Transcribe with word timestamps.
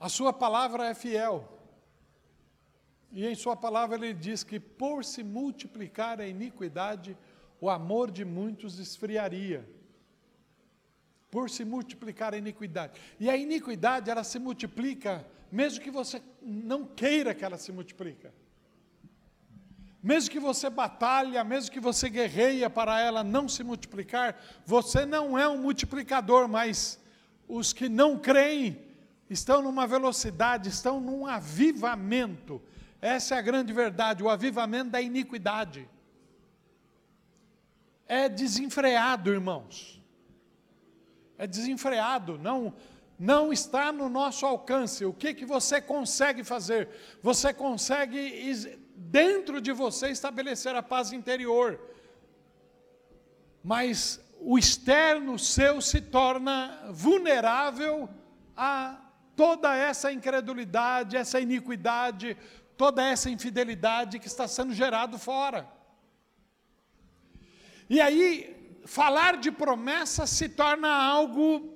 A 0.00 0.08
sua 0.08 0.32
palavra 0.32 0.86
é 0.86 0.94
fiel. 0.94 1.46
E 3.12 3.26
em 3.26 3.34
sua 3.34 3.54
palavra 3.54 3.96
ele 3.96 4.14
diz 4.14 4.42
que 4.42 4.58
por 4.58 5.04
se 5.04 5.22
multiplicar 5.22 6.20
a 6.20 6.26
iniquidade, 6.26 7.14
o 7.60 7.68
amor 7.68 8.10
de 8.10 8.24
muitos 8.24 8.78
esfriaria. 8.78 9.68
Por 11.30 11.50
se 11.50 11.66
multiplicar 11.66 12.32
a 12.32 12.38
iniquidade. 12.38 12.98
E 13.20 13.28
a 13.28 13.36
iniquidade, 13.36 14.10
ela 14.10 14.24
se 14.24 14.38
multiplica, 14.38 15.26
mesmo 15.52 15.82
que 15.82 15.90
você 15.90 16.22
não 16.40 16.86
queira 16.86 17.34
que 17.34 17.44
ela 17.44 17.58
se 17.58 17.70
multiplique. 17.70 18.28
Mesmo 20.02 20.30
que 20.30 20.40
você 20.40 20.70
batalha, 20.70 21.44
mesmo 21.44 21.70
que 21.70 21.78
você 21.78 22.08
guerreia 22.08 22.70
para 22.70 22.98
ela 22.98 23.22
não 23.22 23.46
se 23.46 23.62
multiplicar, 23.62 24.42
você 24.64 25.04
não 25.04 25.38
é 25.38 25.46
um 25.46 25.58
multiplicador, 25.58 26.48
mas 26.48 26.98
os 27.46 27.74
que 27.74 27.86
não 27.86 28.18
creem 28.18 28.89
estão 29.30 29.62
numa 29.62 29.86
velocidade, 29.86 30.68
estão 30.68 31.00
num 31.00 31.24
avivamento. 31.26 32.60
Essa 33.00 33.36
é 33.36 33.38
a 33.38 33.42
grande 33.42 33.72
verdade, 33.72 34.22
o 34.22 34.28
avivamento 34.28 34.90
da 34.90 35.00
iniquidade. 35.00 35.88
É 38.06 38.28
desenfreado, 38.28 39.30
irmãos. 39.30 40.02
É 41.38 41.46
desenfreado, 41.46 42.36
não 42.36 42.74
não 43.22 43.52
está 43.52 43.92
no 43.92 44.08
nosso 44.08 44.46
alcance. 44.46 45.04
O 45.04 45.12
que 45.12 45.34
que 45.34 45.44
você 45.44 45.78
consegue 45.78 46.42
fazer? 46.42 46.88
Você 47.22 47.52
consegue 47.52 48.78
dentro 48.96 49.60
de 49.60 49.72
você 49.72 50.08
estabelecer 50.08 50.74
a 50.74 50.82
paz 50.82 51.12
interior. 51.12 51.78
Mas 53.62 54.18
o 54.40 54.58
externo 54.58 55.38
seu 55.38 55.82
se 55.82 56.00
torna 56.00 56.88
vulnerável 56.90 58.08
a 58.56 59.09
toda 59.40 59.74
essa 59.74 60.12
incredulidade, 60.12 61.16
essa 61.16 61.40
iniquidade, 61.40 62.36
toda 62.76 63.02
essa 63.02 63.30
infidelidade 63.30 64.18
que 64.18 64.26
está 64.26 64.46
sendo 64.46 64.74
gerado 64.74 65.18
fora. 65.18 65.66
E 67.88 68.02
aí, 68.02 68.80
falar 68.84 69.38
de 69.38 69.50
promessa 69.50 70.26
se 70.26 70.46
torna 70.46 70.90
algo 70.90 71.74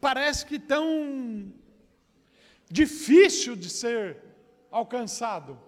parece 0.00 0.46
que 0.46 0.58
tão 0.58 1.52
difícil 2.70 3.54
de 3.54 3.68
ser 3.68 4.16
alcançado. 4.70 5.60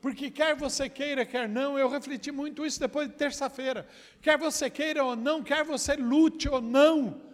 Porque 0.00 0.30
quer 0.30 0.54
você 0.54 0.88
queira, 0.88 1.26
quer 1.26 1.48
não, 1.48 1.76
eu 1.76 1.88
refleti 1.88 2.30
muito 2.30 2.64
isso 2.64 2.78
depois 2.78 3.08
de 3.08 3.14
terça-feira. 3.14 3.84
Quer 4.20 4.38
você 4.38 4.70
queira 4.70 5.02
ou 5.02 5.16
não, 5.16 5.42
quer 5.42 5.64
você 5.64 5.96
lute 5.96 6.48
ou 6.48 6.60
não, 6.60 7.31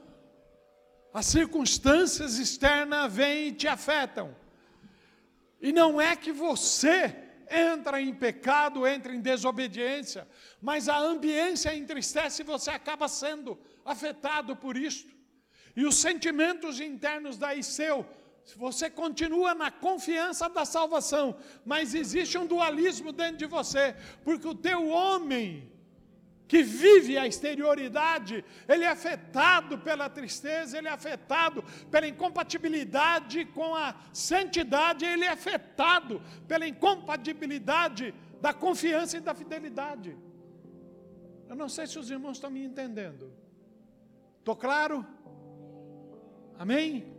as 1.13 1.27
circunstâncias 1.27 2.39
externas 2.39 3.13
vêm 3.13 3.49
e 3.49 3.53
te 3.53 3.67
afetam. 3.67 4.35
E 5.61 5.73
não 5.73 6.01
é 6.01 6.15
que 6.15 6.33
você 6.33 7.15
entra 7.51 8.01
em 8.01 8.15
pecado, 8.15 8.87
entra 8.87 9.15
em 9.15 9.21
desobediência, 9.21 10.29
mas 10.61 10.89
a 10.89 10.99
ambiência 10.99 11.75
entristece 11.75 12.43
e 12.43 12.45
você 12.45 12.71
acaba 12.71 13.09
sendo 13.09 13.59
afetado 13.85 14.55
por 14.55 14.77
isto. 14.77 15.13
E 15.75 15.85
os 15.85 15.97
sentimentos 15.97 16.81
internos 16.81 17.39
daí 17.39 17.63
seu 17.63 18.07
você 18.57 18.89
continua 18.89 19.55
na 19.55 19.71
confiança 19.71 20.49
da 20.49 20.65
salvação, 20.65 21.37
mas 21.65 21.95
existe 21.95 22.39
um 22.39 22.47
dualismo 22.47 23.13
dentro 23.13 23.37
de 23.37 23.47
você, 23.47 23.95
porque 24.25 24.47
o 24.47 24.55
teu 24.55 24.89
homem 24.89 25.71
que 26.49 26.63
vive 26.63 27.19
a 27.19 27.27
exterioridade, 27.27 28.43
ele 28.67 28.85
é 28.85 28.89
afetado 28.89 29.79
pela 29.79 30.09
tristeza, 30.09 30.79
ele 30.79 30.89
é 30.89 30.91
afetado 30.91 31.63
pela 31.91 32.09
incompatibilidade 32.09 33.45
com 33.45 33.75
a 33.75 33.95
santidade, 34.13 35.05
ele 35.05 35.25
é 35.25 35.29
afetado 35.29 36.23
pela 36.49 36.67
incompatibilidade 36.67 38.15
da 38.41 38.55
confiança 38.55 39.19
e 39.19 39.21
da 39.21 39.35
fidelidade. 39.35 40.17
Eu 41.49 41.55
não 41.55 41.69
sei 41.69 41.87
se 41.87 41.99
os 41.99 42.11
irmãos 42.11 42.39
estão 42.39 42.51
me 42.51 42.65
entendendo. 42.65 43.31
Estou 44.39 44.57
claro? 44.57 45.07
Amém? 46.59 47.15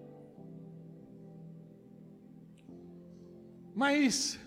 Mas 3.75 4.39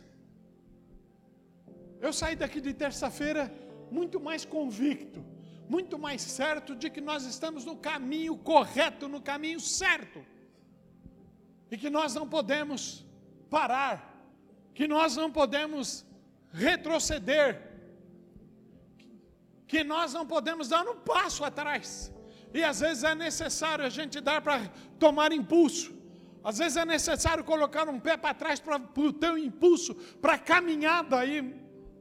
eu 2.00 2.12
saí 2.12 2.34
daqui 2.34 2.60
de 2.60 2.74
terça-feira 2.74 3.61
muito 3.92 4.18
mais 4.18 4.44
convicto, 4.44 5.24
muito 5.68 5.98
mais 5.98 6.22
certo 6.22 6.74
de 6.74 6.88
que 6.90 7.00
nós 7.00 7.24
estamos 7.24 7.64
no 7.64 7.76
caminho 7.76 8.36
correto, 8.36 9.08
no 9.08 9.20
caminho 9.20 9.60
certo. 9.60 10.24
E 11.70 11.76
que 11.76 11.90
nós 11.90 12.14
não 12.14 12.28
podemos 12.28 13.06
parar, 13.48 13.96
que 14.74 14.88
nós 14.88 15.16
não 15.16 15.30
podemos 15.30 16.04
retroceder, 16.52 17.72
que 19.66 19.82
nós 19.82 20.12
não 20.12 20.26
podemos 20.26 20.68
dar 20.68 20.86
um 20.86 20.96
passo 20.96 21.44
atrás. 21.44 22.12
E 22.52 22.62
às 22.62 22.80
vezes 22.80 23.04
é 23.04 23.14
necessário 23.14 23.84
a 23.84 23.88
gente 23.88 24.20
dar 24.20 24.42
para 24.42 24.68
tomar 24.98 25.32
impulso. 25.32 25.94
Às 26.44 26.58
vezes 26.58 26.76
é 26.76 26.84
necessário 26.84 27.44
colocar 27.44 27.88
um 27.88 27.98
pé 27.98 28.16
para 28.16 28.34
trás 28.34 28.60
para 28.60 28.76
o 28.96 29.12
teu 29.12 29.38
impulso, 29.38 29.94
para 30.20 30.34
a 30.34 30.38
caminhada 30.38 31.18
aí, 31.18 31.54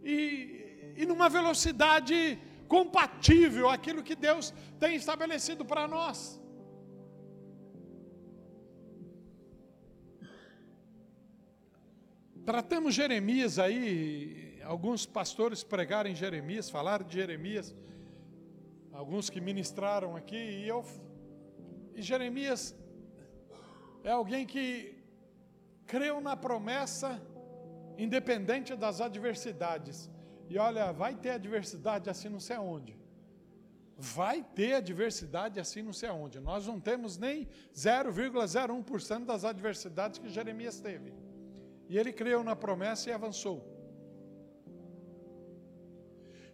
e, 0.03 0.60
e 0.95 1.05
numa 1.05 1.29
velocidade 1.29 2.39
compatível 2.67 3.69
aquilo 3.69 4.03
que 4.03 4.15
Deus 4.15 4.53
tem 4.79 4.95
estabelecido 4.95 5.65
para 5.65 5.87
nós. 5.87 6.39
Tratamos 12.45 12.95
Jeremias 12.95 13.59
aí, 13.59 14.59
alguns 14.63 15.05
pastores 15.05 15.63
pregaram 15.63 16.09
em 16.09 16.15
Jeremias, 16.15 16.69
falaram 16.69 17.05
de 17.05 17.13
Jeremias, 17.13 17.75
alguns 18.91 19.29
que 19.29 19.39
ministraram 19.39 20.15
aqui, 20.15 20.35
e 20.35 20.67
eu, 20.67 20.83
e 21.95 22.01
Jeremias 22.01 22.75
é 24.03 24.11
alguém 24.11 24.45
que 24.45 24.95
creu 25.85 26.19
na 26.19 26.35
promessa, 26.35 27.21
independente 27.97 28.75
das 28.75 28.99
adversidades. 29.01 30.09
E 30.51 30.57
olha, 30.57 30.85
vai 30.91 31.13
ter 31.23 31.31
adversidade 31.31 32.09
assim 32.09 32.29
não 32.35 32.41
sei 32.47 32.55
aonde. 32.57 32.93
Vai 33.97 34.37
ter 34.57 34.73
adversidade 34.73 35.59
assim 35.63 35.81
não 35.81 35.93
sei 35.99 36.09
aonde. 36.09 36.39
Nós 36.49 36.67
não 36.67 36.77
temos 36.89 37.17
nem 37.25 37.47
0,01% 37.73 39.25
das 39.31 39.45
adversidades 39.45 40.19
que 40.19 40.27
Jeremias 40.37 40.79
teve. 40.87 41.13
E 41.87 41.97
ele 41.97 42.11
creu 42.21 42.43
na 42.43 42.55
promessa 42.65 43.09
e 43.09 43.13
avançou. 43.13 43.57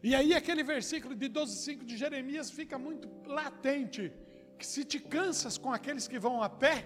E 0.04 0.14
aí 0.14 0.32
aquele 0.42 0.64
versículo 0.64 1.16
de 1.16 1.28
12,5 1.28 1.84
de 1.84 1.98
Jeremias 1.98 2.52
fica 2.52 2.78
muito 2.78 3.10
latente, 3.26 4.14
que 4.60 4.68
se 4.74 4.84
te 4.92 5.00
cansas 5.00 5.58
com 5.58 5.72
aqueles 5.72 6.08
que 6.08 6.20
vão 6.20 6.44
a 6.44 6.50
pé, 6.50 6.86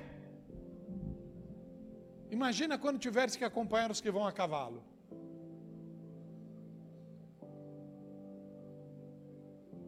Imagina 2.38 2.78
quando 2.78 2.98
tiveres 2.98 3.36
que 3.36 3.44
acompanhar 3.44 3.92
os 3.92 4.00
que 4.00 4.10
vão 4.10 4.26
a 4.26 4.32
cavalo. 4.32 4.82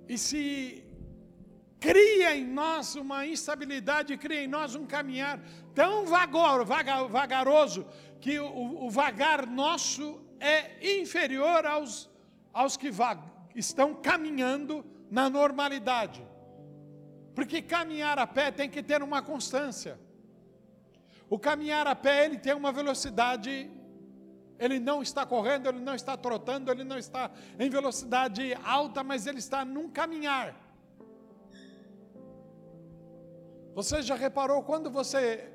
E 0.08 0.18
se 0.18 0.84
cria 1.80 2.36
em 2.36 2.46
nós 2.46 2.96
uma 2.96 3.26
instabilidade, 3.26 4.18
cria 4.18 4.44
em 4.44 4.48
nós 4.48 4.76
um 4.76 4.86
caminhar 4.86 5.40
tão 5.74 6.06
vagor, 6.06 6.66
vaga, 6.66 7.04
vagaroso, 7.04 7.86
que 8.22 8.40
o, 8.40 8.86
o, 8.86 8.90
vagar 8.90 9.46
nosso 9.46 10.22
é 10.40 11.00
inferior 11.00 11.66
aos, 11.66 12.10
aos 12.54 12.78
que 12.78 12.90
estão 13.56 13.94
caminhando 13.96 14.86
na 15.12 15.30
normalidade. 15.30 16.26
Porque 17.36 17.62
caminhar 17.62 18.18
a 18.20 18.28
pé 18.28 18.52
tem 18.52 18.70
que 18.70 18.82
ter 18.82 19.02
uma 19.04 19.22
constância. 19.22 20.00
O 21.30 21.40
caminhar 21.40 21.88
a 21.88 21.96
pé, 21.96 22.26
ele 22.26 22.38
tem 22.38 22.54
uma 22.54 22.72
velocidade, 22.72 23.70
ele 24.60 24.80
não 24.80 25.02
está 25.02 25.26
correndo, 25.26 25.68
ele 25.68 25.80
não 25.80 25.96
está 25.96 26.16
trotando, 26.16 26.72
ele 26.72 26.84
não 26.84 26.98
está 26.98 27.32
em 27.60 27.70
velocidade 27.70 28.54
alta, 28.64 29.04
mas 29.04 29.28
ele 29.28 29.40
está 29.40 29.66
num 29.66 29.90
caminhar. 29.90 30.56
Você 33.74 34.02
já 34.02 34.16
reparou 34.16 34.62
quando 34.64 34.90
você 34.90 35.52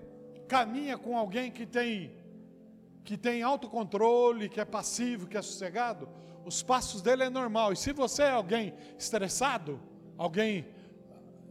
caminha 0.49 0.99
com 0.99 1.17
alguém 1.17 1.50
que 1.50 1.67
tem 1.67 2.17
que 3.05 3.17
tem 3.17 3.43
autocontrole, 3.43 4.50
que 4.50 4.61
é 4.61 4.67
passivo, 4.67 5.27
que 5.27 5.37
é 5.37 5.41
sossegado, 5.41 6.06
os 6.45 6.62
passos 6.62 7.00
dele 7.00 7.23
é 7.25 7.31
normal. 7.31 7.73
E 7.73 7.77
se 7.77 7.91
você 7.91 8.25
é 8.25 8.31
alguém 8.31 8.75
estressado, 8.99 9.81
alguém 10.19 10.67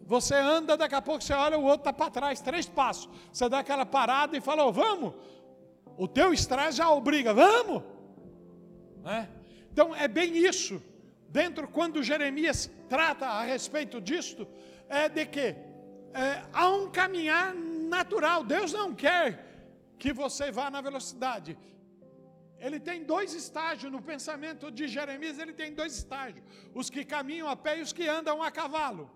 você 0.06 0.36
anda, 0.36 0.78
daqui 0.78 0.96
a 0.96 1.02
pouco 1.02 1.24
você 1.24 1.34
olha, 1.34 1.58
o 1.58 1.64
outro 1.64 1.90
está 1.90 1.94
para 1.94 2.12
trás, 2.12 2.40
três 2.42 2.66
passos. 2.66 3.10
Você 3.34 3.50
dá 3.50 3.60
aquela 3.60 3.86
parada 3.86 4.38
e 4.38 4.42
fala, 4.42 4.66
oh, 4.66 4.72
vamos. 4.72 5.14
O 5.98 6.08
teu 6.08 6.32
estresse 6.32 6.78
já 6.78 6.90
obriga, 6.92 7.34
vamos. 7.34 7.84
Né? 9.04 9.30
Então 9.72 9.96
é 9.96 10.08
bem 10.08 10.38
isso. 10.38 10.82
Dentro, 11.30 11.68
quando 11.68 12.04
Jeremias 12.04 12.70
trata 12.88 13.26
a 13.26 13.44
respeito 13.44 14.00
disto, 14.00 14.48
é 14.88 15.10
de 15.10 15.26
que 15.26 15.56
é, 16.14 16.44
há 16.54 16.70
um 16.70 16.90
caminhar 16.90 17.54
natural. 17.56 18.44
Deus 18.44 18.72
não 18.72 18.94
quer 18.94 19.46
que 19.98 20.14
você 20.14 20.52
vá 20.52 20.70
na 20.70 20.82
velocidade. 20.82 21.58
Ele 22.60 22.80
tem 22.80 23.04
dois 23.04 23.34
estágios 23.34 23.92
no 23.92 24.02
pensamento 24.02 24.72
de 24.72 24.88
Jeremias, 24.88 25.38
ele 25.38 25.54
tem 25.54 25.74
dois 25.74 25.96
estágios: 25.96 26.44
os 26.74 26.90
que 26.90 27.04
caminham 27.04 27.48
a 27.48 27.56
pé 27.56 27.80
e 27.80 27.82
os 27.82 27.94
que 27.94 28.08
andam 28.08 28.42
a 28.42 28.50
cavalo. 28.50 29.12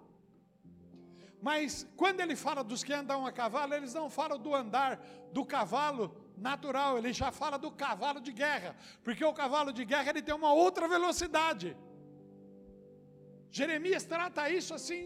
Mas 1.42 1.88
quando 1.98 2.20
ele 2.20 2.36
fala 2.36 2.64
dos 2.64 2.84
que 2.84 2.94
andam 2.94 3.26
a 3.26 3.32
cavalo, 3.32 3.74
eles 3.74 3.96
não 3.96 4.10
falam 4.10 4.38
do 4.38 4.54
andar 4.54 5.04
do 5.34 5.44
cavalo 5.44 6.16
natural, 6.50 6.98
ele 6.98 7.14
já 7.22 7.30
fala 7.32 7.58
do 7.66 7.72
cavalo 7.84 8.20
de 8.28 8.34
guerra, 8.44 8.76
porque 9.06 9.24
o 9.24 9.38
cavalo 9.42 9.72
de 9.72 9.86
guerra 9.92 10.10
ele 10.12 10.28
tem 10.28 10.36
uma 10.42 10.54
outra 10.66 10.88
velocidade. 10.96 11.70
Jeremias 13.60 14.04
trata 14.14 14.50
isso 14.60 14.74
assim 14.80 15.06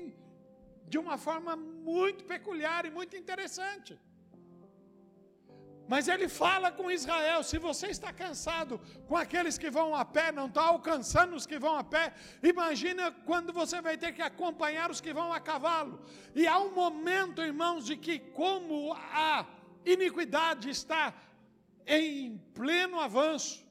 de 0.87 0.97
uma 1.03 1.17
forma 1.17 1.55
muito 1.55 2.23
peculiar 2.33 2.81
e 2.85 2.91
muito 2.99 3.15
interessante. 3.21 3.93
Mas 5.87 6.07
ele 6.07 6.27
fala 6.27 6.71
com 6.71 6.89
Israel: 6.89 7.43
se 7.43 7.57
você 7.57 7.87
está 7.87 8.11
cansado 8.11 8.79
com 9.07 9.15
aqueles 9.15 9.57
que 9.57 9.69
vão 9.69 9.95
a 9.95 10.03
pé, 10.03 10.31
não 10.31 10.47
está 10.47 10.63
alcançando 10.63 11.35
os 11.35 11.45
que 11.45 11.59
vão 11.59 11.75
a 11.77 11.83
pé, 11.83 12.13
imagina 12.41 13.11
quando 13.29 13.53
você 13.53 13.81
vai 13.81 13.95
ter 13.97 14.11
que 14.13 14.21
acompanhar 14.21 14.89
os 14.89 14.99
que 14.99 15.13
vão 15.13 15.31
a 15.31 15.39
cavalo. 15.39 15.99
E 16.33 16.47
há 16.47 16.57
um 16.59 16.73
momento, 16.73 17.41
irmãos, 17.41 17.85
de 17.85 17.95
que, 17.95 18.17
como 18.19 18.93
a 18.93 19.45
iniquidade 19.85 20.69
está 20.69 21.13
em 21.85 22.37
pleno 22.53 22.99
avanço, 22.99 23.65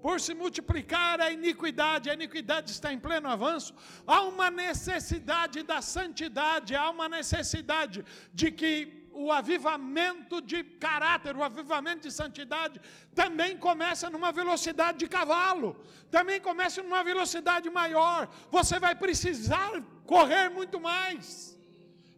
por 0.00 0.20
se 0.20 0.32
multiplicar 0.34 1.20
a 1.20 1.30
iniquidade, 1.32 2.08
a 2.08 2.14
iniquidade 2.14 2.70
está 2.70 2.92
em 2.92 2.98
pleno 2.98 3.28
avanço, 3.28 3.74
há 4.06 4.22
uma 4.22 4.48
necessidade 4.50 5.62
da 5.62 5.82
santidade, 5.82 6.76
há 6.76 6.88
uma 6.90 7.08
necessidade 7.08 8.04
de 8.32 8.50
que 8.52 8.98
o 9.12 9.32
avivamento 9.32 10.40
de 10.40 10.62
caráter, 10.62 11.36
o 11.36 11.42
avivamento 11.42 12.02
de 12.06 12.12
santidade, 12.12 12.80
também 13.12 13.56
começa 13.56 14.08
numa 14.08 14.30
velocidade 14.30 14.98
de 14.98 15.08
cavalo, 15.08 15.84
também 16.08 16.40
começa 16.40 16.80
numa 16.80 17.02
velocidade 17.02 17.68
maior. 17.68 18.28
Você 18.48 18.78
vai 18.78 18.94
precisar 18.94 19.82
correr 20.06 20.48
muito 20.48 20.80
mais. 20.80 21.57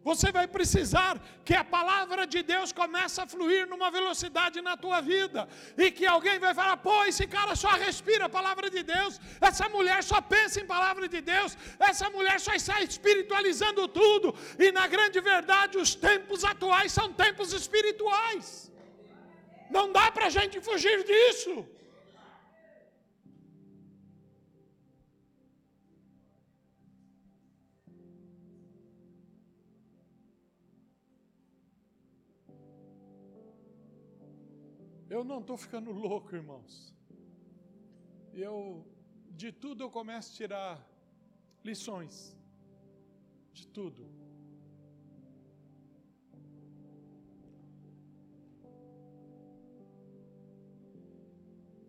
Você 0.09 0.33
vai 0.33 0.47
precisar 0.49 1.21
que 1.45 1.55
a 1.55 1.63
palavra 1.63 2.27
de 2.27 2.43
Deus 2.43 2.73
comece 2.73 3.21
a 3.21 3.27
fluir 3.27 3.67
numa 3.73 3.91
velocidade 3.91 4.63
na 4.69 4.75
tua 4.85 5.01
vida. 5.03 5.47
E 5.77 5.91
que 5.91 6.07
alguém 6.07 6.39
vai 6.39 6.55
falar: 6.55 6.77
pô, 6.79 7.05
esse 7.05 7.27
cara 7.27 7.55
só 7.55 7.73
respira 7.87 8.25
a 8.27 8.35
palavra 8.39 8.71
de 8.71 8.83
Deus. 8.83 9.21
Essa 9.41 9.69
mulher 9.69 10.03
só 10.03 10.21
pensa 10.23 10.59
em 10.61 10.67
palavra 10.67 11.07
de 11.07 11.21
Deus. 11.21 11.57
Essa 11.79 12.09
mulher 12.09 12.41
só 12.41 12.55
está 12.55 12.81
espiritualizando 12.81 13.87
tudo. 13.89 14.35
E 14.59 14.73
na 14.73 14.87
grande 14.87 15.21
verdade, 15.21 15.77
os 15.77 15.95
tempos 15.95 16.45
atuais 16.45 16.93
são 16.93 17.13
tempos 17.13 17.53
espirituais. 17.53 18.73
Não 19.71 19.93
dá 19.93 20.11
para 20.11 20.27
a 20.27 20.35
gente 20.39 20.61
fugir 20.63 21.05
disso. 21.05 21.53
Eu 35.21 35.25
não 35.25 35.41
estou 35.41 35.57
ficando 35.65 35.91
louco, 35.93 36.35
irmãos. 36.35 36.95
Eu, 38.33 38.87
de 39.41 39.53
tudo 39.53 39.85
eu 39.85 39.91
começo 39.91 40.33
a 40.33 40.37
tirar 40.37 40.73
lições. 41.63 42.35
De 43.53 43.67
tudo. 43.67 44.03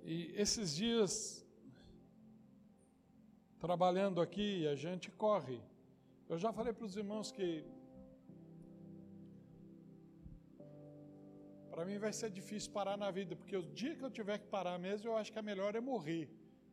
E 0.04 0.34
esses 0.36 0.76
dias, 0.76 1.16
trabalhando 3.62 4.20
aqui, 4.20 4.68
a 4.68 4.76
gente 4.76 5.10
corre. 5.10 5.62
Eu 6.28 6.38
já 6.38 6.52
falei 6.52 6.74
para 6.74 6.86
os 6.86 6.98
irmãos 6.98 7.32
que 7.32 7.64
Para 11.72 11.86
mim 11.86 11.98
vai 12.06 12.12
ser 12.12 12.30
difícil 12.30 12.70
parar 12.72 12.98
na 12.98 13.10
vida, 13.10 13.34
porque 13.36 13.56
o 13.56 13.64
dia 13.80 13.96
que 13.96 14.04
eu 14.08 14.12
tiver 14.20 14.38
que 14.40 14.48
parar 14.48 14.78
mesmo, 14.78 15.08
eu 15.10 15.16
acho 15.16 15.32
que 15.32 15.40
é 15.40 15.42
melhor 15.42 15.74
é 15.76 15.80
morrer. 15.80 16.30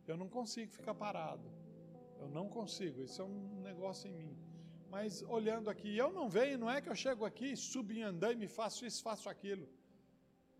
Eu 0.06 0.16
não 0.16 0.28
consigo 0.28 0.70
ficar 0.72 0.94
parado. 0.94 1.48
Eu 2.22 2.28
não 2.28 2.46
consigo. 2.48 3.00
Isso 3.06 3.22
é 3.22 3.24
um 3.24 3.60
negócio 3.70 4.10
em 4.10 4.14
mim. 4.20 4.36
Mas 4.94 5.22
olhando 5.38 5.70
aqui, 5.74 5.96
eu 5.96 6.10
não 6.18 6.26
venho, 6.28 6.58
não 6.58 6.70
é 6.70 6.80
que 6.80 6.88
eu 6.88 6.98
chego 7.04 7.24
aqui, 7.30 7.48
subo 7.56 7.92
em 7.92 8.02
andaime 8.02 8.46
e 8.46 8.54
faço 8.60 8.84
isso, 8.88 9.02
faço 9.02 9.28
aquilo. 9.34 9.68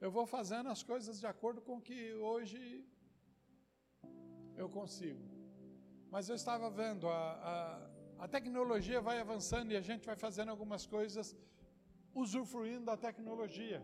Eu 0.01 0.11
vou 0.17 0.27
fazendo 0.37 0.69
as 0.69 0.83
coisas 0.83 1.19
de 1.19 1.27
acordo 1.27 1.61
com 1.61 1.77
o 1.79 1.81
que 1.89 1.99
hoje 2.31 2.61
eu 4.57 4.69
consigo. 4.69 5.25
Mas 6.13 6.29
eu 6.29 6.37
estava 6.37 6.71
vendo, 6.71 7.09
a, 7.09 7.21
a, 7.53 8.25
a 8.25 8.29
tecnologia 8.29 9.01
vai 9.01 9.19
avançando 9.19 9.73
e 9.73 9.77
a 9.77 9.81
gente 9.81 10.07
vai 10.07 10.17
fazendo 10.17 10.51
algumas 10.51 10.87
coisas 10.87 11.37
usufruindo 12.15 12.85
da 12.85 12.97
tecnologia. 12.97 13.83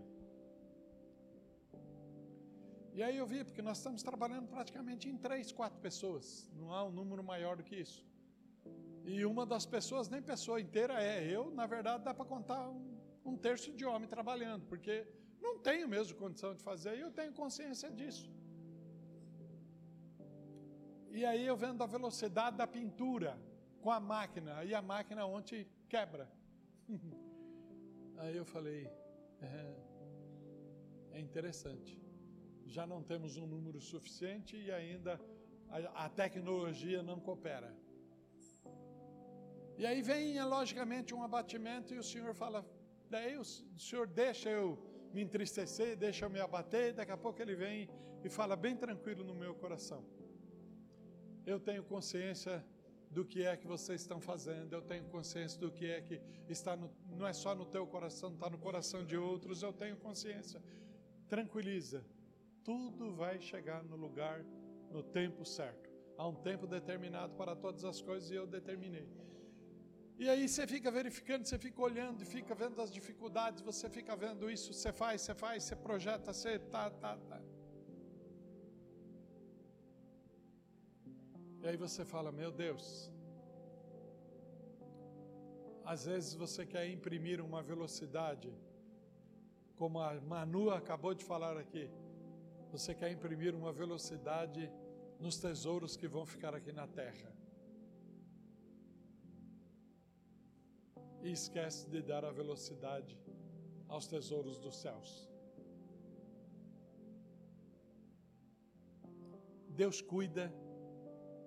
E 2.97 3.03
aí 3.03 3.17
eu 3.17 3.27
vi, 3.27 3.43
porque 3.43 3.61
nós 3.61 3.79
estamos 3.79 4.05
trabalhando 4.05 4.47
praticamente 4.47 5.09
em 5.09 5.17
três, 5.17 5.51
quatro 5.51 5.81
pessoas, 5.81 6.49
não 6.55 6.73
há 6.73 6.85
um 6.85 6.93
número 6.93 7.25
maior 7.25 7.57
do 7.57 7.65
que 7.65 7.75
isso. 7.75 8.07
E 9.05 9.25
uma 9.25 9.45
das 9.45 9.67
pessoas, 9.67 10.09
nem 10.09 10.23
pessoa 10.23 10.61
inteira 10.61 11.03
é, 11.03 11.29
eu, 11.29 11.51
na 11.51 11.67
verdade, 11.67 12.05
dá 12.05 12.15
para 12.15 12.25
contar 12.25 12.71
um, 12.71 12.97
um, 13.25 13.37
terço 13.37 13.73
de 13.73 13.85
homem 13.85 14.09
trabalhando, 14.09 14.65
porque 14.67 15.09
não 15.43 15.59
tenho 15.59 15.89
mesmo 15.89 16.17
condição 16.17 16.55
de 16.55 16.63
fazer, 16.63 16.97
e 16.97 17.01
eu 17.01 17.11
tenho 17.11 17.33
consciência 17.33 17.91
disso. 17.91 18.31
E 21.11 21.25
aí 21.25 21.45
eu 21.45 21.57
vendo 21.57 21.83
a 21.83 21.87
velocidade 21.87 22.57
da 22.57 22.67
pintura 22.67 23.37
com 23.81 23.91
a 23.91 23.99
máquina, 23.99 24.63
e 24.63 24.73
a 24.73 24.81
máquina 24.81 25.27
ontem 25.27 25.67
quebra. 25.89 26.31
aí 28.19 28.37
eu 28.37 28.45
falei, 28.45 28.89
é, 29.43 29.77
é 31.11 31.21
interessante 31.21 32.04
já 32.67 32.87
não 32.87 33.03
temos 33.03 33.37
um 33.37 33.47
número 33.47 33.81
suficiente 33.81 34.57
e 34.57 34.71
ainda 34.71 35.21
a, 35.69 36.05
a 36.05 36.09
tecnologia 36.09 37.03
não 37.03 37.21
coopera. 37.21 37.75
E 39.77 39.85
aí 39.85 40.03
vem, 40.03 40.41
logicamente, 40.45 41.15
um 41.15 41.23
abatimento 41.23 41.93
e 41.95 41.99
o 41.99 42.03
Senhor 42.03 42.35
fala, 42.35 42.65
daí 43.11 43.37
o 43.37 43.45
Senhor 43.45 44.07
deixa 44.07 44.49
eu 44.49 44.79
me 45.13 45.23
entristecer, 45.23 45.97
deixa 45.97 46.25
eu 46.25 46.31
me 46.31 46.41
abater, 46.41 46.93
daqui 46.93 47.13
a 47.13 47.17
pouco 47.17 47.41
ele 47.43 47.55
vem 47.55 47.89
e 48.23 48.29
fala 48.29 48.57
bem 48.57 48.77
tranquilo 48.77 49.25
no 49.25 49.35
meu 49.35 49.55
coração. 49.55 50.05
Eu 51.45 51.59
tenho 51.61 51.83
consciência 51.83 52.65
do 53.11 53.25
que 53.25 53.45
é 53.45 53.57
que 53.57 53.67
vocês 53.67 54.01
estão 54.01 54.21
fazendo, 54.21 54.73
eu 54.73 54.83
tenho 54.83 55.05
consciência 55.05 55.61
do 55.61 55.71
que 55.71 55.87
é 55.87 56.01
que 56.01 56.21
está 56.49 56.77
no, 56.77 56.91
não 57.07 57.27
é 57.27 57.33
só 57.33 57.55
no 57.55 57.65
teu 57.65 57.87
coração, 57.87 58.33
está 58.33 58.51
no 58.51 58.59
coração 58.59 59.05
de 59.05 59.17
outros, 59.17 59.63
eu 59.63 59.73
tenho 59.73 59.97
consciência. 59.97 60.61
Tranquiliza, 61.29 62.05
tudo 62.65 63.13
vai 63.15 63.41
chegar 63.41 63.85
no 63.85 63.97
lugar 63.97 64.45
no 64.91 65.03
tempo 65.03 65.45
certo. 65.45 65.91
Há 66.17 66.27
um 66.27 66.35
tempo 66.49 66.67
determinado 66.67 67.35
para 67.35 67.55
todas 67.55 67.85
as 67.85 68.01
coisas 68.01 68.31
e 68.31 68.35
eu 68.35 68.47
determinei. 68.47 69.09
E 70.17 70.29
aí 70.29 70.49
você 70.49 70.65
fica 70.67 70.91
verificando, 70.91 71.45
você 71.45 71.59
fica 71.59 71.81
olhando 71.83 72.23
e 72.23 72.25
fica 72.25 72.55
vendo 72.55 72.81
as 72.81 72.91
dificuldades, 72.99 73.63
você 73.63 73.91
fica 73.91 74.15
vendo 74.15 74.51
isso, 74.51 74.73
você 74.73 74.93
faz, 74.93 75.23
você 75.23 75.35
faz, 75.35 75.65
você 75.65 75.77
projeta, 75.77 76.33
você 76.33 76.59
tá, 76.59 76.89
tá, 76.89 77.17
tá. 77.31 77.41
E 81.63 81.67
aí 81.67 81.77
você 81.77 82.05
fala, 82.05 82.31
meu 82.31 82.53
Deus, 82.53 82.87
às 85.85 86.07
vezes 86.07 86.35
você 86.35 86.65
quer 86.65 86.89
imprimir 86.89 87.41
uma 87.41 87.63
velocidade, 87.63 88.53
como 89.75 89.99
a 89.99 90.15
Manu 90.21 90.71
acabou 90.71 91.13
de 91.13 91.25
falar 91.25 91.57
aqui. 91.59 91.91
Você 92.75 92.93
quer 92.93 93.13
imprimir 93.13 93.55
uma 93.55 93.73
velocidade 93.73 94.69
nos 95.21 95.39
tesouros 95.39 95.97
que 95.97 96.09
vão 96.09 96.27
ficar 96.27 96.53
aqui 96.57 96.73
na 96.73 96.89
terra. 96.89 97.33
E 101.23 101.31
esquece 101.31 101.89
de 101.89 102.03
dar 102.03 102.25
a 102.25 102.33
velocidade 102.33 103.17
aos 103.87 104.09
tesouros 104.09 104.59
dos 104.59 104.75
céus. 104.75 105.31
Deus 109.69 110.01
cuida 110.03 110.53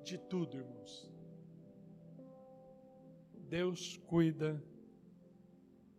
de 0.05 0.17
tudo, 0.17 0.55
irmãos. 0.55 1.11
Deus 3.57 3.97
cuida 3.97 4.63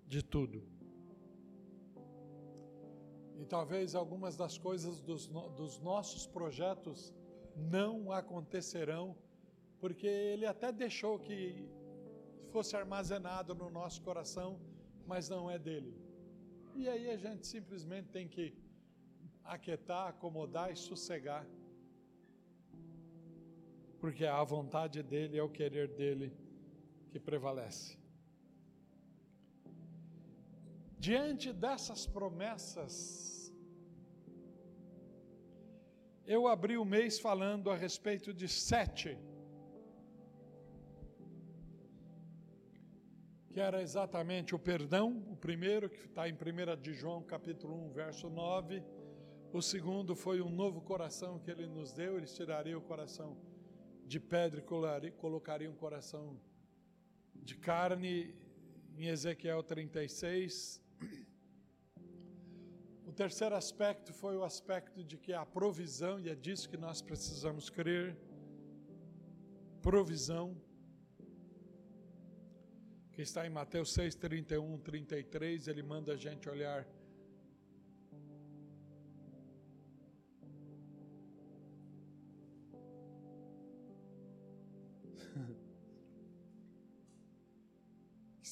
de 0.07 0.23
tudo. 0.23 0.78
E 3.39 3.45
talvez 3.45 3.95
algumas 3.95 4.37
das 4.37 4.59
coisas 4.59 5.01
dos, 5.01 5.29
dos 5.29 5.81
nossos 5.81 6.27
projetos 6.27 7.15
não 7.57 8.11
acontecerão, 8.13 9.17
porque 9.81 10.07
Ele 10.07 10.45
até 10.45 10.73
deixou 10.73 11.19
que 11.19 11.69
fosse 12.51 12.77
armazenado 12.77 13.55
no 13.55 13.71
nosso 13.71 14.03
coração, 14.03 14.59
mas 15.07 15.29
não 15.29 15.51
é 15.51 15.59
dele. 15.59 15.95
E 16.75 16.89
aí 16.89 17.11
a 17.11 17.17
gente 17.17 17.47
simplesmente 17.47 18.09
tem 18.09 18.29
que 18.29 18.55
aquietar, 19.45 20.09
acomodar 20.09 20.73
e 20.73 20.77
sossegar. 20.77 21.47
Porque 24.01 24.25
a 24.25 24.43
vontade 24.45 25.03
dele 25.03 25.37
é 25.39 25.43
o 25.43 25.49
querer 25.49 25.89
dele 25.89 26.33
que 27.11 27.19
prevalece. 27.19 27.98
Diante 30.99 31.53
dessas 31.53 32.07
promessas, 32.07 33.53
eu 36.27 36.49
abri 36.49 36.77
o 36.77 36.85
mês 36.85 37.21
falando 37.21 37.71
a 37.71 37.77
respeito 37.77 38.35
de 38.35 38.49
sete, 38.49 39.17
que 43.53 43.61
era 43.61 43.81
exatamente 43.81 44.57
o 44.57 44.59
perdão, 44.59 45.25
o 45.31 45.37
primeiro, 45.37 45.89
que 45.89 46.05
está 46.05 46.29
em 46.29 46.33
1 46.35 46.83
de 46.83 46.93
João, 46.93 47.23
capítulo 47.23 47.75
1, 47.87 47.93
verso 47.93 48.29
9. 48.29 48.83
O 49.53 49.63
segundo 49.63 50.17
foi 50.17 50.43
um 50.43 50.51
novo 50.51 50.81
coração 50.81 51.39
que 51.39 51.51
ele 51.51 51.67
nos 51.67 51.93
deu, 51.93 52.17
ele 52.17 52.27
tiraria 52.27 52.77
o 52.77 52.83
coração 52.83 53.39
de 54.05 54.19
pedra 54.19 54.61
e 55.05 55.11
colocaria 55.13 55.71
um 55.71 55.77
coração 55.77 56.41
de 57.37 57.57
carne, 57.57 58.35
em 58.97 59.07
Ezequiel 59.07 59.63
36. 59.63 60.88
O 63.07 63.13
terceiro 63.13 63.55
aspecto 63.55 64.13
foi 64.13 64.37
o 64.37 64.45
aspecto 64.45 65.03
de 65.03 65.17
que 65.17 65.33
a 65.33 65.45
provisão, 65.45 66.21
e 66.21 66.29
é 66.29 66.35
disso 66.35 66.69
que 66.69 66.77
nós 66.77 67.01
precisamos 67.01 67.71
crer, 67.71 68.17
provisão, 69.81 70.57
que 73.13 73.23
está 73.23 73.47
em 73.47 73.51
Mateus 73.51 73.93
6, 73.95 74.15
31, 74.15 74.79
33, 74.79 75.67
ele 75.67 75.83
manda 75.83 76.13
a 76.13 76.17
gente 76.17 76.49
olhar 76.49 76.87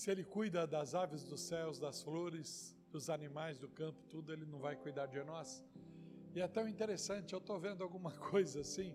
se 0.07 0.13
Ele 0.13 0.23
cuida 0.23 0.69
das 0.69 0.95
aves 0.95 1.25
dos 1.25 1.41
céus, 1.41 1.81
das 1.81 2.01
flores, 2.01 2.49
dos 2.93 3.11
animais 3.11 3.59
do 3.59 3.69
campo, 3.69 4.01
tudo, 4.05 4.33
Ele 4.33 4.47
não 4.47 4.61
vai 4.61 4.77
cuidar 4.77 5.07
de 5.07 5.21
nós? 5.25 5.65
E 6.33 6.41
é 6.41 6.47
tão 6.47 6.69
interessante, 6.69 7.33
eu 7.33 7.41
estou 7.41 7.59
vendo 7.59 7.83
alguma 7.83 8.13
coisa 8.31 8.61
assim, 8.61 8.95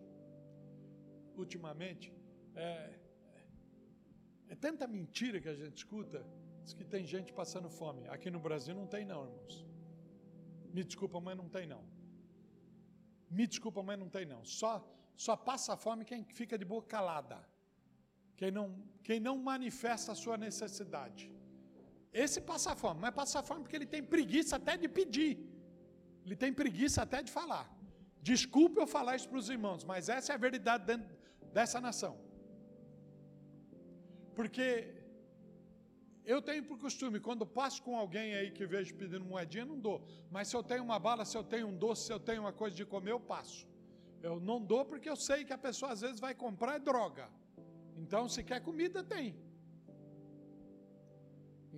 ultimamente, 1.35 2.13
é, 2.55 2.97
é 4.47 4.55
tanta 4.55 4.87
mentira 4.87 5.41
que 5.41 5.49
a 5.49 5.53
gente 5.53 5.75
escuta, 5.79 6.25
diz 6.63 6.73
que 6.73 6.85
tem 6.85 7.05
gente 7.05 7.33
passando 7.33 7.69
fome. 7.69 8.07
Aqui 8.07 8.31
no 8.31 8.39
Brasil 8.39 8.73
não 8.73 8.87
tem 8.87 9.03
não, 9.03 9.25
irmãos. 9.25 9.67
Me 10.73 10.81
desculpa, 10.81 11.19
mas 11.19 11.35
não 11.35 11.49
tem 11.49 11.67
não. 11.67 11.83
Me 13.29 13.45
desculpa, 13.45 13.83
mas 13.83 13.99
não 13.99 14.07
tem 14.07 14.25
não. 14.25 14.45
Só, 14.45 14.73
só 15.17 15.35
passa 15.35 15.75
fome 15.75 16.05
quem 16.05 16.23
fica 16.23 16.57
de 16.57 16.63
boca 16.63 16.87
calada 16.87 17.45
quem 18.41 18.51
não, 18.57 18.67
quem 19.07 19.19
não 19.25 19.36
manifesta 19.50 20.07
a 20.13 20.19
sua 20.21 20.36
necessidade. 20.45 21.24
Esse 22.24 22.39
passa 22.51 22.71
fome, 22.83 23.00
mas 23.03 23.13
passa 23.19 23.43
fome 23.50 23.62
porque 23.63 23.77
ele 23.79 23.89
tem 23.95 24.03
preguiça 24.13 24.55
até 24.60 24.74
de 24.83 24.88
pedir. 24.98 25.33
Ele 26.25 26.36
tem 26.43 26.51
preguiça 26.62 27.00
até 27.03 27.19
de 27.27 27.31
falar. 27.39 27.65
Desculpe 28.29 28.79
eu 28.81 28.88
falar 28.95 29.13
isso 29.17 29.29
para 29.31 29.41
os 29.41 29.50
irmãos, 29.55 29.83
mas 29.91 30.10
essa 30.15 30.31
é 30.31 30.36
a 30.36 30.39
verdade 30.45 30.86
dentro 30.89 31.07
dessa 31.57 31.79
nação. 31.88 32.13
Porque 34.38 34.65
eu 36.33 36.41
tenho 36.41 36.63
por 36.69 36.79
costume, 36.86 37.19
quando 37.27 37.45
passo 37.60 37.79
com 37.86 37.95
alguém 38.03 38.33
aí 38.39 38.50
que 38.57 38.65
vejo 38.74 38.95
pedindo 39.01 39.25
moedinha, 39.33 39.65
não 39.65 39.79
dou. 39.88 39.98
Mas 40.31 40.48
se 40.48 40.55
eu 40.55 40.63
tenho 40.71 40.83
uma 40.89 41.00
bala, 41.07 41.25
se 41.25 41.38
eu 41.38 41.43
tenho 41.43 41.67
um 41.67 41.77
doce, 41.86 42.07
se 42.07 42.13
eu 42.17 42.19
tenho 42.19 42.41
uma 42.45 42.53
coisa 42.63 42.75
de 42.75 42.86
comer, 42.95 43.12
eu 43.12 43.19
passo. 43.19 43.62
Eu 44.29 44.36
não 44.50 44.60
dou 44.74 44.83
porque 44.91 45.10
eu 45.13 45.19
sei 45.29 45.45
que 45.45 45.53
a 45.53 45.62
pessoa 45.67 45.91
às 45.91 46.01
vezes 46.01 46.19
vai 46.27 46.33
comprar 46.33 46.79
droga. 46.79 47.29
Então, 48.03 48.22
se 48.34 48.41
quer 48.50 48.60
comida, 48.67 49.00
tem. 49.13 49.27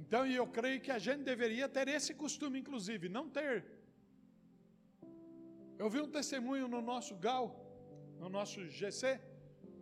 Então, 0.02 0.22
e 0.26 0.34
eu 0.42 0.48
creio 0.58 0.80
que 0.86 0.92
a 0.98 1.02
gente 1.06 1.24
deveria 1.32 1.68
ter 1.78 1.88
esse 1.98 2.14
costume, 2.22 2.60
inclusive, 2.64 3.16
não 3.18 3.26
ter. 3.38 3.56
Eu 5.82 5.90
vi 5.94 6.00
um 6.06 6.12
testemunho 6.18 6.68
no 6.74 6.82
nosso 6.92 7.14
GAL, 7.26 7.46
no 8.22 8.30
nosso 8.38 8.60
GC, 8.78 9.20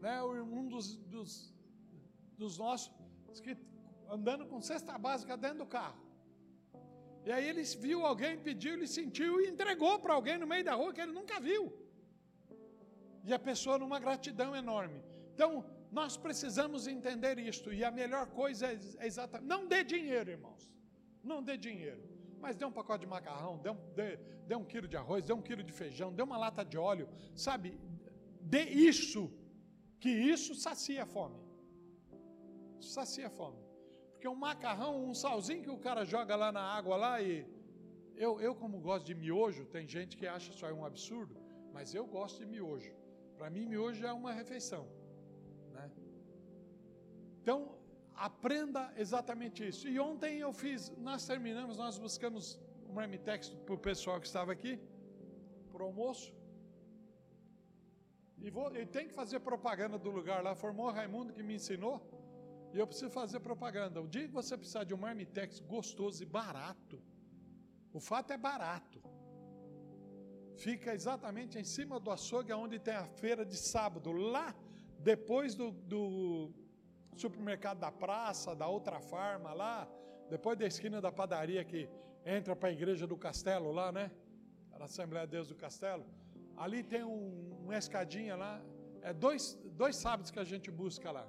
né, 0.04 0.16
um 0.24 0.68
dos, 0.74 0.88
dos, 1.14 1.32
dos 2.42 2.58
nossos, 2.58 2.92
que 3.46 3.56
andando 4.18 4.46
com 4.52 4.60
cesta 4.70 4.98
básica 5.08 5.38
dentro 5.38 5.60
do 5.60 5.68
carro. 5.78 6.02
E 7.26 7.32
aí 7.32 7.48
ele 7.52 7.64
viu 7.86 8.00
alguém, 8.12 8.40
pediu, 8.48 8.74
ele 8.74 8.88
sentiu 8.88 9.40
e 9.42 9.48
entregou 9.54 10.00
para 10.00 10.16
alguém 10.16 10.38
no 10.40 10.48
meio 10.48 10.66
da 10.70 10.74
rua 10.74 10.94
que 10.96 11.02
ele 11.04 11.18
nunca 11.20 11.40
viu. 11.40 11.64
E 13.24 13.32
a 13.32 13.40
pessoa 13.50 13.78
numa 13.78 14.00
gratidão 14.00 14.56
enorme. 14.56 15.00
Então, 15.34 15.52
nós 15.92 16.16
precisamos 16.16 16.88
entender 16.88 17.38
isto, 17.38 17.74
e 17.74 17.84
a 17.84 17.92
melhor 17.92 18.28
coisa 18.28 18.68
é, 18.72 19.06
exatamente. 19.06 19.50
Não 19.50 19.68
dê 19.68 19.84
dinheiro, 19.84 20.32
irmãos. 20.32 20.72
Não 21.22 21.44
dê 21.44 21.58
dinheiro. 21.58 22.02
Mas 22.40 22.56
dê 22.56 22.66
um 22.66 22.72
pacote 22.72 23.02
de 23.02 23.08
macarrão, 23.08 23.58
dê 23.58 23.70
um, 23.70 23.80
dê, 23.94 24.18
dê 24.48 24.56
um 24.56 24.64
quilo 24.64 24.88
de 24.88 24.96
arroz, 24.96 25.26
dê 25.26 25.34
um 25.34 25.42
quilo 25.42 25.62
de 25.62 25.74
feijão, 25.74 26.14
dê 26.14 26.24
uma 26.24 26.38
lata 26.38 26.64
de 26.64 26.78
óleo. 26.78 27.10
Sabe? 27.36 27.78
Dê 28.40 28.64
isso, 28.64 29.30
que 30.00 30.10
isso 30.10 30.56
sacia 30.56 31.04
a 31.04 31.06
fome. 31.06 31.40
Sacia 32.80 33.28
a 33.28 33.30
fome. 33.30 33.62
Porque 34.14 34.28
um 34.28 34.36
macarrão, 34.36 35.04
um 35.10 35.14
salzinho 35.14 35.62
que 35.62 35.70
o 35.70 35.78
cara 35.78 36.06
joga 36.06 36.36
lá 36.36 36.52
na 36.52 36.62
água 36.62 36.96
lá 36.96 37.22
e. 37.22 37.46
Eu, 38.16 38.40
eu 38.40 38.54
como 38.54 38.80
gosto 38.80 39.06
de 39.06 39.16
miojo, 39.16 39.66
tem 39.66 39.88
gente 39.88 40.16
que 40.16 40.28
acha 40.28 40.52
isso 40.52 40.64
aí 40.66 40.72
um 40.72 40.86
absurdo, 40.86 41.36
mas 41.74 41.96
eu 41.96 42.06
gosto 42.06 42.40
de 42.40 42.46
miojo. 42.46 42.94
Para 43.36 43.50
mim, 43.50 43.66
miojo 43.66 44.06
é 44.06 44.14
uma 44.14 44.32
refeição. 44.32 44.88
Então, 47.42 47.76
aprenda 48.16 48.94
exatamente 48.96 49.68
isso. 49.68 49.88
E 49.88 50.00
ontem 50.00 50.40
eu 50.40 50.54
fiz, 50.54 50.92
nós 50.98 51.26
terminamos, 51.26 51.78
nós 51.78 51.98
buscamos 51.98 52.60
um 52.88 52.94
marmitex 52.94 53.50
para 53.50 53.74
o 53.74 53.78
pessoal 53.78 54.20
que 54.20 54.28
estava 54.28 54.52
aqui, 54.52 54.80
para 55.72 55.82
o 55.82 55.86
almoço. 55.88 56.34
E, 58.38 58.50
vou, 58.50 58.76
e 58.76 58.86
tem 58.86 59.08
que 59.08 59.14
fazer 59.14 59.40
propaganda 59.40 59.98
do 59.98 60.10
lugar 60.10 60.44
lá. 60.44 60.54
Formou 60.56 60.88
o 60.88 60.92
Raimundo 60.92 61.34
que 61.34 61.44
me 61.44 61.56
ensinou. 61.56 61.96
E 62.74 62.78
eu 62.78 62.88
preciso 62.88 63.12
fazer 63.12 63.40
propaganda. 63.40 64.02
O 64.02 64.08
dia 64.08 64.28
que 64.28 64.34
você 64.34 64.58
precisar 64.58 64.84
de 64.84 64.94
um 64.94 64.98
marmitex 64.98 65.60
gostoso 65.60 66.22
e 66.24 66.26
barato, 66.26 67.02
o 67.94 68.00
fato 68.00 68.32
é 68.32 68.38
barato. 68.38 69.02
Fica 70.56 70.94
exatamente 70.94 71.58
em 71.58 71.64
cima 71.64 72.00
do 72.00 72.12
açougue, 72.12 72.54
onde 72.54 72.80
tem 72.80 72.94
a 72.94 73.08
feira 73.08 73.44
de 73.46 73.58
sábado. 73.58 74.12
Lá 74.12 74.56
depois 75.00 75.56
do, 75.56 75.72
do 75.72 76.54
supermercado 77.16 77.80
da 77.80 77.92
praça, 77.92 78.56
da 78.56 78.68
outra 78.68 79.00
farma 79.00 79.54
lá, 79.54 79.88
depois 80.30 80.58
da 80.58 80.66
esquina 80.66 81.02
da 81.02 81.12
padaria 81.12 81.64
que 81.64 81.90
entra 82.26 82.56
para 82.56 82.70
a 82.70 82.72
igreja 82.72 83.06
do 83.06 83.18
castelo 83.18 83.72
lá, 83.72 83.92
né? 83.92 84.12
A 84.72 84.86
Assembleia 84.86 85.28
de 85.28 85.32
Deus 85.32 85.48
do 85.48 85.56
Castelo. 85.56 86.06
Ali 86.58 86.84
tem 86.84 87.04
um, 87.04 87.60
uma 87.64 87.78
escadinha 87.78 88.36
lá. 88.36 88.62
É 89.02 89.14
dois, 89.14 89.54
dois 89.74 89.96
sábados 89.96 90.32
que 90.32 90.40
a 90.40 90.44
gente 90.44 90.72
busca 90.72 91.12
lá. 91.12 91.28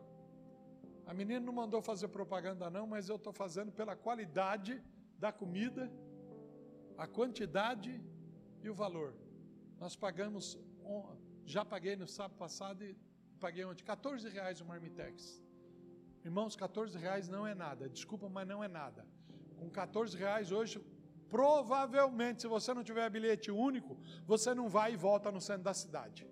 A 1.05 1.13
menina 1.13 1.41
não 1.41 1.53
mandou 1.53 1.83
fazer 1.83 2.09
propaganda 2.09 2.71
não, 2.71 2.87
mas 2.87 3.09
eu 3.09 3.17
estou 3.17 3.33
fazendo 3.33 3.71
pela 3.73 3.95
qualidade 3.95 4.83
da 5.19 5.31
comida, 5.31 5.91
a 6.97 7.07
quantidade 7.07 8.03
e 8.63 8.71
o 8.71 8.75
valor. 8.75 9.15
Nós 9.79 9.97
pagamos, 9.97 10.59
já 11.45 11.65
paguei 11.65 11.97
no 11.97 12.07
sábado 12.07 12.39
passado 12.39 12.85
e 12.85 12.97
paguei 13.41 13.65
ontem 13.65 13.85
14 13.85 14.29
reais 14.29 14.61
o 14.61 14.65
Marmitex. 14.65 15.43
Irmãos, 16.25 16.55
14 16.55 16.97
reais 16.99 17.29
não 17.29 17.47
é 17.47 17.55
nada. 17.55 17.89
Desculpa, 17.89 18.29
mas 18.29 18.47
não 18.47 18.63
é 18.63 18.69
nada. 18.69 19.07
Com 19.57 19.69
14 19.69 20.17
reais 20.17 20.53
hoje, 20.53 20.81
provavelmente, 21.29 22.43
se 22.43 22.49
você 22.49 22.73
não 22.73 22.85
tiver 22.85 23.09
bilhete 23.11 23.51
único, 23.51 23.99
você 24.27 24.55
não 24.55 24.69
vai 24.69 24.93
e 24.93 24.97
volta 24.97 25.33
no 25.33 25.41
centro 25.41 25.65
da 25.65 25.75
cidade. 25.75 26.27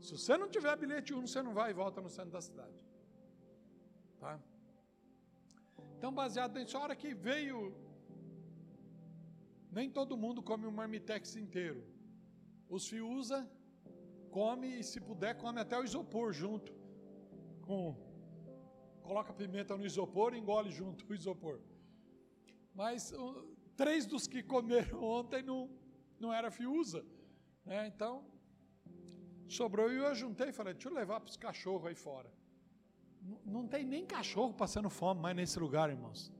Se 0.00 0.12
você 0.16 0.36
não 0.36 0.48
tiver 0.48 0.76
bilhete 0.76 1.12
único, 1.12 1.28
você 1.28 1.42
não 1.42 1.54
vai 1.54 1.70
e 1.70 1.74
volta 1.74 2.00
no 2.00 2.08
centro 2.08 2.30
da 2.30 2.40
cidade. 2.40 2.78
Tá? 4.20 4.38
Então, 5.96 6.12
baseado 6.12 6.58
nisso, 6.58 6.76
a 6.76 6.82
hora 6.82 6.94
que 6.94 7.12
veio, 7.14 7.74
nem 9.72 9.90
todo 9.90 10.16
mundo 10.16 10.42
come 10.42 10.66
o 10.66 10.72
marmitex 10.72 11.34
inteiro. 11.36 11.82
Os 12.68 12.86
Fiuza 12.88 13.48
come 14.30 14.78
e 14.78 14.84
se 14.84 15.00
puder 15.00 15.36
come 15.36 15.60
até 15.60 15.78
o 15.78 15.84
isopor 15.84 16.32
junto. 16.32 16.72
Com 17.62 18.05
coloca 19.06 19.32
pimenta 19.32 19.76
no 19.76 19.86
isopor 19.86 20.34
e 20.34 20.38
engole 20.38 20.70
junto 20.70 21.04
o 21.10 21.14
isopor. 21.14 21.60
Mas 22.74 23.12
uh, 23.12 23.56
três 23.76 24.04
dos 24.06 24.26
que 24.26 24.42
comeram 24.42 25.02
ontem 25.18 25.42
não, 25.42 25.70
não 26.18 26.32
era 26.32 26.50
fiusa. 26.50 27.04
Né? 27.64 27.86
Então, 27.86 28.24
sobrou 29.48 29.90
e 29.90 29.96
eu 29.96 30.14
juntei 30.14 30.48
e 30.48 30.52
falei, 30.52 30.74
deixa 30.74 30.88
eu 30.88 30.94
levar 30.94 31.20
para 31.20 31.30
os 31.30 31.36
cachorros 31.36 31.86
aí 31.86 31.94
fora. 31.94 32.30
Não 33.44 33.66
tem 33.66 33.84
nem 33.84 34.06
cachorro 34.06 34.54
passando 34.54 34.88
fome 34.88 35.20
mais 35.20 35.34
nesse 35.34 35.58
lugar, 35.58 35.90
irmãos. 35.90 36.32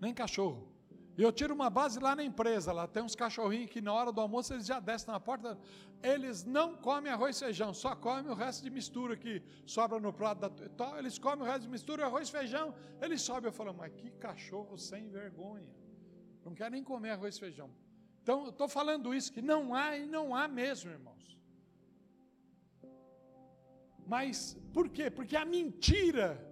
Nem 0.00 0.14
cachorro. 0.14 0.77
E 1.18 1.22
eu 1.22 1.32
tiro 1.32 1.52
uma 1.52 1.68
base 1.68 1.98
lá 1.98 2.14
na 2.14 2.22
empresa, 2.22 2.72
lá 2.72 2.86
tem 2.86 3.02
uns 3.02 3.16
cachorrinhos 3.16 3.68
que 3.72 3.80
na 3.80 3.92
hora 3.92 4.12
do 4.12 4.20
almoço 4.20 4.54
eles 4.54 4.64
já 4.64 4.78
descem 4.78 5.12
na 5.12 5.18
porta, 5.18 5.58
eles 6.00 6.44
não 6.44 6.76
comem 6.76 7.12
arroz 7.12 7.36
e 7.36 7.40
feijão, 7.40 7.74
só 7.74 7.96
comem 7.96 8.30
o 8.30 8.34
resto 8.34 8.62
de 8.62 8.70
mistura 8.70 9.16
que 9.16 9.42
sobra 9.66 9.98
no 9.98 10.12
prato 10.12 10.48
da 10.48 10.96
eles 10.96 11.18
comem 11.18 11.44
o 11.44 11.44
resto 11.44 11.62
de 11.62 11.68
mistura, 11.70 12.06
arroz 12.06 12.28
e 12.28 12.30
feijão, 12.30 12.72
eles 13.02 13.20
sobem, 13.20 13.48
eu 13.48 13.52
falo, 13.52 13.74
mas 13.74 13.92
que 13.94 14.12
cachorro 14.12 14.78
sem 14.78 15.08
vergonha. 15.08 15.74
Não 16.44 16.54
quer 16.54 16.70
nem 16.70 16.84
comer 16.84 17.10
arroz 17.10 17.34
e 17.34 17.40
feijão. 17.40 17.68
Então, 18.22 18.44
eu 18.44 18.50
estou 18.50 18.68
falando 18.68 19.12
isso, 19.12 19.32
que 19.32 19.42
não 19.42 19.74
há 19.74 19.96
e 19.96 20.06
não 20.06 20.36
há 20.36 20.46
mesmo, 20.46 20.88
irmãos. 20.92 21.36
Mas 24.06 24.56
por 24.72 24.88
quê? 24.88 25.10
Porque 25.10 25.36
a 25.36 25.44
mentira 25.44 26.47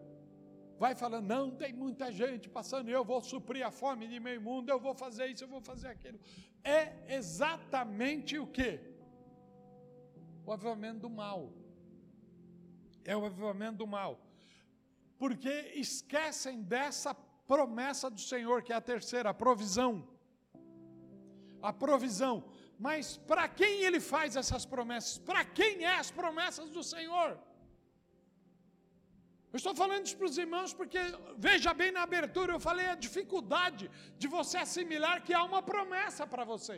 vai 0.78 0.94
falando, 0.94 1.26
não, 1.26 1.50
tem 1.50 1.72
muita 1.72 2.12
gente 2.12 2.48
passando, 2.48 2.88
eu 2.88 3.04
vou 3.04 3.20
suprir 3.22 3.66
a 3.66 3.70
fome 3.70 4.06
de 4.06 4.18
meio 4.20 4.40
mundo, 4.40 4.68
eu 4.70 4.78
vou 4.78 4.94
fazer 4.94 5.26
isso, 5.26 5.44
eu 5.44 5.48
vou 5.48 5.60
fazer 5.60 5.88
aquilo. 5.88 6.18
É 6.62 7.14
exatamente 7.18 8.38
o 8.38 8.46
que? 8.46 8.80
O 10.44 10.52
avivamento 10.52 11.00
do 11.00 11.10
mal. 11.10 11.52
É 13.04 13.16
o 13.16 13.24
avivamento 13.24 13.78
do 13.78 13.86
mal. 13.86 14.20
Porque 15.18 15.72
esquecem 15.74 16.62
dessa 16.62 17.14
promessa 17.46 18.10
do 18.10 18.20
Senhor, 18.20 18.62
que 18.62 18.72
é 18.72 18.76
a 18.76 18.80
terceira, 18.80 19.30
a 19.30 19.34
provisão. 19.34 20.06
A 21.62 21.72
provisão. 21.72 22.44
Mas 22.78 23.16
para 23.16 23.48
quem 23.48 23.82
ele 23.82 24.00
faz 24.00 24.36
essas 24.36 24.66
promessas? 24.66 25.18
Para 25.18 25.44
quem 25.44 25.84
é 25.84 25.94
as 25.94 26.10
promessas 26.10 26.68
do 26.68 26.82
Senhor? 26.82 27.38
Eu 29.56 29.60
estou 29.62 29.76
falando 29.80 30.04
isso 30.06 30.18
para 30.20 30.30
os 30.30 30.38
irmãos 30.42 30.70
porque, 30.78 31.02
veja 31.44 31.70
bem 31.80 31.90
na 31.96 32.02
abertura, 32.06 32.50
eu 32.54 32.60
falei 32.66 32.86
a 32.90 32.98
dificuldade 33.04 33.84
de 34.20 34.26
você 34.34 34.56
assimilar 34.64 35.14
que 35.26 35.32
há 35.36 35.42
uma 35.50 35.62
promessa 35.70 36.24
para 36.32 36.44
você. 36.50 36.76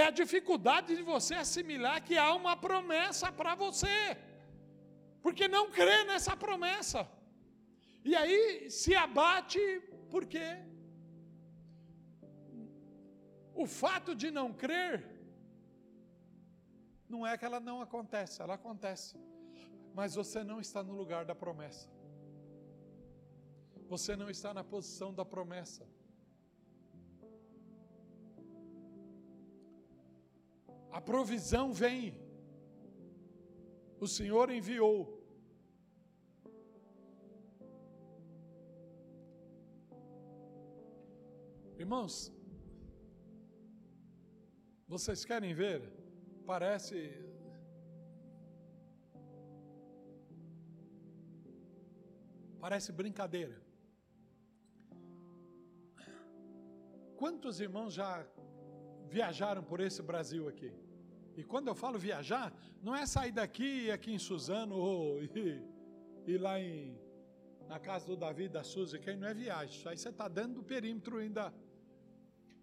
É 0.00 0.02
a 0.08 0.16
dificuldade 0.20 0.90
de 0.98 1.04
você 1.12 1.34
assimilar 1.44 1.96
que 2.06 2.18
há 2.24 2.30
uma 2.40 2.54
promessa 2.66 3.26
para 3.40 3.54
você, 3.64 3.96
porque 5.24 5.48
não 5.56 5.64
crê 5.78 5.98
nessa 6.10 6.36
promessa. 6.44 7.00
E 8.10 8.14
aí 8.20 8.40
se 8.78 8.94
abate 9.06 9.64
porque 10.14 10.46
o 13.64 13.66
fato 13.82 14.12
de 14.22 14.30
não 14.40 14.48
crer 14.64 14.92
não 17.14 17.22
é 17.30 17.38
que 17.38 17.46
ela 17.50 17.62
não 17.70 17.78
acontece, 17.86 18.42
ela 18.44 18.56
acontece 18.62 19.16
mas 19.94 20.16
você 20.20 20.42
não 20.42 20.60
está 20.60 20.82
no 20.82 20.94
lugar 21.00 21.24
da 21.24 21.34
promessa. 21.34 21.88
Você 23.88 24.16
não 24.16 24.28
está 24.28 24.52
na 24.52 24.64
posição 24.64 25.14
da 25.14 25.24
promessa. 25.24 25.86
A 30.90 31.00
provisão 31.00 31.72
vem. 31.72 32.02
O 34.00 34.08
Senhor 34.08 34.50
enviou. 34.50 34.96
Irmãos, 41.78 42.32
vocês 44.88 45.24
querem 45.24 45.54
ver? 45.54 45.80
Parece 46.46 46.96
Parece 52.64 52.90
brincadeira. 52.92 53.56
Quantos 57.14 57.60
irmãos 57.60 57.92
já 57.92 58.26
viajaram 59.06 59.62
por 59.62 59.80
esse 59.80 60.00
Brasil 60.00 60.48
aqui? 60.48 60.72
E 61.36 61.44
quando 61.44 61.68
eu 61.68 61.74
falo 61.74 61.98
viajar, 61.98 62.50
não 62.82 62.96
é 62.96 63.04
sair 63.04 63.32
daqui 63.32 63.70
e 63.84 63.90
aqui 63.90 64.14
em 64.14 64.18
Suzano 64.18 64.76
ou 64.76 65.22
ir 65.22 66.38
lá 66.38 66.58
em, 66.58 66.98
na 67.68 67.78
casa 67.78 68.06
do 68.06 68.16
Davi 68.16 68.48
da 68.48 68.64
Suzy, 68.64 68.98
que 68.98 69.10
aí 69.10 69.16
não 69.18 69.28
é 69.28 69.34
viagem, 69.34 69.76
isso 69.76 69.86
aí 69.86 69.98
você 69.98 70.08
está 70.08 70.26
dentro 70.26 70.54
do 70.54 70.62
perímetro 70.62 71.18
ainda. 71.18 71.52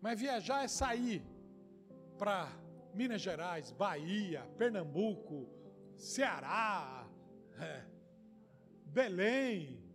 Mas 0.02 0.20
viajar 0.20 0.64
é 0.64 0.68
sair 0.68 1.22
para 2.18 2.52
Minas 2.96 3.22
Gerais, 3.22 3.70
Bahia, 3.70 4.50
Pernambuco, 4.58 5.48
Ceará, 5.96 7.08
é, 7.60 7.86
Belém, 8.88 9.91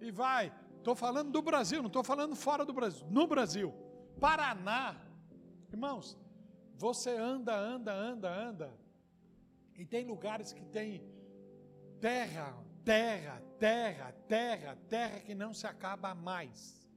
e 0.00 0.10
vai. 0.10 0.52
Estou 0.76 0.94
falando 0.94 1.30
do 1.30 1.42
Brasil, 1.42 1.80
não 1.80 1.88
estou 1.88 2.04
falando 2.04 2.34
fora 2.34 2.64
do 2.64 2.72
Brasil. 2.72 3.06
No 3.10 3.26
Brasil. 3.26 3.74
Paraná. 4.20 4.96
Irmãos, 5.70 6.16
você 6.76 7.10
anda, 7.16 7.54
anda, 7.54 7.92
anda, 7.92 8.32
anda. 8.32 8.78
E 9.74 9.84
tem 9.84 10.06
lugares 10.06 10.52
que 10.52 10.64
tem 10.64 11.02
terra, 12.00 12.56
terra, 12.84 13.42
terra, 13.58 14.12
terra, 14.26 14.78
terra 14.88 15.20
que 15.20 15.34
não 15.34 15.52
se 15.52 15.66
acaba 15.66 16.14
mais. 16.14 16.88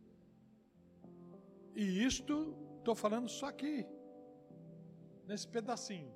E 1.75 2.03
isto, 2.03 2.55
estou 2.77 2.95
falando 2.95 3.29
só 3.29 3.47
aqui, 3.47 3.85
nesse 5.25 5.47
pedacinho. 5.47 6.13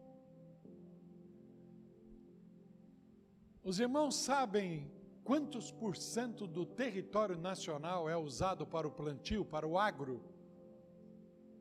Os 3.64 3.80
irmãos 3.80 4.16
sabem 4.16 4.92
Quantos 5.26 5.72
por 5.72 5.98
cento 5.98 6.46
do 6.46 6.68
território 6.68 7.36
nacional 7.36 8.08
é 8.08 8.16
usado 8.16 8.64
para 8.64 8.88
o 8.88 8.92
plantio, 8.92 9.44
para 9.44 9.68
o 9.68 9.76
agro? 9.76 10.24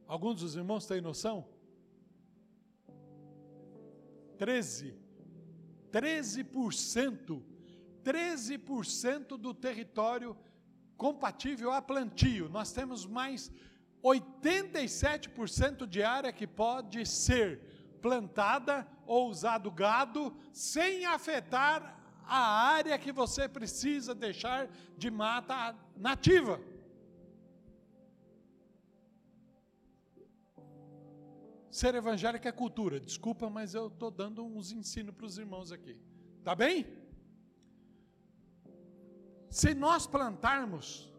Alguns 0.07 0.41
dos 0.43 0.55
irmãos 0.55 0.87
têm 0.87 1.01
noção? 1.01 1.49
13. 4.37 4.95
13%. 5.91 7.43
13% 8.05 9.39
do 9.39 9.55
território 9.55 10.37
compatível 10.99 11.73
a 11.73 11.81
plantio. 11.81 12.51
Nós 12.51 12.71
temos 12.71 13.07
mais 13.07 13.51
87% 14.03 15.87
de 15.87 16.03
área 16.03 16.31
que 16.35 16.47
pode 16.47 17.07
ser 17.07 17.63
plantada 18.03 18.87
ou 19.07 19.31
usado 19.31 19.71
gado 19.71 20.37
sem 20.53 21.07
afetar 21.07 22.04
a 22.27 22.39
área 22.77 22.99
que 22.99 23.13
você 23.13 23.49
precisa 23.49 24.15
deixar 24.15 24.69
de 24.97 25.11
mata 25.11 25.77
nativa. 25.97 26.61
Ser 31.71 31.95
evangélico 31.95 32.47
é 32.47 32.53
cultura. 32.53 33.01
Desculpa, 33.01 33.51
mas 33.51 33.75
eu 33.75 33.89
estou 33.89 34.11
dando 34.11 34.45
uns 34.45 34.71
ensinos 34.71 35.15
para 35.15 35.27
os 35.27 35.39
irmãos 35.39 35.73
aqui. 35.73 35.99
Tá 36.43 36.55
bem? 36.55 36.87
Se 39.51 39.75
nós 39.75 40.07
plantarmos, 40.07 41.13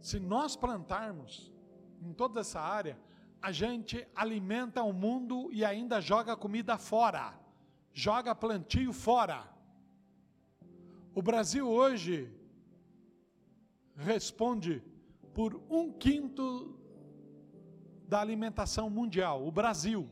se 0.00 0.20
nós 0.20 0.56
plantarmos 0.56 1.52
em 2.00 2.12
toda 2.12 2.40
essa 2.40 2.60
área, 2.60 2.98
a 3.42 3.52
gente 3.52 4.06
alimenta 4.14 4.82
o 4.82 4.92
mundo 4.92 5.50
e 5.52 5.64
ainda 5.64 6.00
joga 6.00 6.36
comida 6.36 6.76
fora 6.76 7.39
joga 7.92 8.34
plantio 8.34 8.92
fora. 8.92 9.48
O 11.14 11.22
Brasil 11.22 11.68
hoje 11.68 12.30
responde 13.96 14.82
por 15.34 15.60
um 15.68 15.92
quinto 15.92 16.78
da 18.08 18.20
alimentação 18.20 18.88
mundial. 18.88 19.46
O 19.46 19.52
Brasil 19.52 20.08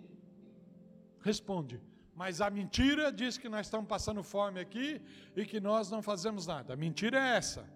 responde. 1.21 1.81
Mas 2.14 2.41
a 2.41 2.51
mentira 2.51 3.12
diz 3.12 3.38
que 3.38 3.49
nós 3.49 3.67
estamos 3.67 3.87
passando 3.87 4.23
fome 4.23 4.61
aqui 4.61 5.01
e 5.37 5.45
que 5.45 5.61
nós 5.61 5.91
não 5.91 6.03
fazemos 6.03 6.47
nada. 6.47 6.75
A 6.75 6.77
mentira 6.77 7.19
é 7.19 7.37
essa. 7.37 7.69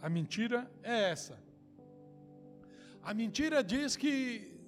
A 0.00 0.08
mentira 0.08 0.70
é 0.82 1.10
essa. 1.10 1.38
A 3.02 3.12
mentira 3.12 3.62
diz 3.62 3.96
que 3.96 4.59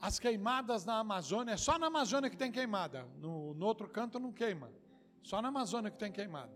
as 0.00 0.18
queimadas 0.18 0.84
na 0.84 0.98
Amazônia, 0.98 1.52
é 1.52 1.56
só 1.56 1.78
na 1.78 1.88
Amazônia 1.88 2.30
que 2.30 2.36
tem 2.36 2.50
queimada, 2.50 3.06
no, 3.18 3.52
no 3.54 3.66
outro 3.66 3.86
canto 3.88 4.18
não 4.18 4.32
queima, 4.32 4.70
só 5.22 5.42
na 5.42 5.48
Amazônia 5.48 5.90
que 5.90 5.98
tem 5.98 6.10
queimada. 6.10 6.52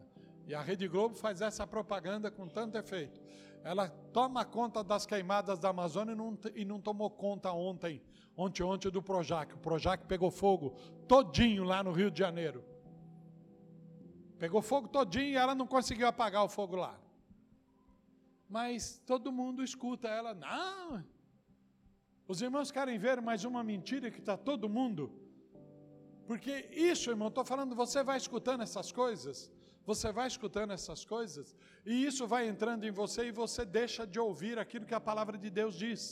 E 0.46 0.54
a 0.54 0.62
Rede 0.62 0.88
Globo 0.88 1.14
faz 1.14 1.40
essa 1.40 1.66
propaganda 1.66 2.30
com 2.30 2.48
tanto 2.48 2.76
efeito. 2.76 3.20
Ela 3.62 3.88
toma 4.12 4.44
conta 4.44 4.84
das 4.84 5.06
queimadas 5.06 5.58
da 5.58 5.70
Amazônia 5.70 6.12
e 6.12 6.16
não, 6.16 6.38
e 6.54 6.64
não 6.64 6.80
tomou 6.80 7.10
conta 7.10 7.50
ontem, 7.52 8.02
ontem, 8.36 8.62
ontem 8.62 8.90
do 8.90 9.02
Projac. 9.02 9.54
O 9.54 9.58
Projac 9.58 10.04
pegou 10.06 10.30
fogo 10.30 10.74
todinho 11.08 11.64
lá 11.64 11.82
no 11.82 11.92
Rio 11.92 12.10
de 12.10 12.18
Janeiro. 12.18 12.62
Pegou 14.38 14.60
fogo 14.60 14.88
todinho 14.88 15.28
e 15.28 15.36
ela 15.36 15.54
não 15.54 15.66
conseguiu 15.66 16.06
apagar 16.06 16.44
o 16.44 16.48
fogo 16.48 16.76
lá. 16.76 16.98
Mas 18.48 19.02
todo 19.06 19.32
mundo 19.32 19.62
escuta 19.62 20.08
ela, 20.08 20.34
não, 20.34 21.02
os 22.26 22.40
irmãos 22.40 22.70
querem 22.70 22.98
ver 22.98 23.20
mais 23.20 23.44
uma 23.44 23.62
mentira 23.62 24.10
que 24.10 24.20
está 24.20 24.36
todo 24.36 24.68
mundo? 24.68 25.02
Porque 26.26 26.68
isso, 26.72 27.10
irmão, 27.10 27.28
estou 27.28 27.44
falando, 27.44 27.74
você 27.74 28.02
vai 28.02 28.16
escutando 28.16 28.62
essas 28.62 28.90
coisas, 29.02 29.50
Você 29.90 30.10
vai 30.18 30.26
escutando 30.32 30.72
essas 30.76 31.00
coisas 31.04 31.54
e 31.84 32.06
isso 32.08 32.26
vai 32.26 32.42
entrando 32.52 32.84
em 32.88 32.90
você 32.90 33.26
e 33.26 33.32
você 33.42 33.62
deixa 33.80 34.06
de 34.12 34.18
ouvir 34.18 34.58
aquilo 34.58 34.86
que 34.90 34.94
a 34.98 35.06
palavra 35.08 35.36
de 35.36 35.50
Deus 35.58 35.74
diz. 35.84 36.02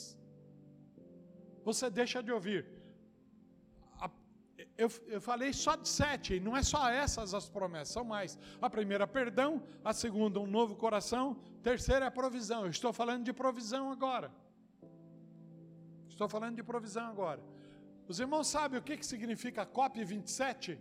Você 1.69 1.89
deixa 1.89 2.21
de 2.21 2.31
ouvir. 2.31 2.61
Eu, 4.77 4.89
eu, 5.07 5.21
falei 5.21 5.51
só 5.53 5.75
de 5.75 5.87
sete, 5.87 6.39
não 6.39 6.55
é 6.55 6.63
só 6.63 6.81
essas 6.89 7.33
as 7.33 7.47
promessas, 7.49 7.93
são 7.93 8.03
mais. 8.03 8.37
A 8.61 8.69
primeira, 8.69 9.05
perdão. 9.07 9.63
A 9.83 9.93
segunda, 9.93 10.39
um 10.39 10.47
novo 10.47 10.75
coração. 10.75 11.25
Terceira, 11.61 12.07
a 12.07 12.11
provisão. 12.11 12.61
Eu 12.63 12.69
estou 12.69 12.93
falando 12.93 13.23
de 13.23 13.33
provisão 13.33 13.91
agora. 13.91 14.31
Estou 16.13 16.29
falando 16.33 16.55
de 16.59 16.63
provisão 16.71 17.05
agora. 17.13 17.41
Os 18.07 18.19
irmãos 18.23 18.47
sabem 18.55 18.79
o 18.79 18.83
que, 18.87 18.95
significa 19.13 19.65
COP 19.77 20.03
27? 20.03 20.79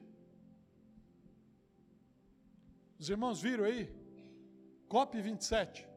Os 3.01 3.09
irmãos 3.15 3.41
viram 3.47 3.65
aí? 3.65 3.83
COP 4.95 5.21
27. 5.29 5.89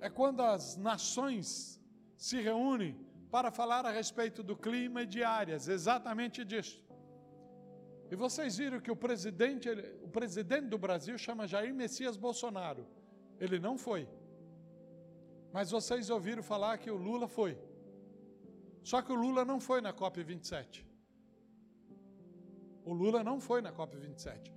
É 0.00 0.08
quando 0.08 0.40
as 0.54 0.76
nações 0.88 1.46
se 2.16 2.40
reúnem 2.40 2.92
para 3.30 3.50
falar 3.50 3.84
a 3.84 3.90
respeito 4.00 4.42
do 4.42 4.56
clima 4.56 5.02
e 5.02 5.06
de 5.14 5.22
áreas, 5.22 5.68
exatamente 5.68 6.44
disso. 6.50 6.82
E 8.10 8.16
vocês 8.16 8.56
viram 8.56 8.80
que 8.80 8.90
o 8.96 8.96
presidente, 8.96 9.68
o 10.02 10.08
presidente 10.08 10.68
do 10.74 10.78
Brasil 10.78 11.16
chama 11.18 11.46
Jair 11.46 11.74
Messias 11.74 12.16
Bolsonaro. 12.16 12.86
Ele 13.38 13.58
não 13.58 13.76
foi. 13.76 14.08
Mas 15.54 15.70
vocês 15.76 16.10
ouviram 16.16 16.42
falar 16.52 16.74
que 16.82 16.90
o 16.90 16.96
Lula 17.06 17.28
foi. 17.38 17.52
Só 18.90 19.00
que 19.04 19.12
o 19.14 19.20
Lula 19.24 19.42
não 19.50 19.58
foi 19.68 19.80
na 19.86 19.92
COP 20.00 20.22
27. 20.22 20.86
O 22.84 22.92
Lula 22.92 23.20
não 23.28 23.38
foi 23.48 23.60
na 23.66 23.72
COP 23.78 23.96
27 23.96 24.54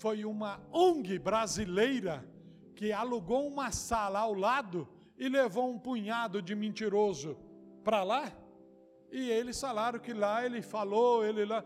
foi 0.00 0.24
uma 0.24 0.58
ONG 0.72 1.18
brasileira 1.18 2.24
que 2.74 2.90
alugou 2.90 3.46
uma 3.46 3.70
sala 3.70 4.20
ao 4.20 4.32
lado 4.32 4.88
e 5.18 5.28
levou 5.28 5.70
um 5.70 5.78
punhado 5.78 6.40
de 6.40 6.54
mentiroso 6.54 7.36
para 7.84 8.02
lá. 8.02 8.32
E 9.12 9.30
eles 9.30 9.60
falaram 9.60 9.98
que 9.98 10.14
lá 10.14 10.42
ele 10.42 10.62
falou, 10.62 11.22
ele 11.22 11.44
lá. 11.44 11.62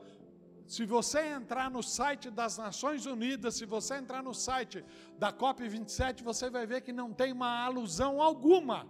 Se 0.66 0.87
você 0.87 1.20
entrar 1.27 1.70
no 1.70 1.83
site 1.83 2.31
das 2.31 2.57
Nações 2.57 3.05
Unidas, 3.05 3.57
se 3.57 3.66
você 3.66 3.96
entrar 3.96 4.22
no 4.22 4.33
site 4.33 4.85
da 5.18 5.33
COP27, 5.33 6.22
você 6.22 6.48
vai 6.48 6.66
ver 6.66 6.81
que 6.81 6.92
não 6.92 7.12
tem 7.12 7.33
uma 7.33 7.64
alusão 7.64 8.22
alguma 8.22 8.87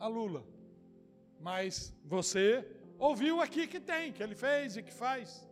a 0.00 0.06
Lula. 0.08 0.44
Mas 1.40 1.94
você 2.04 2.66
ouviu 2.98 3.40
aqui 3.40 3.66
que 3.66 3.78
tem, 3.78 4.12
que 4.12 4.22
ele 4.22 4.34
fez 4.34 4.76
e 4.76 4.82
que 4.82 4.92
faz. 4.92 5.46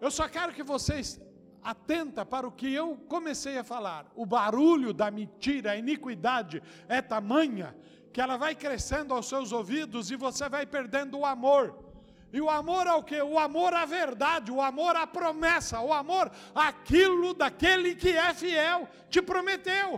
Eu 0.00 0.10
só 0.10 0.28
quero 0.28 0.52
que 0.52 0.62
vocês 0.62 1.20
atenta 1.62 2.24
para 2.24 2.46
o 2.46 2.52
que 2.52 2.72
eu 2.72 2.96
comecei 3.08 3.58
a 3.58 3.64
falar. 3.64 4.10
O 4.14 4.24
barulho 4.24 4.92
da 4.92 5.10
mentira, 5.10 5.72
a 5.72 5.76
iniquidade 5.76 6.62
é 6.88 7.00
tamanha 7.02 7.76
que 8.12 8.20
ela 8.20 8.36
vai 8.36 8.54
crescendo 8.54 9.12
aos 9.12 9.26
seus 9.26 9.50
ouvidos 9.50 10.10
e 10.10 10.16
você 10.16 10.48
vai 10.48 10.64
perdendo 10.64 11.18
o 11.18 11.26
amor. 11.26 11.83
E 12.36 12.40
o 12.40 12.50
amor 12.50 12.84
ao 12.92 13.00
que? 13.08 13.18
O 13.22 13.38
amor 13.38 13.72
à 13.72 13.84
verdade, 13.86 14.50
o 14.50 14.60
amor 14.60 14.96
à 14.96 15.06
promessa, 15.06 15.80
o 15.80 15.92
amor 15.92 16.26
àquilo 16.68 17.28
daquele 17.32 17.90
que 17.94 18.12
é 18.26 18.34
fiel, 18.34 18.88
te 19.08 19.20
prometeu. 19.22 19.88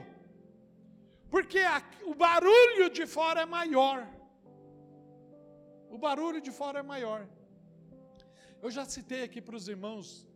Porque 1.31 1.61
a, 1.61 1.83
o 2.05 2.14
barulho 2.14 2.90
de 2.90 3.07
fora 3.07 3.40
é 3.44 3.46
maior. 3.46 4.07
O 5.88 5.96
barulho 5.96 6.42
de 6.46 6.51
fora 6.51 6.81
é 6.81 6.83
maior. 6.83 7.27
Eu 8.61 8.70
já 8.70 8.85
citei 8.85 9.22
aqui 9.22 9.40
para 9.40 9.57
os 9.57 9.66
irmãos 9.66 10.29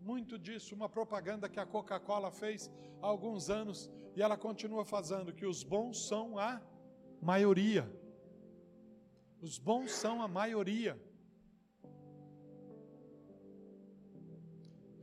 muito 0.00 0.38
disso, 0.38 0.74
uma 0.74 0.88
propaganda 0.88 1.46
que 1.46 1.60
a 1.60 1.66
Coca-Cola 1.66 2.30
fez 2.30 2.70
há 3.02 3.06
alguns 3.06 3.50
anos 3.50 3.90
e 4.16 4.22
ela 4.22 4.38
continua 4.38 4.82
fazendo 4.82 5.34
que 5.34 5.44
os 5.44 5.62
bons 5.62 6.08
são 6.08 6.38
a 6.38 6.58
maioria. 7.20 7.84
Os 9.42 9.58
bons 9.58 9.92
são 9.92 10.22
a 10.22 10.26
maioria. 10.26 10.98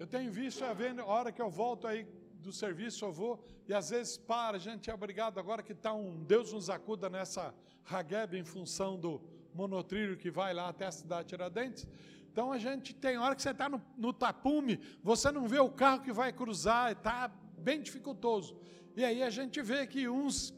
Eu 0.06 0.10
tenho 0.10 0.32
visto, 0.32 0.63
a 0.63 1.06
hora 1.08 1.32
que 1.32 1.41
eu 1.41 1.50
volto 1.50 1.88
aí 1.88 2.06
do 2.39 2.52
serviço, 2.52 3.04
eu 3.04 3.12
vou, 3.12 3.44
e 3.68 3.74
às 3.74 3.89
vezes 3.89 4.18
para, 4.18 4.56
a 4.56 4.60
gente 4.60 4.88
é 4.88 4.94
obrigado 4.94 5.39
agora 5.39 5.63
que 5.63 5.72
está 5.72 5.96
um 5.96 6.24
Deus 6.24 6.54
nos 6.54 6.70
acuda 6.70 7.10
nessa 7.10 7.56
Hageb 7.84 8.38
em 8.38 8.44
função 8.44 9.00
do 9.00 9.20
monotrilho 9.52 10.15
que 10.15 10.30
vai 10.30 10.54
lá 10.54 10.70
até 10.70 10.86
a 10.86 10.91
cidade 10.91 11.24
de 11.24 11.30
Tiradentes. 11.30 11.88
Então 12.32 12.52
a 12.52 12.60
gente 12.60 12.94
tem 12.94 13.18
hora 13.18 13.34
que 13.34 13.41
você 13.41 13.50
está 13.50 13.68
no, 13.68 13.82
no 13.98 14.13
tapume, 14.13 14.80
você 15.02 15.32
não 15.32 15.48
vê 15.48 15.58
o 15.58 15.72
carro 15.72 16.04
que 16.04 16.13
vai 16.13 16.32
cruzar, 16.32 16.91
está 16.91 17.28
bem 17.58 17.82
dificultoso. 17.82 18.56
E 18.96 19.04
aí 19.04 19.24
a 19.24 19.32
gente 19.32 19.60
vê 19.60 19.88
que 19.88 20.08
uns, 20.08 20.54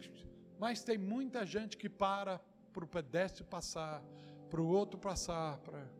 mas 0.59 0.83
tem 0.83 0.97
muita 0.97 1.45
gente 1.45 1.77
que 1.77 1.87
para 1.87 2.41
para 2.73 2.83
o 2.83 2.87
pedestre 2.87 3.45
passar, 3.45 4.03
para 4.49 4.59
o 4.59 4.67
outro 4.67 4.99
passar. 4.99 5.57
Pra... 5.59 5.96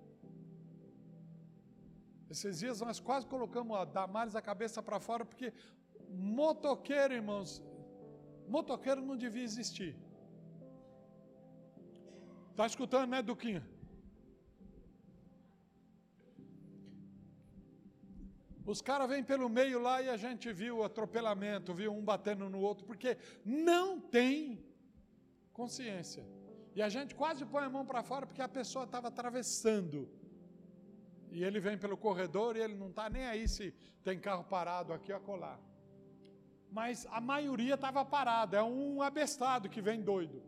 Esses 2.29 2.59
dias 2.59 2.81
nós 2.81 2.99
quase 2.99 3.25
colocamos 3.25 3.77
a 3.77 3.85
Damares 3.85 4.35
a 4.35 4.41
cabeça 4.41 4.81
para 4.83 4.99
fora, 4.99 5.23
porque 5.23 5.53
motoqueiro, 6.09 7.13
irmãos, 7.13 7.61
motoqueiro 8.47 9.01
não 9.01 9.15
devia 9.15 9.43
existir. 9.43 9.95
Está 12.51 12.65
escutando, 12.65 13.09
né, 13.11 13.21
Duquinha? 13.21 13.63
Os 18.65 18.81
caras 18.81 19.07
vêm 19.07 19.23
pelo 19.23 19.47
meio 19.47 19.79
lá 19.79 20.01
e 20.01 20.09
a 20.09 20.17
gente 20.17 20.51
viu 20.51 20.83
atropelamento, 20.83 21.73
viu 21.73 21.93
um 21.93 22.03
batendo 22.03 22.49
no 22.49 22.59
outro, 22.59 22.85
porque 22.85 23.17
não 23.45 24.01
tem 24.01 24.61
consciência. 25.53 26.25
E 26.75 26.81
a 26.81 26.89
gente 26.89 27.15
quase 27.15 27.45
põe 27.45 27.63
a 27.63 27.69
mão 27.69 27.85
para 27.85 28.03
fora 28.03 28.27
porque 28.27 28.41
a 28.41 28.49
pessoa 28.49 28.83
estava 28.83 29.07
atravessando. 29.07 30.09
E 31.31 31.43
ele 31.43 31.59
vem 31.59 31.77
pelo 31.77 31.97
corredor 31.97 32.55
e 32.55 32.61
ele 32.61 32.75
não 32.75 32.89
está 32.89 33.09
nem 33.09 33.25
aí 33.25 33.47
se 33.47 33.73
tem 34.03 34.19
carro 34.19 34.43
parado 34.43 34.93
aqui 34.93 35.11
ou 35.11 35.17
acolá. 35.17 35.59
Mas 36.71 37.05
a 37.09 37.21
maioria 37.21 37.75
estava 37.75 38.03
parada, 38.03 38.57
é 38.57 38.63
um 38.63 39.01
abestado 39.01 39.69
que 39.69 39.81
vem 39.81 40.01
doido. 40.01 40.41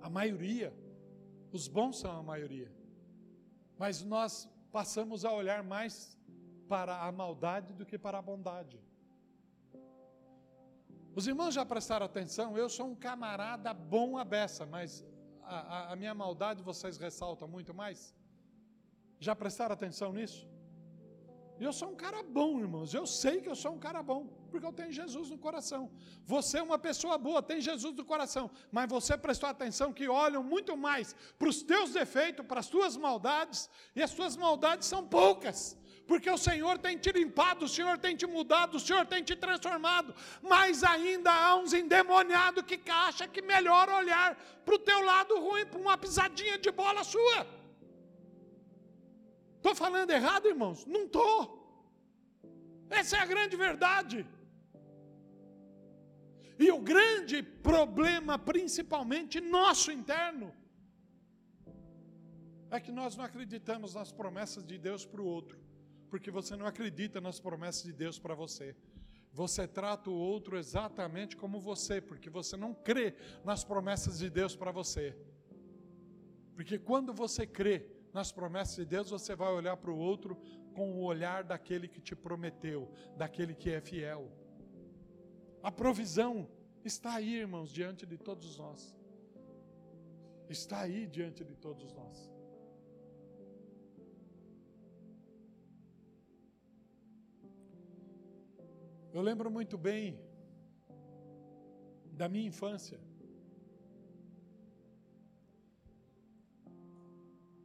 A 0.00 0.10
maioria, 0.10 0.74
os 1.52 1.68
bons 1.68 1.98
são 1.98 2.16
a 2.18 2.22
maioria. 2.22 2.72
Mas 3.78 4.02
nós 4.02 4.48
passamos 4.72 5.24
a 5.24 5.32
olhar 5.32 5.62
mais 5.62 6.16
para 6.68 7.02
a 7.02 7.12
maldade 7.12 7.72
do 7.72 7.86
que 7.86 7.98
para 7.98 8.18
a 8.18 8.22
bondade. 8.22 8.80
Os 11.14 11.26
irmãos 11.26 11.54
já 11.54 11.64
prestaram 11.64 12.04
atenção? 12.04 12.58
Eu 12.58 12.68
sou 12.68 12.88
um 12.88 12.94
camarada 12.94 13.72
bom 13.72 14.18
a 14.18 14.24
beça, 14.24 14.66
mas 14.66 15.04
a, 15.42 15.56
a, 15.56 15.92
a 15.92 15.96
minha 15.96 16.14
maldade 16.14 16.62
vocês 16.62 16.98
ressaltam 16.98 17.48
muito 17.48 17.72
mais? 17.72 18.14
Já 19.18 19.34
prestaram 19.34 19.72
atenção 19.72 20.12
nisso? 20.12 20.46
Eu 21.58 21.72
sou 21.72 21.88
um 21.88 21.94
cara 21.94 22.22
bom, 22.22 22.60
irmãos. 22.60 22.92
Eu 22.92 23.06
sei 23.06 23.40
que 23.40 23.48
eu 23.48 23.56
sou 23.56 23.72
um 23.72 23.78
cara 23.78 24.02
bom, 24.02 24.26
porque 24.50 24.66
eu 24.66 24.72
tenho 24.72 24.92
Jesus 24.92 25.30
no 25.30 25.38
coração. 25.38 25.90
Você 26.26 26.58
é 26.58 26.62
uma 26.62 26.78
pessoa 26.78 27.16
boa, 27.16 27.42
tem 27.42 27.62
Jesus 27.62 27.96
no 27.96 28.04
coração, 28.04 28.50
mas 28.70 28.90
você 28.90 29.16
prestou 29.16 29.48
atenção 29.48 29.92
que 29.92 30.06
olham 30.06 30.42
muito 30.42 30.76
mais 30.76 31.16
para 31.38 31.48
os 31.48 31.62
teus 31.62 31.92
defeitos, 31.92 32.44
para 32.44 32.60
as 32.60 32.68
tuas 32.68 32.94
maldades, 32.96 33.70
e 33.94 34.02
as 34.02 34.12
tuas 34.12 34.36
maldades 34.36 34.86
são 34.86 35.06
poucas, 35.06 35.78
porque 36.06 36.30
o 36.30 36.36
Senhor 36.36 36.76
tem 36.78 36.98
te 36.98 37.10
limpado, 37.10 37.64
o 37.64 37.68
Senhor 37.68 37.96
tem 37.96 38.14
te 38.14 38.26
mudado, 38.26 38.76
o 38.76 38.80
Senhor 38.80 39.06
tem 39.06 39.24
te 39.24 39.34
transformado, 39.34 40.14
mas 40.42 40.84
ainda 40.84 41.32
há 41.32 41.56
uns 41.56 41.72
endemoniados 41.72 42.64
que 42.64 42.78
acham 42.90 43.28
que 43.28 43.40
melhor 43.40 43.88
olhar 43.88 44.36
para 44.62 44.74
o 44.74 44.78
teu 44.78 45.00
lado 45.00 45.40
ruim, 45.40 45.64
para 45.64 45.80
uma 45.80 45.96
pisadinha 45.96 46.58
de 46.58 46.70
bola 46.70 47.02
sua. 47.02 47.46
Estou 49.66 49.84
falando 49.84 50.10
errado, 50.12 50.46
irmãos? 50.46 50.86
Não 50.86 51.06
estou. 51.06 51.36
Essa 52.88 53.16
é 53.16 53.20
a 53.20 53.26
grande 53.26 53.56
verdade. 53.56 54.24
E 56.56 56.70
o 56.70 56.78
grande 56.80 57.42
problema, 57.42 58.38
principalmente 58.38 59.40
nosso 59.40 59.90
interno, 59.90 60.54
é 62.70 62.78
que 62.78 62.92
nós 62.92 63.16
não 63.16 63.24
acreditamos 63.24 63.94
nas 63.94 64.12
promessas 64.12 64.64
de 64.64 64.78
Deus 64.78 65.04
para 65.04 65.20
o 65.20 65.26
outro, 65.26 65.58
porque 66.10 66.30
você 66.30 66.54
não 66.54 66.66
acredita 66.72 67.20
nas 67.20 67.40
promessas 67.40 67.82
de 67.82 67.92
Deus 67.92 68.20
para 68.20 68.36
você. 68.36 68.76
Você 69.32 69.66
trata 69.66 70.10
o 70.10 70.14
outro 70.14 70.56
exatamente 70.56 71.36
como 71.36 71.58
você, 71.58 72.00
porque 72.00 72.30
você 72.30 72.56
não 72.56 72.72
crê 72.72 73.16
nas 73.44 73.64
promessas 73.64 74.20
de 74.20 74.30
Deus 74.30 74.54
para 74.54 74.70
você. 74.70 75.06
Porque 76.54 76.78
quando 76.78 77.12
você 77.12 77.44
crê 77.44 77.95
nas 78.16 78.32
promessas 78.32 78.76
de 78.76 78.86
Deus, 78.86 79.10
você 79.10 79.36
vai 79.36 79.52
olhar 79.52 79.76
para 79.76 79.90
o 79.90 79.98
outro 79.98 80.34
com 80.74 80.86
o 80.92 81.02
olhar 81.04 81.44
daquele 81.44 81.86
que 81.86 82.00
te 82.00 82.16
prometeu, 82.16 82.90
daquele 83.14 83.54
que 83.54 83.70
é 83.70 83.78
fiel. 83.78 84.22
A 85.62 85.70
provisão 85.70 86.48
está 86.82 87.16
aí, 87.16 87.34
irmãos, 87.34 87.70
diante 87.70 88.06
de 88.06 88.16
todos 88.16 88.56
nós. 88.56 88.96
Está 90.48 90.80
aí 90.80 91.06
diante 91.06 91.44
de 91.44 91.54
todos 91.56 91.92
nós. 91.92 92.16
Eu 99.12 99.20
lembro 99.20 99.50
muito 99.50 99.76
bem 99.76 100.18
da 102.12 102.28
minha 102.30 102.48
infância. 102.48 102.98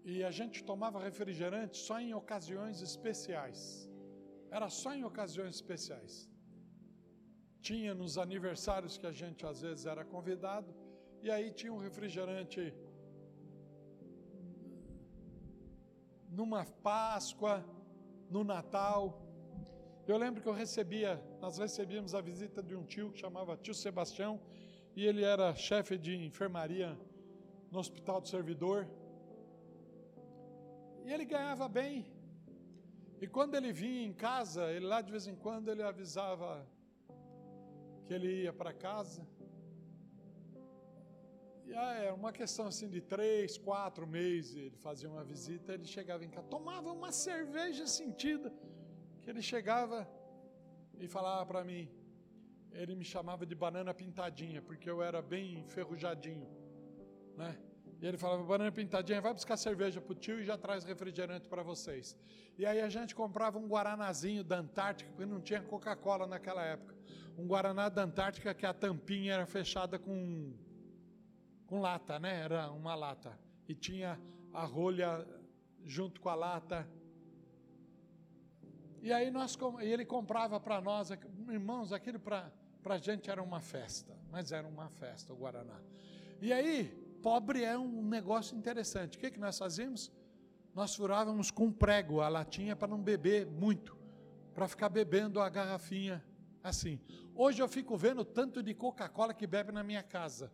E 0.03 0.23
a 0.23 0.31
gente 0.31 0.63
tomava 0.63 0.99
refrigerante 0.99 1.77
só 1.77 1.99
em 1.99 2.13
ocasiões 2.13 2.81
especiais. 2.81 3.89
Era 4.49 4.69
só 4.69 4.93
em 4.93 5.03
ocasiões 5.03 5.55
especiais. 5.55 6.29
Tinha 7.61 7.93
nos 7.93 8.17
aniversários 8.17 8.97
que 8.97 9.05
a 9.05 9.11
gente 9.11 9.45
às 9.45 9.61
vezes 9.61 9.85
era 9.85 10.03
convidado, 10.03 10.73
e 11.21 11.29
aí 11.29 11.51
tinha 11.51 11.71
um 11.71 11.77
refrigerante 11.77 12.73
numa 16.27 16.65
Páscoa, 16.65 17.63
no 18.29 18.43
Natal. 18.43 19.21
Eu 20.07 20.17
lembro 20.17 20.41
que 20.41 20.49
eu 20.49 20.53
recebia, 20.53 21.23
nós 21.39 21.57
recebíamos 21.59 22.15
a 22.15 22.21
visita 22.21 22.63
de 22.63 22.75
um 22.75 22.83
tio 22.83 23.11
que 23.11 23.19
chamava 23.19 23.55
tio 23.55 23.73
Sebastião, 23.73 24.41
e 24.95 25.05
ele 25.05 25.23
era 25.23 25.53
chefe 25.53 25.97
de 25.97 26.15
enfermaria 26.15 26.97
no 27.69 27.79
Hospital 27.79 28.19
do 28.19 28.27
Servidor. 28.27 28.87
Ele 31.13 31.26
ganhava 31.26 31.67
bem. 31.67 31.95
E 33.24 33.28
quando 33.36 33.56
ele 33.56 33.71
vinha 33.71 34.04
em 34.10 34.13
casa, 34.13 34.71
ele 34.76 34.86
lá 34.86 35.00
de 35.02 35.12
vez 35.15 35.26
em 35.32 35.36
quando 35.36 35.69
ele 35.71 35.84
avisava 35.84 36.50
que 38.06 38.13
ele 38.13 38.43
ia 38.43 38.54
para 38.60 38.74
casa. 38.74 39.21
E 41.65 41.74
ah, 41.74 41.93
era 42.06 42.13
uma 42.13 42.32
questão 42.34 42.65
assim 42.71 42.89
de 42.89 43.02
três, 43.13 43.58
quatro 43.58 44.06
meses, 44.08 44.56
ele 44.56 44.78
fazia 44.88 45.10
uma 45.10 45.24
visita, 45.24 45.74
ele 45.74 45.86
chegava 45.86 46.26
em 46.26 46.30
casa, 46.30 46.47
tomava 46.47 46.91
uma 46.91 47.12
cerveja 47.12 47.86
sentida, 47.88 48.52
que 49.21 49.30
ele 49.30 49.41
chegava 49.41 50.00
e 51.00 51.08
falava 51.08 51.45
para 51.45 51.63
mim, 51.63 51.89
ele 52.74 52.95
me 52.95 53.06
chamava 53.06 53.45
de 53.45 53.56
banana 53.56 53.93
pintadinha, 53.93 54.62
porque 54.62 54.89
eu 54.89 55.02
era 55.02 55.21
bem 55.21 55.60
enferrujadinho, 55.60 56.50
né? 57.38 57.58
E 58.01 58.07
ele 58.07 58.17
falava, 58.17 58.43
banana 58.43 58.71
pintadinha, 58.71 59.21
vai 59.21 59.31
buscar 59.31 59.55
cerveja 59.55 60.01
pro 60.01 60.15
tio 60.15 60.39
e 60.39 60.43
já 60.43 60.57
traz 60.57 60.83
refrigerante 60.83 61.47
para 61.47 61.61
vocês. 61.61 62.17
E 62.57 62.65
aí 62.65 62.81
a 62.81 62.89
gente 62.89 63.13
comprava 63.13 63.59
um 63.59 63.67
guaranazinho 63.67 64.43
da 64.43 64.57
Antártica, 64.57 65.11
porque 65.11 65.25
não 65.25 65.39
tinha 65.39 65.61
Coca-Cola 65.61 66.25
naquela 66.25 66.63
época. 66.63 66.95
Um 67.37 67.45
guaraná 67.45 67.89
da 67.89 68.01
Antártica 68.01 68.55
que 68.55 68.65
a 68.65 68.73
tampinha 68.73 69.35
era 69.35 69.45
fechada 69.45 69.99
com, 69.99 70.51
com 71.67 71.79
lata, 71.79 72.17
né? 72.17 72.41
Era 72.41 72.71
uma 72.71 72.95
lata. 72.95 73.37
E 73.67 73.75
tinha 73.75 74.19
a 74.51 74.65
rolha 74.65 75.23
junto 75.85 76.19
com 76.19 76.29
a 76.29 76.35
lata. 76.35 76.87
E 79.03 79.13
aí 79.13 79.29
nós, 79.29 79.55
e 79.79 79.85
ele 79.85 80.05
comprava 80.05 80.59
para 80.59 80.81
nós, 80.81 81.11
irmãos, 81.49 81.93
aquilo 81.93 82.19
para 82.19 82.51
a 82.83 82.97
gente 82.97 83.29
era 83.29 83.43
uma 83.43 83.61
festa, 83.61 84.17
mas 84.31 84.51
era 84.51 84.67
uma 84.67 84.89
festa 84.89 85.31
o 85.33 85.35
Guaraná. 85.35 85.79
E 86.41 86.51
aí 86.51 87.00
Pobre 87.21 87.63
é 87.63 87.77
um 87.77 88.03
negócio 88.03 88.57
interessante. 88.57 89.17
O 89.17 89.19
que, 89.19 89.31
que 89.31 89.39
nós 89.39 89.57
fazíamos? 89.57 90.12
Nós 90.73 90.95
furávamos 90.95 91.51
com 91.51 91.71
prego 91.71 92.21
a 92.21 92.29
latinha 92.29 92.75
para 92.75 92.88
não 92.88 93.01
beber 93.01 93.45
muito, 93.45 93.97
para 94.53 94.67
ficar 94.67 94.89
bebendo 94.89 95.39
a 95.39 95.49
garrafinha 95.49 96.23
assim. 96.63 96.99
Hoje 97.36 97.62
eu 97.62 97.67
fico 97.67 97.95
vendo 97.97 98.23
tanto 98.23 98.63
de 98.63 98.73
Coca-Cola 98.73 99.34
que 99.34 99.45
bebe 99.45 99.71
na 99.71 99.84
minha 99.84 100.01
casa. 100.01 100.51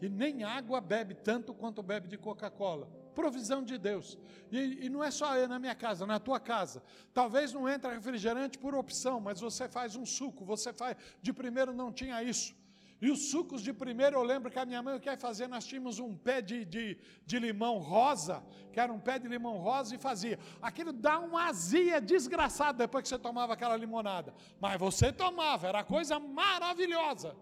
E 0.00 0.08
nem 0.08 0.44
água 0.44 0.80
bebe 0.80 1.14
tanto 1.14 1.52
quanto 1.52 1.82
bebe 1.82 2.08
de 2.08 2.16
Coca-Cola. 2.16 2.88
Provisão 3.14 3.64
de 3.64 3.76
Deus. 3.76 4.16
E, 4.50 4.86
e, 4.86 4.88
não 4.88 5.02
é 5.02 5.10
só 5.10 5.34
na 5.48 5.58
minha 5.58 5.74
casa, 5.74 6.06
na 6.06 6.20
tua 6.20 6.38
casa. 6.38 6.82
Talvez 7.12 7.52
não 7.52 7.68
entre 7.68 7.92
refrigerante 7.92 8.56
por 8.58 8.76
opção, 8.76 9.20
mas 9.20 9.40
você 9.40 9.68
faz 9.68 9.96
um 9.96 10.06
suco, 10.06 10.44
você 10.44 10.72
faz. 10.72 10.96
De 11.20 11.32
primeiro 11.32 11.74
não 11.74 11.92
tinha 11.92 12.22
isso. 12.22 12.54
E 13.00 13.10
os 13.10 13.30
sucos 13.30 13.62
de 13.62 13.72
primeiro, 13.72 14.16
eu 14.16 14.22
lembro 14.22 14.50
que 14.50 14.58
a 14.58 14.66
minha 14.66 14.82
mãe 14.82 14.98
quer 14.98 15.16
fazer, 15.16 15.46
nós 15.46 15.64
tínhamos 15.64 16.00
um 16.00 16.16
pé 16.16 16.42
de, 16.42 16.64
de, 16.64 16.98
de, 17.24 17.38
limão 17.38 17.78
rosa, 17.78 18.42
que 18.72 18.80
era 18.80 18.92
um 18.92 18.98
pé 18.98 19.20
de 19.20 19.28
limão 19.28 19.58
rosa, 19.58 19.94
e 19.94 19.98
fazia. 19.98 20.36
Aquilo 20.60 20.92
dá 20.92 21.20
uma 21.20 21.44
azia 21.46 22.00
desgraçada 22.00 22.78
depois 22.78 23.02
que 23.02 23.08
você 23.08 23.18
tomava 23.18 23.52
aquela 23.52 23.76
limonada. 23.76 24.34
Mas 24.60 24.80
você 24.80 25.12
tomava, 25.12 25.68
era 25.68 25.84
coisa 25.84 26.18
maravilhosa. 26.18 27.36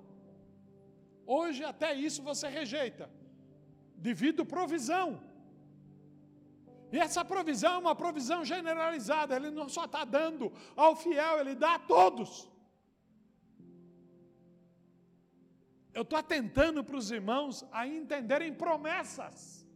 Hoje 1.26 1.64
até 1.64 1.94
isso 1.94 2.22
você 2.22 2.48
rejeita, 2.48 3.08
devido 3.96 4.44
provisão. 4.44 5.22
E 6.92 6.98
essa 6.98 7.24
provisão 7.24 7.74
é 7.76 7.78
uma 7.78 7.96
provisão 7.96 8.44
generalizada, 8.44 9.34
ele 9.34 9.50
não 9.50 9.68
só 9.70 9.86
está 9.86 10.04
dando 10.04 10.52
ao 10.76 10.94
fiel, 10.94 11.40
ele 11.40 11.54
dá 11.54 11.76
a 11.76 11.78
todos. 11.78 12.46
Eu 15.96 16.02
estou 16.02 16.18
atentando 16.18 16.80
para 16.84 16.98
os 17.00 17.10
irmãos 17.18 17.64
a 17.72 17.82
entenderem 17.98 18.52
promessas. 18.62 19.66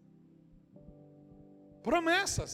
Promessas. 1.82 2.52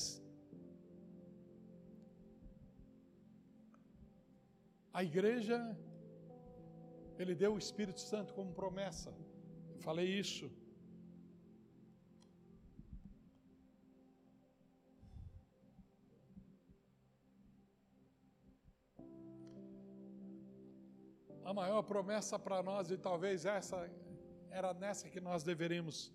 A 4.99 5.03
igreja, 5.03 5.59
ele 7.19 7.35
deu 7.35 7.55
o 7.55 7.59
Espírito 7.59 8.01
Santo 8.01 8.33
como 8.39 8.55
promessa. 8.61 9.11
Eu 9.75 9.81
falei 9.89 10.09
isso. 10.25 10.47
A 21.49 21.55
maior 21.55 21.83
promessa 21.83 22.37
para 22.41 22.61
nós, 22.61 22.91
e 22.91 22.99
talvez 22.99 23.47
essa 23.47 23.89
era 24.51 24.75
nessa 24.75 25.09
que 25.09 25.21
nós 25.21 25.45
deveríamos. 25.45 26.13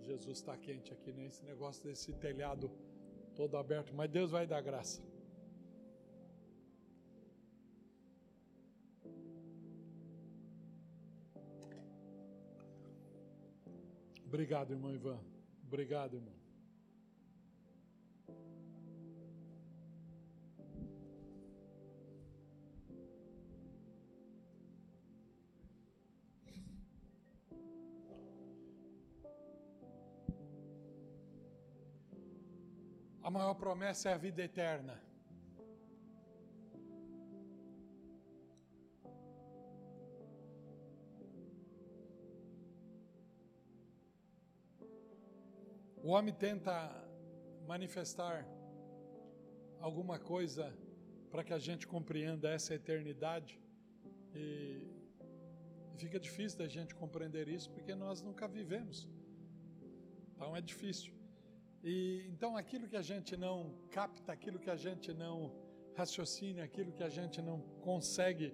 Jesus 0.00 0.38
está 0.38 0.56
quente 0.56 0.92
aqui, 0.92 1.12
né? 1.12 1.26
Esse 1.26 1.44
negócio 1.44 1.84
desse 1.84 2.12
telhado 2.14 2.68
todo 3.36 3.56
aberto, 3.56 3.94
mas 3.94 4.10
Deus 4.10 4.32
vai 4.32 4.44
dar 4.44 4.60
graça. 4.60 5.00
Obrigado, 14.26 14.72
irmão 14.72 14.92
Ivan. 14.92 15.20
Obrigado, 15.64 16.14
irmão. 16.16 16.45
A 33.26 33.30
maior 33.36 33.54
promessa 33.54 34.08
é 34.10 34.12
a 34.12 34.16
vida 34.16 34.40
eterna. 34.40 35.02
O 46.04 46.10
homem 46.10 46.32
tenta 46.32 46.72
manifestar 47.66 48.46
alguma 49.80 50.20
coisa 50.20 50.72
para 51.32 51.42
que 51.42 51.52
a 51.52 51.58
gente 51.58 51.84
compreenda 51.84 52.48
essa 52.48 52.76
eternidade 52.76 53.60
e 54.32 54.86
fica 55.96 56.20
difícil 56.20 56.60
da 56.60 56.68
gente 56.68 56.94
compreender 56.94 57.48
isso 57.48 57.72
porque 57.72 57.92
nós 57.92 58.22
nunca 58.22 58.46
vivemos. 58.46 59.08
Então 60.32 60.54
é 60.54 60.60
difícil. 60.60 61.15
E 61.92 62.26
então 62.32 62.56
aquilo 62.56 62.88
que 62.88 62.96
a 62.96 63.06
gente 63.10 63.36
não 63.36 63.56
capta, 63.96 64.32
aquilo 64.32 64.58
que 64.58 64.68
a 64.68 64.74
gente 64.84 65.14
não 65.14 65.36
raciocina, 65.94 66.64
aquilo 66.64 66.92
que 66.92 67.04
a 67.08 67.08
gente 67.08 67.40
não 67.40 67.60
consegue 67.88 68.52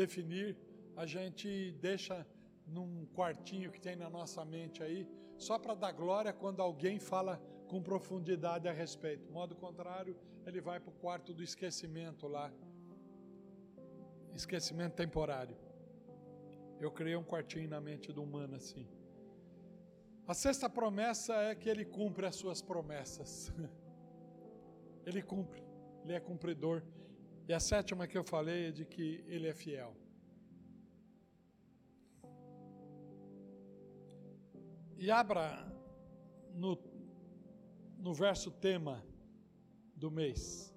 definir, 0.00 0.56
a 0.96 1.06
gente 1.06 1.70
deixa 1.80 2.26
num 2.66 3.06
quartinho 3.14 3.70
que 3.70 3.80
tem 3.80 3.94
na 3.94 4.10
nossa 4.10 4.44
mente 4.44 4.82
aí, 4.82 5.08
só 5.36 5.56
para 5.56 5.74
dar 5.74 5.92
glória 5.92 6.32
quando 6.32 6.60
alguém 6.60 6.98
fala 6.98 7.36
com 7.68 7.80
profundidade 7.80 8.66
a 8.66 8.72
respeito. 8.72 9.30
Modo 9.30 9.54
contrário, 9.54 10.16
ele 10.44 10.60
vai 10.60 10.80
para 10.80 10.90
o 10.90 10.98
quarto 11.04 11.32
do 11.32 11.44
esquecimento 11.44 12.26
lá. 12.26 12.52
Esquecimento 14.34 14.96
temporário. 14.96 15.56
Eu 16.80 16.90
criei 16.90 17.14
um 17.14 17.22
quartinho 17.22 17.68
na 17.68 17.80
mente 17.80 18.12
do 18.12 18.20
humano 18.20 18.56
assim. 18.56 18.88
A 20.26 20.32
sexta 20.32 20.70
promessa 20.70 21.34
é 21.34 21.54
que 21.54 21.68
ele 21.68 21.84
cumpre 21.84 22.24
as 22.26 22.36
suas 22.36 22.62
promessas. 22.62 23.52
Ele 25.06 25.20
cumpre, 25.20 25.62
ele 26.02 26.14
é 26.14 26.18
cumpridor. 26.18 26.82
E 27.46 27.52
a 27.52 27.60
sétima 27.60 28.06
que 28.06 28.16
eu 28.16 28.24
falei 28.24 28.68
é 28.68 28.70
de 28.70 28.86
que 28.86 29.22
ele 29.28 29.46
é 29.46 29.52
fiel. 29.52 29.94
E 34.96 35.10
abra 35.10 35.70
no, 36.54 36.78
no 37.98 38.14
verso 38.14 38.50
tema 38.50 39.04
do 39.94 40.10
mês. 40.10 40.73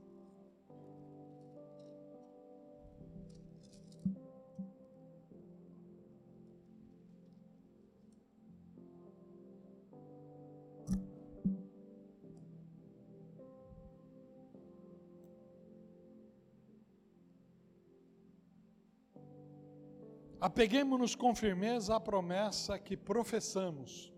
Apeguemos-nos 20.39 21.15
com 21.15 21.33
firmeza 21.33 21.95
à 21.95 21.99
promessa 21.99 22.77
que 22.77 22.95
professamos. 22.95 24.13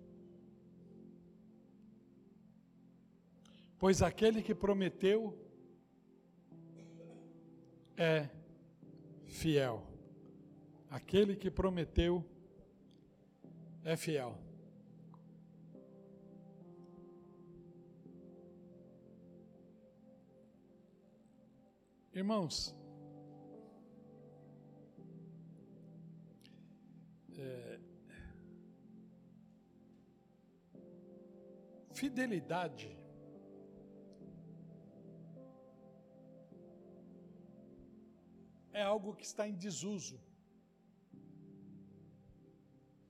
Pois 3.77 4.01
aquele 4.01 4.41
que 4.41 4.53
prometeu 4.53 5.37
é 7.95 8.29
fiel. 9.25 9.87
Aquele 10.89 11.37
que 11.37 11.49
prometeu 11.49 12.25
é 13.85 13.95
fiel. 13.95 14.37
Irmãos, 22.13 22.75
é, 27.41 27.79
fidelidade 31.93 32.97
é 38.71 38.81
algo 38.81 39.15
que 39.15 39.25
está 39.25 39.47
em 39.47 39.53
desuso 39.53 40.19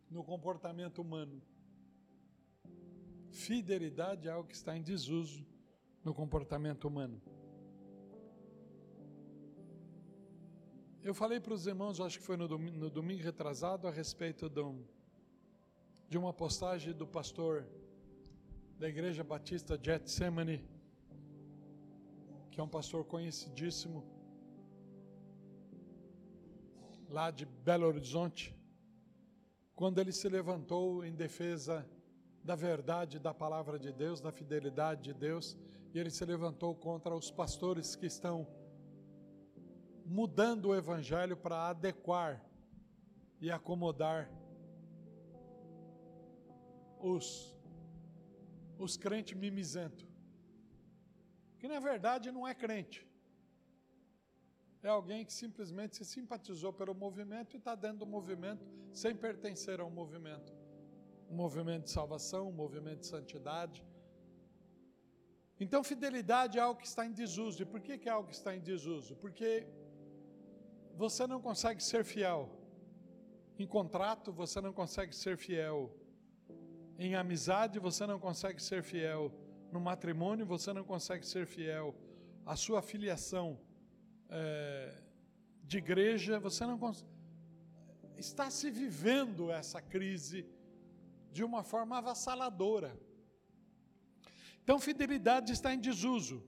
no 0.09 0.23
comportamento 0.23 0.99
humano. 0.99 1.41
Fidelidade 3.31 4.27
é 4.27 4.31
algo 4.31 4.49
que 4.49 4.55
está 4.55 4.75
em 4.75 4.81
desuso 4.81 5.45
no 6.03 6.13
comportamento 6.13 6.87
humano. 6.87 7.21
Eu 11.09 11.13
falei 11.15 11.39
para 11.39 11.55
os 11.55 11.65
irmãos, 11.65 11.99
acho 11.99 12.19
que 12.19 12.23
foi 12.23 12.37
no 12.37 12.47
domingo, 12.47 12.77
no 12.77 12.87
domingo 12.87 13.23
retrasado, 13.23 13.87
a 13.87 13.91
respeito 13.91 14.47
de, 14.47 14.61
um, 14.61 14.85
de 16.07 16.19
uma 16.19 16.31
postagem 16.31 16.93
do 16.93 17.07
pastor 17.07 17.65
da 18.77 18.87
Igreja 18.87 19.23
Batista 19.23 19.75
Getsemane, 19.83 20.63
que 22.51 22.59
é 22.59 22.63
um 22.63 22.67
pastor 22.67 23.03
conhecidíssimo, 23.05 24.03
lá 27.09 27.31
de 27.31 27.47
Belo 27.47 27.87
Horizonte, 27.87 28.55
quando 29.75 29.97
ele 29.97 30.11
se 30.11 30.29
levantou 30.29 31.03
em 31.03 31.15
defesa 31.15 31.89
da 32.43 32.53
verdade 32.53 33.17
da 33.17 33.33
palavra 33.33 33.79
de 33.79 33.91
Deus, 33.91 34.21
da 34.21 34.31
fidelidade 34.31 35.01
de 35.01 35.13
Deus, 35.15 35.57
e 35.91 35.97
ele 35.97 36.11
se 36.11 36.23
levantou 36.23 36.75
contra 36.75 37.15
os 37.15 37.31
pastores 37.31 37.95
que 37.95 38.05
estão 38.05 38.45
mudando 40.09 40.65
o 40.69 40.75
evangelho 40.75 41.37
para 41.37 41.69
adequar 41.69 42.43
e 43.39 43.51
acomodar 43.51 44.27
os 46.99 47.55
os 48.85 48.97
crentes 48.97 49.37
mimizento. 49.37 50.07
Que 51.59 51.67
na 51.67 51.79
verdade 51.79 52.31
não 52.31 52.47
é 52.47 52.55
crente. 52.55 53.07
É 54.81 54.87
alguém 54.87 55.25
que 55.25 55.33
simplesmente 55.33 55.97
se 55.97 56.05
simpatizou 56.05 56.71
pelo 56.73 56.95
movimento 56.95 57.53
e 57.55 57.57
está 57.57 57.75
dentro 57.75 57.99
do 57.99 58.07
movimento 58.07 58.65
sem 58.91 59.13
pertencer 59.15 59.79
ao 59.79 59.91
movimento. 59.91 60.51
Um 61.29 61.35
movimento 61.35 61.83
de 61.83 61.91
salvação, 61.91 62.49
um 62.49 62.57
movimento 62.63 63.01
de 63.01 63.07
santidade. 63.07 63.85
Então, 65.59 65.83
fidelidade 65.83 66.57
é 66.57 66.61
algo 66.61 66.79
que 66.79 66.87
está 66.87 67.05
em 67.05 67.11
desuso. 67.11 67.61
E 67.61 67.65
por 67.65 67.81
que, 67.81 67.97
que 67.97 68.07
é 68.07 68.11
algo 68.11 68.29
que 68.29 68.35
está 68.35 68.55
em 68.55 68.61
desuso? 68.61 69.17
Porque 69.17 69.67
você 70.99 71.25
não 71.25 71.39
consegue 71.47 71.81
ser 71.81 72.03
fiel. 72.03 72.41
Em 73.57 73.65
contrato, 73.65 74.33
você 74.33 74.59
não 74.59 74.73
consegue 74.73 75.15
ser 75.15 75.37
fiel. 75.37 75.77
Em 77.05 77.15
amizade, 77.15 77.79
você 77.79 78.05
não 78.05 78.19
consegue 78.19 78.61
ser 78.61 78.83
fiel. 78.83 79.31
No 79.71 79.79
matrimônio, 79.79 80.45
você 80.45 80.73
não 80.73 80.83
consegue 80.83 81.25
ser 81.25 81.45
fiel. 81.47 81.95
A 82.45 82.57
sua 82.57 82.81
filiação 82.81 83.57
é, 84.29 85.01
de 85.63 85.77
igreja, 85.77 86.37
você 86.37 86.65
não 86.65 86.77
consegue. 86.77 87.13
Está 88.17 88.49
se 88.49 88.69
vivendo 88.69 89.49
essa 89.49 89.81
crise 89.81 90.45
de 91.31 91.45
uma 91.45 91.63
forma 91.63 91.97
avassaladora. 91.97 92.91
Então, 94.61 94.77
fidelidade 94.77 95.53
está 95.53 95.73
em 95.73 95.79
desuso. 95.79 96.43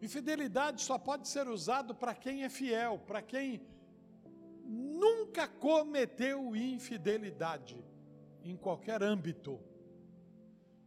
E 0.00 0.08
fidelidade 0.08 0.82
só 0.82 0.98
pode 0.98 1.26
ser 1.28 1.48
usado 1.48 1.94
para 1.94 2.14
quem 2.14 2.44
é 2.44 2.48
fiel, 2.48 2.98
para 3.06 3.22
quem 3.22 3.62
nunca 4.64 5.46
cometeu 5.48 6.54
infidelidade 6.54 7.82
em 8.42 8.56
qualquer 8.56 9.02
âmbito. 9.02 9.60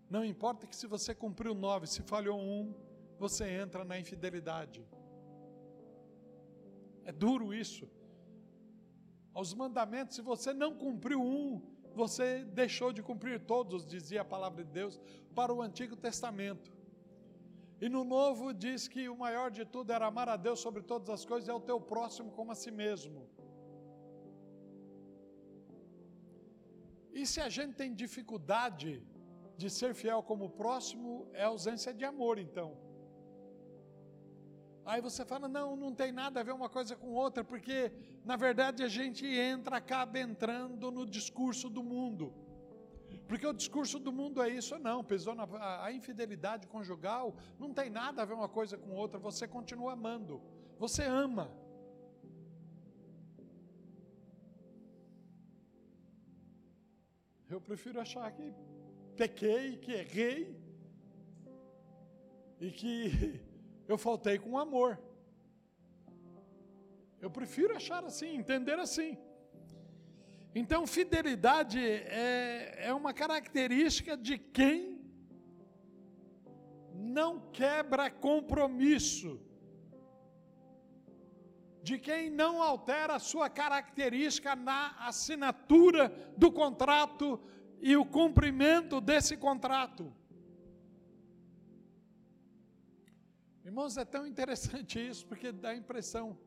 Não 0.09 0.23
importa 0.23 0.67
que 0.67 0.75
se 0.75 0.87
você 0.87 1.13
cumpriu 1.13 1.53
nove, 1.53 1.87
se 1.87 2.01
falhou 2.01 2.39
um, 2.39 2.73
você 3.17 3.49
entra 3.49 3.83
na 3.83 3.99
infidelidade. 3.99 4.85
É 7.03 7.11
duro 7.11 7.53
isso. 7.53 7.89
Aos 9.33 9.53
mandamentos, 9.53 10.15
se 10.15 10.21
você 10.21 10.53
não 10.53 10.75
cumpriu 10.75 11.21
um, 11.21 11.61
você 11.93 12.43
deixou 12.45 12.91
de 12.91 13.01
cumprir 13.01 13.39
todos, 13.39 13.85
dizia 13.85 14.21
a 14.21 14.25
palavra 14.25 14.63
de 14.63 14.71
Deus, 14.71 14.99
para 15.35 15.53
o 15.53 15.61
Antigo 15.61 15.95
Testamento. 15.95 16.71
E 17.81 17.87
no 17.87 18.03
novo 18.03 18.53
diz 18.53 18.87
que 18.93 19.07
o 19.07 19.17
maior 19.25 19.49
de 19.49 19.63
tudo 19.73 19.91
era 19.97 20.05
amar 20.07 20.27
a 20.27 20.35
Deus 20.35 20.59
sobre 20.59 20.81
todas 20.81 21.09
as 21.09 21.23
coisas 21.25 21.47
e 21.47 21.51
ao 21.51 21.61
teu 21.61 21.79
próximo 21.79 22.31
como 22.31 22.51
a 22.51 22.55
si 22.55 22.71
mesmo. 22.71 23.21
E 27.19 27.25
se 27.25 27.39
a 27.39 27.49
gente 27.49 27.75
tem 27.75 27.93
dificuldade 27.93 28.91
de 29.57 29.69
ser 29.69 29.93
fiel 29.93 30.21
como 30.23 30.49
próximo, 30.49 31.27
é 31.33 31.43
ausência 31.43 31.93
de 31.93 32.05
amor, 32.05 32.37
então. 32.37 32.77
Aí 34.85 35.01
você 35.01 35.23
fala, 35.23 35.47
não, 35.47 35.75
não 35.75 35.93
tem 35.93 36.11
nada 36.11 36.39
a 36.39 36.43
ver 36.43 36.53
uma 36.53 36.69
coisa 36.69 36.95
com 36.95 37.11
outra, 37.13 37.43
porque 37.43 37.91
na 38.25 38.35
verdade 38.35 38.83
a 38.83 38.87
gente 38.87 39.25
entra, 39.25 39.77
acaba 39.77 40.19
entrando 40.19 40.89
no 40.91 41.05
discurso 41.05 41.69
do 41.69 41.83
mundo. 41.83 42.33
Porque 43.27 43.45
o 43.45 43.53
discurso 43.53 43.99
do 43.99 44.11
mundo 44.11 44.41
é 44.41 44.49
isso, 44.49 44.77
não. 44.79 45.03
Pesou 45.03 45.35
na, 45.35 45.43
a, 45.43 45.85
a 45.85 45.91
infidelidade 45.91 46.67
conjugal 46.67 47.35
não 47.59 47.73
tem 47.73 47.89
nada 47.89 48.21
a 48.21 48.25
ver 48.25 48.33
uma 48.33 48.49
coisa 48.49 48.77
com 48.77 48.91
outra. 48.91 49.19
Você 49.19 49.47
continua 49.47 49.93
amando. 49.93 50.41
Você 50.77 51.03
ama. 51.03 51.51
Eu 57.49 57.59
prefiro 57.59 57.99
achar 57.99 58.31
que 58.31 58.53
pequei, 59.15 59.77
que 59.77 59.91
errei 59.91 60.55
e 62.59 62.71
que 62.71 63.41
eu 63.87 63.97
faltei 63.97 64.37
com 64.37 64.57
amor. 64.57 64.99
Eu 67.19 67.29
prefiro 67.29 67.75
achar 67.75 68.03
assim, 68.05 68.35
entender 68.35 68.79
assim. 68.79 69.17
Então, 70.53 70.87
fidelidade 70.87 71.79
é, 71.79 72.87
é 72.87 72.93
uma 72.93 73.13
característica 73.13 74.17
de 74.17 74.37
quem 74.37 74.99
não 76.93 77.39
quebra 77.51 78.09
compromisso, 78.09 79.39
de 81.83 81.99
quem 81.99 82.29
não 82.29 82.61
altera 82.61 83.15
a 83.15 83.19
sua 83.19 83.49
característica 83.49 84.55
na 84.55 84.95
assinatura 84.99 86.09
do 86.35 86.51
contrato 86.51 87.39
e 87.79 87.95
o 87.95 88.03
cumprimento 88.03 88.99
desse 88.99 89.37
contrato. 89.37 90.13
Irmãos, 93.63 93.97
é 93.97 94.03
tão 94.03 94.25
interessante 94.25 94.99
isso, 95.07 95.25
porque 95.27 95.51
dá 95.51 95.69
a 95.69 95.75
impressão. 95.75 96.37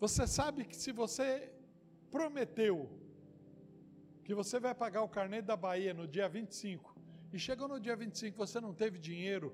Você 0.00 0.26
sabe 0.26 0.64
que 0.64 0.76
se 0.76 0.90
você 0.90 1.52
prometeu 2.10 2.90
que 4.30 4.34
você 4.34 4.60
vai 4.60 4.72
pagar 4.72 5.02
o 5.02 5.08
carnê 5.08 5.42
da 5.42 5.56
Bahia 5.56 5.92
no 5.92 6.06
dia 6.06 6.28
25, 6.28 6.94
e 7.32 7.36
chegou 7.36 7.66
no 7.66 7.80
dia 7.80 7.96
25 7.96 8.38
você 8.38 8.60
não 8.60 8.72
teve 8.72 8.96
dinheiro, 8.96 9.52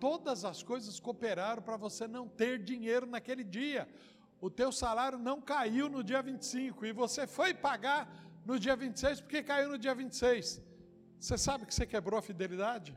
todas 0.00 0.46
as 0.46 0.62
coisas 0.62 0.98
cooperaram 0.98 1.60
para 1.60 1.76
você 1.76 2.08
não 2.08 2.26
ter 2.26 2.58
dinheiro 2.58 3.04
naquele 3.04 3.44
dia. 3.44 3.86
O 4.40 4.48
teu 4.48 4.72
salário 4.72 5.18
não 5.18 5.42
caiu 5.42 5.90
no 5.90 6.02
dia 6.02 6.22
25 6.22 6.86
e 6.86 6.92
você 6.94 7.26
foi 7.26 7.52
pagar 7.52 8.10
no 8.46 8.58
dia 8.58 8.74
26 8.74 9.20
porque 9.20 9.42
caiu 9.42 9.68
no 9.68 9.76
dia 9.76 9.94
26. 9.94 10.62
Você 11.20 11.36
sabe 11.36 11.66
que 11.66 11.74
você 11.74 11.84
quebrou 11.84 12.18
a 12.18 12.22
fidelidade? 12.22 12.96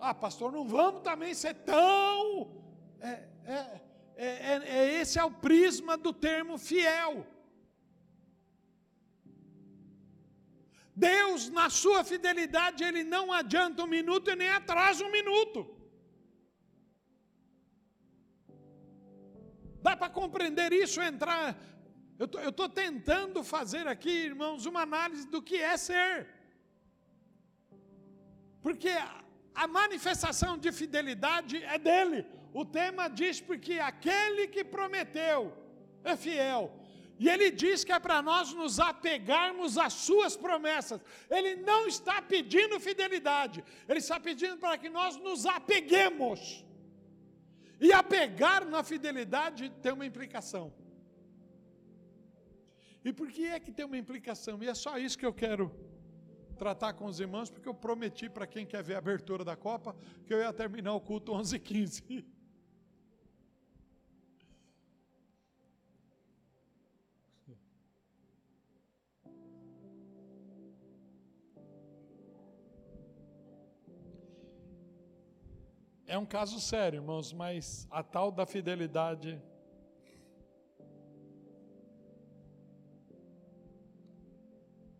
Ah, 0.00 0.12
pastor, 0.12 0.50
não 0.50 0.66
vamos 0.66 1.02
também 1.02 1.32
ser 1.32 1.54
tão. 1.54 2.60
É, 3.00 3.28
é, 3.44 3.80
é, 4.16 4.56
é, 4.66 5.00
esse 5.00 5.16
é 5.16 5.22
o 5.24 5.30
prisma 5.30 5.96
do 5.96 6.12
termo 6.12 6.58
fiel. 6.58 7.24
Deus, 11.08 11.48
na 11.58 11.68
sua 11.82 12.00
fidelidade, 12.12 12.84
Ele 12.88 13.02
não 13.16 13.26
adianta 13.40 13.84
um 13.84 13.92
minuto 13.98 14.30
e 14.30 14.36
nem 14.36 14.50
atrasa 14.60 15.04
um 15.04 15.12
minuto. 15.18 15.58
dá 19.82 19.96
para 19.96 20.10
compreender 20.10 20.72
isso, 20.72 21.00
entrar. 21.00 21.56
Eu 22.18 22.50
estou 22.50 22.68
tentando 22.68 23.42
fazer 23.42 23.86
aqui, 23.88 24.10
irmãos, 24.10 24.66
uma 24.66 24.82
análise 24.82 25.26
do 25.26 25.40
que 25.42 25.56
é 25.56 25.76
ser. 25.76 26.28
Porque 28.60 28.90
a, 29.54 29.66
manifestação 29.66 30.58
de 30.58 30.70
fidelidade 30.70 31.56
é 31.64 31.78
dele. 31.78 32.26
O 32.52 32.64
tema 32.64 33.08
diz 33.08 33.40
porque 33.40 33.74
aquele 33.78 34.48
que 34.48 34.62
prometeu 34.62 35.56
é 36.04 36.14
fiel. 36.14 36.62
E 37.22 37.28
ele 37.28 37.48
diz 37.62 37.84
que 37.86 37.92
é 37.92 37.98
para 38.04 38.18
nós 38.28 38.54
nos 38.60 38.74
apegarmos 38.80 39.76
às 39.76 39.92
suas 39.92 40.34
promessas. 40.44 40.98
Ele 41.28 41.54
não 41.70 41.80
está 41.86 42.16
pedindo 42.22 42.80
fidelidade, 42.80 43.62
ele 43.86 43.98
está 43.98 44.18
pedindo 44.18 44.56
para 44.56 44.78
que 44.78 44.88
nós 44.88 45.18
nos 45.18 45.44
apeguemos. 45.44 46.64
E 47.78 47.92
apegar 47.92 48.64
na 48.64 48.82
fidelidade 48.82 49.68
tem 49.82 49.92
uma 49.92 50.06
implicação. 50.06 50.72
E 53.04 53.12
por 53.12 53.28
que 53.30 53.44
é 53.44 53.60
que 53.60 53.70
tem 53.70 53.84
uma 53.84 53.98
implicação? 53.98 54.62
E 54.62 54.68
é 54.68 54.74
só 54.74 54.96
isso 54.96 55.18
que 55.18 55.26
eu 55.26 55.34
quero 55.44 55.70
tratar 56.56 56.94
com 56.94 57.04
os 57.04 57.20
irmãos, 57.20 57.50
porque 57.50 57.68
eu 57.68 57.74
prometi 57.74 58.30
para 58.30 58.46
quem 58.46 58.64
quer 58.64 58.82
ver 58.82 58.94
a 58.94 58.98
abertura 58.98 59.44
da 59.44 59.56
Copa 59.56 59.94
que 60.26 60.32
eu 60.32 60.38
ia 60.38 60.52
terminar 60.54 60.94
o 60.94 61.00
culto 61.02 61.32
11h15. 61.32 62.24
É 76.10 76.18
um 76.18 76.26
caso 76.26 76.58
sério, 76.58 76.96
irmãos, 76.96 77.32
mas 77.32 77.86
a 77.88 78.02
tal 78.02 78.32
da 78.32 78.44
fidelidade. 78.44 79.40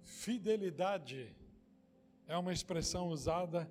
Fidelidade 0.05 1.35
é 2.29 2.37
uma 2.37 2.53
expressão 2.53 3.09
usada 3.09 3.69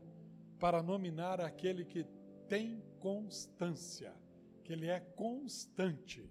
para 0.59 0.83
nominar 0.83 1.39
aquele 1.39 1.85
que 1.85 2.05
tem 2.49 2.83
constância, 2.99 4.13
que 4.65 4.73
ele 4.73 4.87
é 4.87 4.99
constante. 4.99 6.29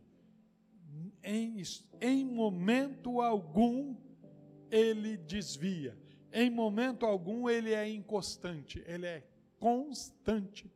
Em, 1.24 1.62
em 2.02 2.26
momento 2.26 3.22
algum 3.22 3.96
ele 4.70 5.16
desvia, 5.16 5.98
em 6.30 6.50
momento 6.50 7.06
algum 7.06 7.48
ele 7.48 7.72
é 7.72 7.88
inconstante, 7.88 8.84
ele 8.86 9.06
é 9.06 9.26
constante 9.58 10.70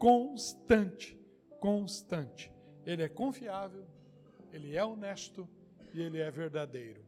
constante, 0.00 1.14
constante. 1.60 2.50
Ele 2.86 3.02
é 3.02 3.08
confiável, 3.08 3.86
ele 4.50 4.74
é 4.74 4.82
honesto 4.82 5.46
e 5.92 6.00
ele 6.00 6.18
é 6.18 6.30
verdadeiro. 6.30 7.04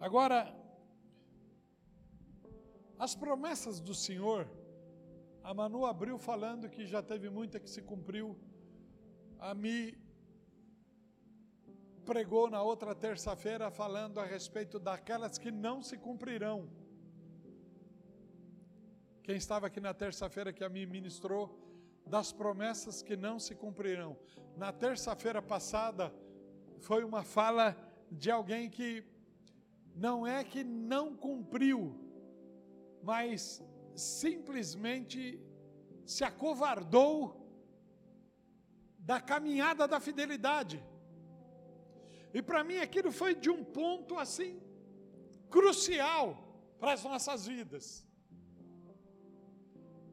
Agora, 0.00 0.54
as 2.98 3.14
promessas 3.14 3.78
do 3.78 3.94
Senhor, 3.94 4.48
a 5.42 5.52
Manu 5.52 5.84
abriu 5.84 6.18
falando 6.18 6.70
que 6.70 6.86
já 6.86 7.02
teve 7.02 7.28
muita 7.28 7.60
que 7.60 7.68
se 7.68 7.82
cumpriu. 7.82 8.38
A 9.38 9.54
Mi 9.54 9.98
pregou 12.10 12.48
na 12.48 12.62
outra 12.62 12.94
terça-feira 12.94 13.70
falando 13.70 14.20
a 14.20 14.24
respeito 14.24 14.78
daquelas 14.78 15.36
que 15.42 15.50
não 15.50 15.82
se 15.82 15.96
cumprirão. 15.98 16.58
Quem 19.24 19.36
estava 19.36 19.66
aqui 19.66 19.80
na 19.80 19.92
terça-feira 19.92 20.52
que 20.52 20.62
a 20.62 20.68
mim 20.68 20.86
ministrou, 20.86 21.44
das 22.06 22.30
promessas 22.32 23.02
que 23.02 23.16
não 23.16 23.36
se 23.40 23.54
cumprirão. 23.62 24.16
Na 24.56 24.72
terça-feira 24.72 25.42
passada, 25.42 26.14
foi 26.78 27.02
uma 27.02 27.24
fala 27.24 27.76
de 28.10 28.30
alguém 28.30 28.70
que 28.70 29.04
não 30.06 30.24
é 30.24 30.44
que 30.44 30.62
não 30.62 31.16
cumpriu, 31.16 31.80
mas 33.02 33.60
simplesmente 33.96 35.40
se 36.04 36.22
acovardou 36.22 37.16
da 38.96 39.20
caminhada 39.20 39.88
da 39.88 39.98
fidelidade. 39.98 40.80
E 42.32 42.42
para 42.42 42.62
mim 42.64 42.78
aquilo 42.78 43.10
foi 43.10 43.34
de 43.34 43.50
um 43.50 43.64
ponto 43.64 44.18
assim 44.18 44.60
crucial 45.50 46.24
para 46.78 46.92
as 46.92 47.02
nossas 47.04 47.46
vidas. 47.46 48.06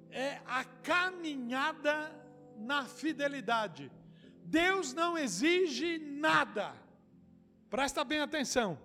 É 0.10 0.42
a 0.46 0.64
caminhada 0.64 2.12
na 2.56 2.86
fidelidade. 2.86 3.92
Deus 4.46 4.94
não 4.94 5.18
exige 5.18 5.98
nada. 5.98 6.74
Presta 7.70 8.04
bem 8.04 8.20
atenção. 8.20 8.78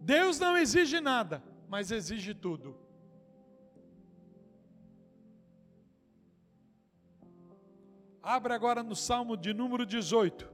Deus 0.00 0.38
não 0.38 0.56
exige 0.56 1.00
nada, 1.00 1.42
mas 1.68 1.92
exige 1.92 2.34
tudo. 2.34 2.76
Abra 8.20 8.54
agora 8.54 8.82
no 8.82 8.94
Salmo 8.94 9.36
de 9.36 9.52
número 9.52 9.86
18. 9.86 10.51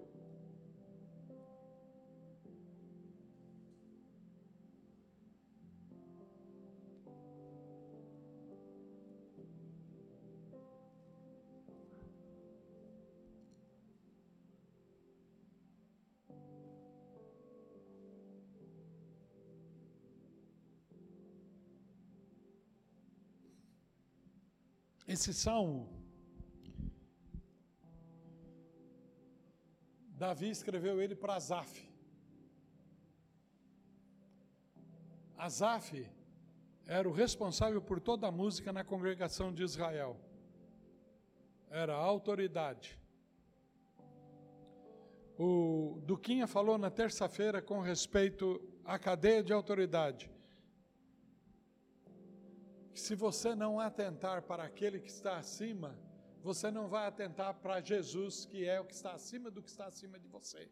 Esse 25.19 25.35
salmo, 25.35 25.89
Davi 30.11 30.49
escreveu 30.49 31.03
ele 31.03 31.17
para 31.17 31.35
Asaf. 31.35 31.91
Asaf 35.37 36.09
era 36.87 37.09
o 37.09 37.13
responsável 37.13 37.83
por 37.83 37.99
toda 37.99 38.29
a 38.29 38.31
música 38.31 38.73
na 38.73 38.85
congregação 38.85 39.53
de 39.53 39.65
Israel. 39.65 40.17
Era 41.69 41.95
a 41.95 42.05
autoridade. 42.15 42.97
O 45.37 46.01
Duquinha 46.05 46.47
falou 46.47 46.79
na 46.79 46.93
terça-feira 46.93 47.61
com 47.61 47.81
respeito 47.81 48.63
à 48.85 48.97
cadeia 49.01 49.43
de 49.43 49.53
autoridade 49.53 50.31
se 53.01 53.15
você 53.15 53.55
não 53.55 53.79
atentar 53.79 54.43
para 54.43 54.65
aquele 54.65 54.99
que 55.01 55.11
está 55.11 55.39
acima, 55.39 55.99
você 56.43 56.71
não 56.71 56.89
vai 56.89 57.07
atentar 57.07 57.55
para 57.55 57.81
Jesus, 57.81 58.45
que 58.45 58.67
é 58.67 58.81
o 58.81 58.85
que 58.85 58.95
está 58.95 59.13
acima 59.13 59.51
do 59.51 59.63
que 59.63 59.71
está 59.71 59.87
acima 59.87 60.19
de 60.19 60.29
você. 60.29 60.69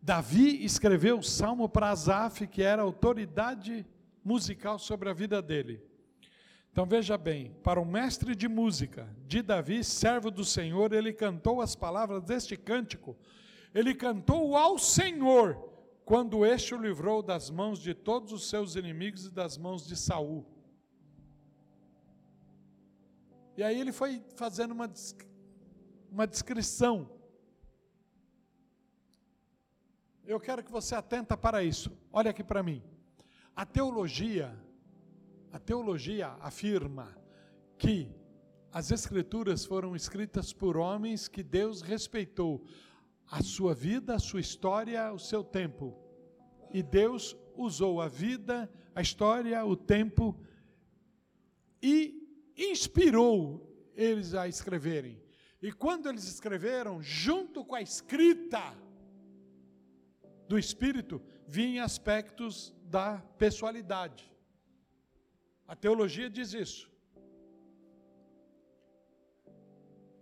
Davi 0.00 0.64
escreveu 0.64 1.18
o 1.18 1.22
salmo 1.22 1.68
para 1.68 1.90
Asaf, 1.90 2.46
que 2.46 2.62
era 2.62 2.82
autoridade 2.82 3.84
musical 4.24 4.78
sobre 4.78 5.08
a 5.08 5.12
vida 5.12 5.42
dele. 5.42 5.82
Então 6.70 6.84
veja 6.84 7.16
bem, 7.16 7.56
para 7.62 7.80
o 7.80 7.84
mestre 7.84 8.36
de 8.36 8.46
música 8.46 9.08
de 9.26 9.40
Davi, 9.40 9.82
servo 9.82 10.30
do 10.30 10.44
Senhor, 10.44 10.92
ele 10.92 11.12
cantou 11.12 11.60
as 11.60 11.74
palavras 11.74 12.22
deste 12.22 12.56
cântico. 12.56 13.16
Ele 13.74 13.94
cantou 13.94 14.56
ao 14.56 14.78
Senhor 14.78 15.75
quando 16.06 16.46
este 16.46 16.72
o 16.72 16.80
livrou 16.80 17.20
das 17.20 17.50
mãos 17.50 17.80
de 17.80 17.92
todos 17.92 18.32
os 18.32 18.48
seus 18.48 18.76
inimigos 18.76 19.26
e 19.26 19.30
das 19.30 19.58
mãos 19.58 19.84
de 19.84 19.96
Saul. 19.96 20.46
E 23.56 23.62
aí 23.64 23.80
ele 23.80 23.90
foi 23.90 24.22
fazendo 24.36 24.70
uma, 24.70 24.88
uma 26.08 26.24
descrição. 26.24 27.10
Eu 30.24 30.38
quero 30.38 30.62
que 30.62 30.70
você 30.70 30.94
atenta 30.94 31.36
para 31.36 31.64
isso. 31.64 31.90
Olha 32.12 32.30
aqui 32.30 32.44
para 32.44 32.62
mim. 32.62 32.84
A 33.56 33.66
teologia, 33.66 34.56
a 35.50 35.58
teologia 35.58 36.28
afirma 36.40 37.18
que 37.76 38.14
as 38.70 38.92
escrituras 38.92 39.64
foram 39.64 39.96
escritas 39.96 40.52
por 40.52 40.76
homens 40.76 41.26
que 41.26 41.42
Deus 41.42 41.82
respeitou 41.82 42.64
a 43.30 43.42
sua 43.42 43.74
vida, 43.74 44.14
a 44.14 44.18
sua 44.18 44.40
história, 44.40 45.12
o 45.12 45.18
seu 45.18 45.42
tempo. 45.42 45.96
E 46.72 46.82
Deus 46.82 47.36
usou 47.56 48.00
a 48.00 48.08
vida, 48.08 48.70
a 48.94 49.00
história, 49.00 49.64
o 49.64 49.76
tempo 49.76 50.38
e 51.82 52.52
inspirou 52.56 53.66
eles 53.94 54.34
a 54.34 54.48
escreverem. 54.48 55.20
E 55.60 55.72
quando 55.72 56.08
eles 56.08 56.24
escreveram, 56.24 57.02
junto 57.02 57.64
com 57.64 57.74
a 57.74 57.82
escrita 57.82 58.74
do 60.48 60.58
Espírito, 60.58 61.20
vinham 61.46 61.84
aspectos 61.84 62.74
da 62.84 63.18
pessoalidade. 63.38 64.32
A 65.66 65.74
teologia 65.74 66.30
diz 66.30 66.52
isso. 66.52 66.90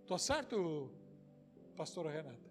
Estou 0.01 0.17
certo, 0.17 0.91
pastora 1.75 2.11
Renata? 2.11 2.44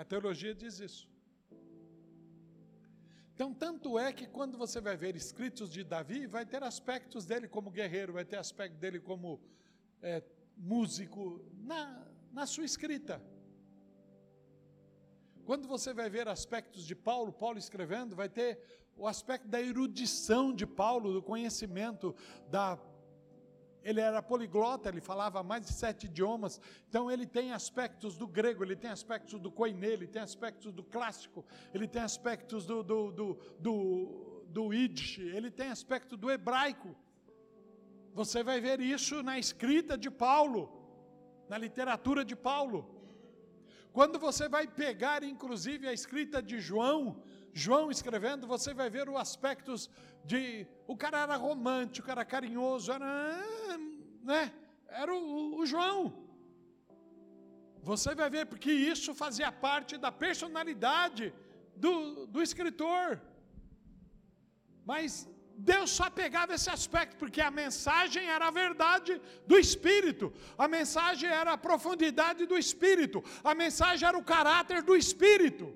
A 0.00 0.04
teologia 0.04 0.54
diz 0.54 0.78
isso. 0.78 1.08
Então, 3.34 3.52
tanto 3.52 3.98
é 3.98 4.12
que 4.12 4.28
quando 4.28 4.56
você 4.56 4.80
vai 4.80 4.96
ver 4.96 5.16
escritos 5.16 5.68
de 5.72 5.82
Davi, 5.82 6.24
vai 6.24 6.46
ter 6.46 6.62
aspectos 6.62 7.26
dele 7.26 7.48
como 7.48 7.68
guerreiro, 7.68 8.12
vai 8.12 8.24
ter 8.24 8.36
aspecto 8.36 8.76
dele 8.76 9.00
como 9.00 9.40
é, 10.00 10.22
músico, 10.56 11.44
na, 11.52 12.06
na 12.30 12.46
sua 12.46 12.64
escrita. 12.64 13.20
Quando 15.44 15.66
você 15.66 15.92
vai 15.92 16.08
ver 16.08 16.28
aspectos 16.28 16.86
de 16.86 16.94
Paulo, 16.94 17.32
Paulo 17.32 17.58
escrevendo, 17.58 18.14
vai 18.14 18.28
ter 18.28 18.60
o 18.96 19.04
aspecto 19.04 19.48
da 19.48 19.60
erudição 19.60 20.54
de 20.54 20.64
Paulo, 20.64 21.12
do 21.12 21.22
conhecimento, 21.22 22.14
da 22.48 22.76
ele 23.82 24.00
era 24.00 24.22
poliglota, 24.22 24.88
ele 24.88 25.00
falava 25.00 25.42
mais 25.42 25.62
de 25.66 25.72
sete 25.72 26.06
idiomas, 26.06 26.60
então 26.88 27.10
ele 27.10 27.26
tem 27.26 27.52
aspectos 27.52 28.16
do 28.16 28.26
grego, 28.26 28.64
ele 28.64 28.76
tem 28.76 28.90
aspectos 28.90 29.38
do 29.40 29.50
koiné, 29.50 29.88
ele 29.88 30.06
tem 30.06 30.22
aspectos 30.22 30.72
do 30.72 30.82
clássico, 30.82 31.44
ele 31.72 31.86
tem 31.86 32.02
aspectos 32.02 32.66
do, 32.66 32.82
do, 32.82 33.12
do, 33.12 33.38
do, 33.58 34.44
do 34.48 34.72
Yiddish, 34.72 35.18
ele 35.18 35.50
tem 35.50 35.68
aspecto 35.68 36.16
do 36.16 36.30
hebraico. 36.30 36.94
Você 38.14 38.42
vai 38.42 38.60
ver 38.60 38.80
isso 38.80 39.22
na 39.22 39.38
escrita 39.38 39.96
de 39.96 40.10
Paulo, 40.10 40.62
na 41.48 41.56
literatura 41.56 42.24
de 42.24 42.34
Paulo. 42.34 42.98
Quando 43.92 44.18
você 44.18 44.48
vai 44.48 44.66
pegar, 44.66 45.22
inclusive, 45.22 45.88
a 45.88 45.92
escrita 45.92 46.42
de 46.42 46.60
João, 46.60 47.22
João 47.64 47.90
escrevendo, 47.96 48.50
você 48.54 48.70
vai 48.80 48.88
ver 48.96 49.06
os 49.08 49.18
aspectos 49.26 49.90
de. 50.30 50.40
O 50.92 50.96
cara 51.02 51.18
era 51.26 51.36
romântico, 51.36 52.10
era 52.14 52.24
carinhoso, 52.34 52.92
era. 52.96 53.10
Né? 54.30 54.42
Era 55.02 55.12
o, 55.14 55.58
o 55.60 55.66
João. 55.72 56.00
Você 57.90 58.14
vai 58.20 58.28
ver, 58.36 58.44
porque 58.52 58.72
isso 58.92 59.10
fazia 59.22 59.50
parte 59.50 59.96
da 60.04 60.12
personalidade 60.24 61.26
do, 61.84 62.26
do 62.26 62.40
escritor. 62.46 63.20
Mas 64.90 65.10
Deus 65.70 65.90
só 65.98 66.08
pegava 66.20 66.54
esse 66.54 66.70
aspecto, 66.78 67.16
porque 67.22 67.40
a 67.40 67.50
mensagem 67.50 68.24
era 68.36 68.46
a 68.48 68.56
verdade 68.62 69.20
do 69.50 69.58
Espírito, 69.64 70.32
a 70.56 70.68
mensagem 70.68 71.28
era 71.28 71.52
a 71.54 71.62
profundidade 71.68 72.46
do 72.46 72.56
Espírito, 72.64 73.18
a 73.42 73.54
mensagem 73.64 74.06
era 74.08 74.16
o 74.16 74.28
caráter 74.34 74.80
do 74.82 74.96
Espírito. 75.04 75.66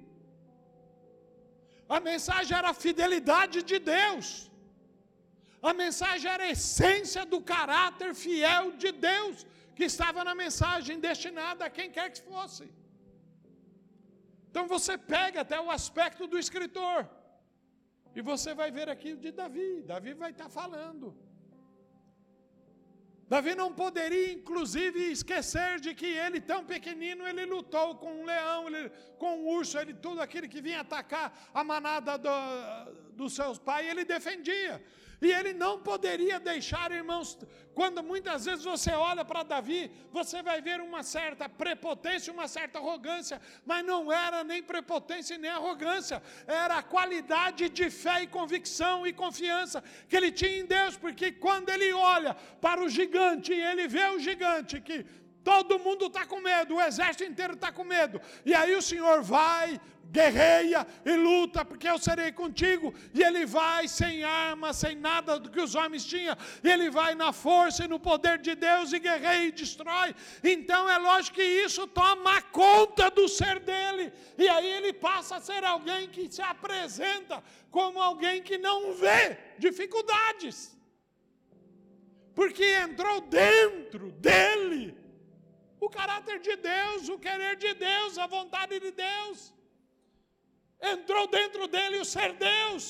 A 1.97 2.01
mensagem 2.11 2.55
era 2.59 2.68
a 2.72 2.80
fidelidade 2.84 3.59
de 3.70 3.78
Deus. 3.97 4.26
A 5.70 5.72
mensagem 5.82 6.28
era 6.34 6.45
a 6.45 6.53
essência 6.57 7.22
do 7.32 7.40
caráter 7.55 8.11
fiel 8.24 8.64
de 8.82 8.90
Deus 9.09 9.47
que 9.76 9.84
estava 9.93 10.20
na 10.28 10.34
mensagem 10.45 11.03
destinada 11.09 11.62
a 11.64 11.72
quem 11.76 11.88
quer 11.97 12.07
que 12.12 12.22
fosse. 12.30 12.64
Então 14.49 14.64
você 14.74 14.95
pega 15.16 15.38
até 15.43 15.59
o 15.66 15.70
aspecto 15.78 16.26
do 16.32 16.38
escritor. 16.45 16.99
E 18.16 18.22
você 18.30 18.51
vai 18.61 18.70
ver 18.78 18.88
aqui 18.95 19.12
de 19.24 19.30
Davi. 19.40 19.70
Davi 19.93 20.12
vai 20.24 20.30
estar 20.34 20.49
falando. 20.61 21.07
Davi 23.33 23.55
não 23.55 23.72
poderia, 23.72 24.30
inclusive, 24.30 25.11
esquecer 25.11 25.80
de 25.80 25.95
que 25.95 26.05
ele, 26.05 26.39
tão 26.39 26.62
pequenino, 26.72 27.26
ele 27.26 27.47
lutou 27.47 27.95
com 27.95 28.20
um 28.20 28.24
leão, 28.26 28.66
ele, 28.68 28.91
com 29.18 29.39
um 29.39 29.47
urso, 29.57 29.78
ele, 29.78 29.95
tudo 29.95 30.20
aquele 30.20 30.47
que 30.47 30.61
vinha 30.61 30.80
atacar 30.80 31.33
a 31.55 31.64
manada 31.64 32.18
do, 32.18 32.28
dos 33.16 33.33
seus 33.33 33.59
pais, 33.59 33.89
ele 33.89 34.05
defendia. 34.05 34.85
E 35.23 35.33
ele 35.33 35.53
não 35.53 35.79
poderia 35.79 36.41
deixar, 36.41 36.91
irmãos, 36.91 37.39
quando 37.75 38.03
muitas 38.03 38.45
vezes 38.45 38.64
você 38.64 38.91
olha 38.91 39.25
para 39.25 39.45
Davi, 39.45 39.91
você 40.11 40.43
vai 40.43 40.61
ver 40.61 40.81
uma 40.81 41.03
certa 41.03 41.49
prepotência, 41.49 42.33
uma 42.33 42.49
certa 42.49 42.81
arrogância, 42.81 43.41
mas 43.64 43.85
não 43.85 44.12
era 44.12 44.43
nem 44.43 44.61
prepotência 44.62 45.39
nem 45.39 45.51
arrogância, 45.51 46.20
era 46.47 46.79
a 46.79 46.83
qualidade 46.83 47.68
de 47.68 47.89
fé 47.89 48.23
e 48.25 48.27
convicção 48.27 49.07
e 49.07 49.12
confiança 49.12 49.83
que 50.09 50.16
ele 50.16 50.33
tinha 50.33 50.59
em 50.59 50.66
Deus, 50.66 50.97
porque 50.97 51.31
quando 51.31 51.68
ele 51.68 51.93
olha 51.93 52.35
para 52.61 52.83
o 52.83 52.89
gigante 52.89 53.53
ele 53.53 53.87
vê 53.87 54.07
o 54.09 54.18
gigante 54.18 54.81
que 54.81 55.07
Todo 55.45 55.78
mundo 55.78 56.07
está 56.07 56.24
com 56.24 56.40
medo, 56.40 56.76
o 56.76 56.80
exército 56.80 57.24
inteiro 57.24 57.55
está 57.55 57.72
com 57.72 57.84
medo. 57.84 58.20
E 58.45 58.55
aí 58.55 58.74
o 58.76 58.82
Senhor 58.82 59.22
vai, 59.22 59.80
guerreia 60.12 60.86
e 61.05 61.16
luta, 61.16 61.64
porque 61.64 61.88
eu 61.88 61.99
serei 61.99 62.30
contigo. 62.30 62.95
E 63.12 63.22
ele 63.22 63.45
vai 63.45 63.88
sem 63.88 64.22
arma, 64.22 64.72
sem 64.72 64.95
nada 64.95 65.40
do 65.40 65.51
que 65.51 65.61
os 65.61 65.74
homens 65.74 66.05
tinham. 66.05 66.36
E 66.62 66.70
ele 66.70 66.90
vai 66.90 67.14
na 67.14 67.32
força 67.32 67.84
e 67.84 67.88
no 67.88 67.99
poder 67.99 68.38
de 68.38 68.55
Deus 68.55 68.93
e 68.93 69.01
guerreia 69.01 69.47
e 69.47 69.53
destrói. 69.53 70.14
Então 70.45 70.88
é 70.88 70.99
lógico 70.99 71.36
que 71.36 71.43
isso 71.43 71.86
toma 71.88 72.40
conta 72.43 73.11
do 73.11 73.26
ser 73.28 73.59
dele. 73.59 74.12
E 74.38 74.49
aí 74.49 74.70
ele 74.70 74.93
passa 74.93 75.36
a 75.36 75.40
ser 75.40 75.64
alguém 75.64 76.09
que 76.09 76.30
se 76.30 76.43
apresenta 76.43 77.43
como 77.70 78.01
alguém 78.01 78.43
que 78.43 78.59
não 78.59 78.93
vê 78.93 79.36
dificuldades. 79.59 80.76
Porque 82.34 82.64
entrou 82.64 83.20
dentro 83.22 84.11
dele 84.12 85.01
o 85.85 85.89
caráter 85.91 86.39
de 86.47 86.55
Deus, 86.72 87.09
o 87.09 87.18
querer 87.18 87.55
de 87.64 87.72
Deus, 87.74 88.16
a 88.24 88.26
vontade 88.35 88.78
de 88.85 88.91
Deus. 88.93 89.39
Entrou 90.93 91.24
dentro 91.39 91.66
dele 91.74 91.97
o 91.99 92.05
ser 92.05 92.30
Deus. 92.35 92.85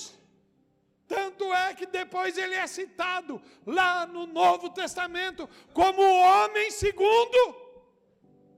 Tanto 1.15 1.45
é 1.55 1.75
que 1.79 1.87
depois 1.87 2.37
ele 2.43 2.55
é 2.55 2.67
citado 2.67 3.41
lá 3.79 4.07
no 4.15 4.27
Novo 4.27 4.69
Testamento 4.81 5.49
como 5.79 6.03
o 6.03 6.19
homem 6.31 6.71
segundo 6.71 7.41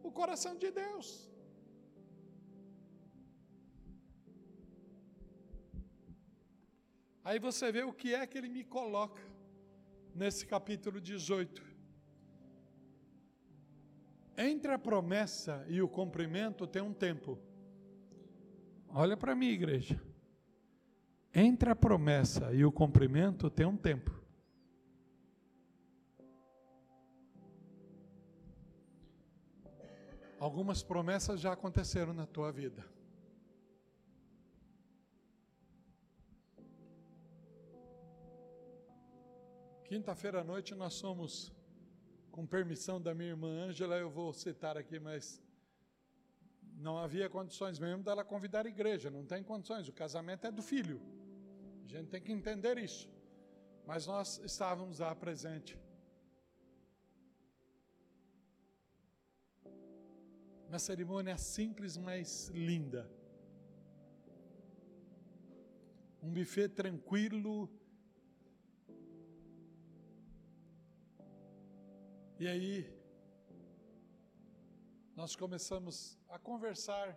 o 0.02 0.10
coração 0.10 0.56
de 0.56 0.70
Deus. 0.82 1.06
Aí 7.22 7.38
você 7.38 7.70
vê 7.76 7.84
o 7.84 7.92
que 7.92 8.12
é 8.14 8.26
que 8.26 8.36
ele 8.36 8.48
me 8.48 8.64
coloca 8.64 9.22
nesse 10.12 10.44
capítulo 10.44 11.00
18. 11.00 11.73
Entre 14.36 14.72
a 14.72 14.78
promessa 14.78 15.64
e 15.68 15.80
o 15.80 15.88
cumprimento 15.88 16.66
tem 16.66 16.82
um 16.82 16.92
tempo. 16.92 17.38
Olha 18.88 19.16
para 19.16 19.34
mim, 19.34 19.48
igreja. 19.48 20.00
Entre 21.32 21.70
a 21.70 21.76
promessa 21.76 22.52
e 22.52 22.64
o 22.64 22.72
cumprimento 22.72 23.48
tem 23.50 23.66
um 23.66 23.76
tempo. 23.76 24.24
Algumas 30.38 30.82
promessas 30.82 31.40
já 31.40 31.52
aconteceram 31.52 32.12
na 32.12 32.26
tua 32.26 32.52
vida. 32.52 32.84
Quinta-feira 39.84 40.40
à 40.40 40.44
noite 40.44 40.74
nós 40.74 40.94
somos 40.94 41.52
com 42.34 42.44
permissão 42.44 43.00
da 43.00 43.14
minha 43.14 43.30
irmã 43.30 43.48
Ângela, 43.66 43.96
eu 43.96 44.10
vou 44.10 44.32
citar 44.32 44.76
aqui, 44.76 44.98
mas 44.98 45.40
não 46.86 46.98
havia 46.98 47.30
condições 47.30 47.78
mesmo 47.78 48.02
dela 48.02 48.24
convidar 48.24 48.66
a 48.66 48.68
igreja, 48.68 49.08
não 49.08 49.24
tem 49.24 49.40
condições, 49.40 49.86
o 49.88 49.92
casamento 49.92 50.44
é 50.44 50.50
do 50.50 50.60
filho. 50.60 51.00
A 51.84 51.88
gente 51.92 52.08
tem 52.08 52.20
que 52.20 52.32
entender 52.32 52.76
isso. 52.76 53.08
Mas 53.86 54.08
nós 54.08 54.40
estávamos 54.44 54.98
lá 54.98 55.14
presente. 55.14 55.78
Uma 60.68 60.80
cerimônia 60.80 61.38
simples, 61.38 61.96
mas 61.96 62.48
linda. 62.48 63.08
Um 66.20 66.32
buffet 66.32 66.70
tranquilo, 66.70 67.70
E 72.36 72.48
aí, 72.48 72.92
nós 75.14 75.36
começamos 75.36 76.18
a 76.28 76.36
conversar. 76.36 77.16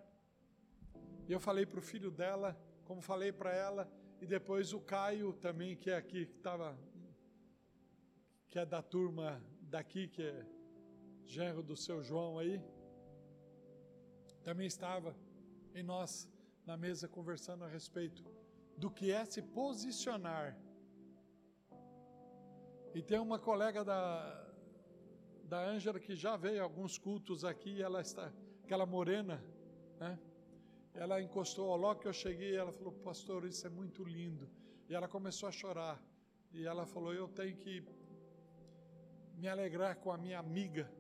E 1.28 1.32
eu 1.32 1.40
falei 1.40 1.66
para 1.66 1.80
o 1.80 1.82
filho 1.82 2.12
dela, 2.12 2.56
como 2.86 3.02
falei 3.02 3.32
para 3.32 3.52
ela, 3.52 3.92
e 4.22 4.28
depois 4.28 4.74
o 4.74 4.80
Caio 4.80 5.34
também, 5.34 5.76
que 5.76 5.90
é 5.90 5.96
aqui, 5.96 6.28
que 6.28 6.38
estava, 6.38 6.78
que 8.48 8.60
é 8.60 8.66
da 8.66 8.84
turma 8.84 9.44
daqui, 9.60 10.08
que 10.08 10.22
é 10.22 10.46
genro 11.26 11.64
do 11.64 11.76
seu 11.76 12.04
João 12.04 12.38
aí, 12.38 12.62
também 14.44 14.68
estava, 14.68 15.16
e 15.74 15.82
nós 15.82 16.30
na 16.64 16.78
mesa 16.78 17.08
conversando 17.08 17.64
a 17.64 17.68
respeito 17.68 18.24
do 18.78 18.92
que 18.92 19.12
é 19.12 19.26
se 19.26 19.42
posicionar. 19.42 20.56
E 22.94 23.02
tem 23.02 23.20
uma 23.20 23.40
colega 23.40 23.84
da, 23.84 24.47
da 25.48 25.66
Ângela, 25.66 26.00
que 26.00 26.16
já 26.16 26.36
veio 26.36 26.60
a 26.60 26.64
alguns 26.64 26.98
cultos 26.98 27.46
aqui, 27.46 27.82
ela 27.82 28.02
está, 28.02 28.32
aquela 28.64 28.86
morena, 28.86 29.42
né? 30.00 30.20
ela 30.94 31.22
encostou 31.22 31.74
logo 31.76 32.02
que 32.02 32.08
eu 32.08 32.14
cheguei, 32.14 32.56
ela 32.56 32.72
falou, 32.72 32.92
pastor, 32.92 33.46
isso 33.46 33.66
é 33.66 33.70
muito 33.70 34.04
lindo. 34.04 34.50
E 34.90 34.94
ela 34.94 35.08
começou 35.08 35.48
a 35.48 35.52
chorar. 35.52 36.02
E 36.52 36.66
ela 36.66 36.86
falou, 36.86 37.14
eu 37.14 37.28
tenho 37.30 37.56
que 37.56 37.84
me 39.36 39.48
alegrar 39.48 39.96
com 39.98 40.12
a 40.12 40.18
minha 40.18 40.40
amiga. 40.40 40.92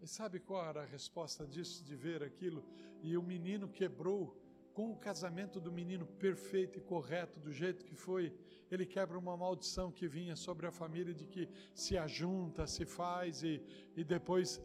E 0.00 0.06
sabe 0.06 0.40
qual 0.40 0.66
era 0.66 0.82
a 0.82 0.86
resposta 0.86 1.46
disso, 1.46 1.84
de 1.84 1.94
ver 1.94 2.22
aquilo? 2.22 2.64
E 3.02 3.16
o 3.16 3.22
menino 3.22 3.68
quebrou 3.68 4.36
com 4.74 4.90
o 4.90 4.96
casamento 4.96 5.60
do 5.60 5.70
menino 5.70 6.06
perfeito 6.06 6.78
e 6.78 6.82
correto, 6.82 7.38
do 7.38 7.52
jeito 7.52 7.84
que 7.84 7.94
foi, 7.94 8.34
ele 8.74 8.86
quebra 8.86 9.18
uma 9.18 9.36
maldição 9.36 9.92
que 9.92 10.08
vinha 10.08 10.34
sobre 10.34 10.66
a 10.66 10.72
família 10.72 11.12
de 11.12 11.26
que 11.26 11.46
se 11.74 11.98
ajunta, 11.98 12.66
se 12.66 12.86
faz 12.86 13.42
e, 13.42 13.62
e 13.94 14.02
depois 14.02 14.62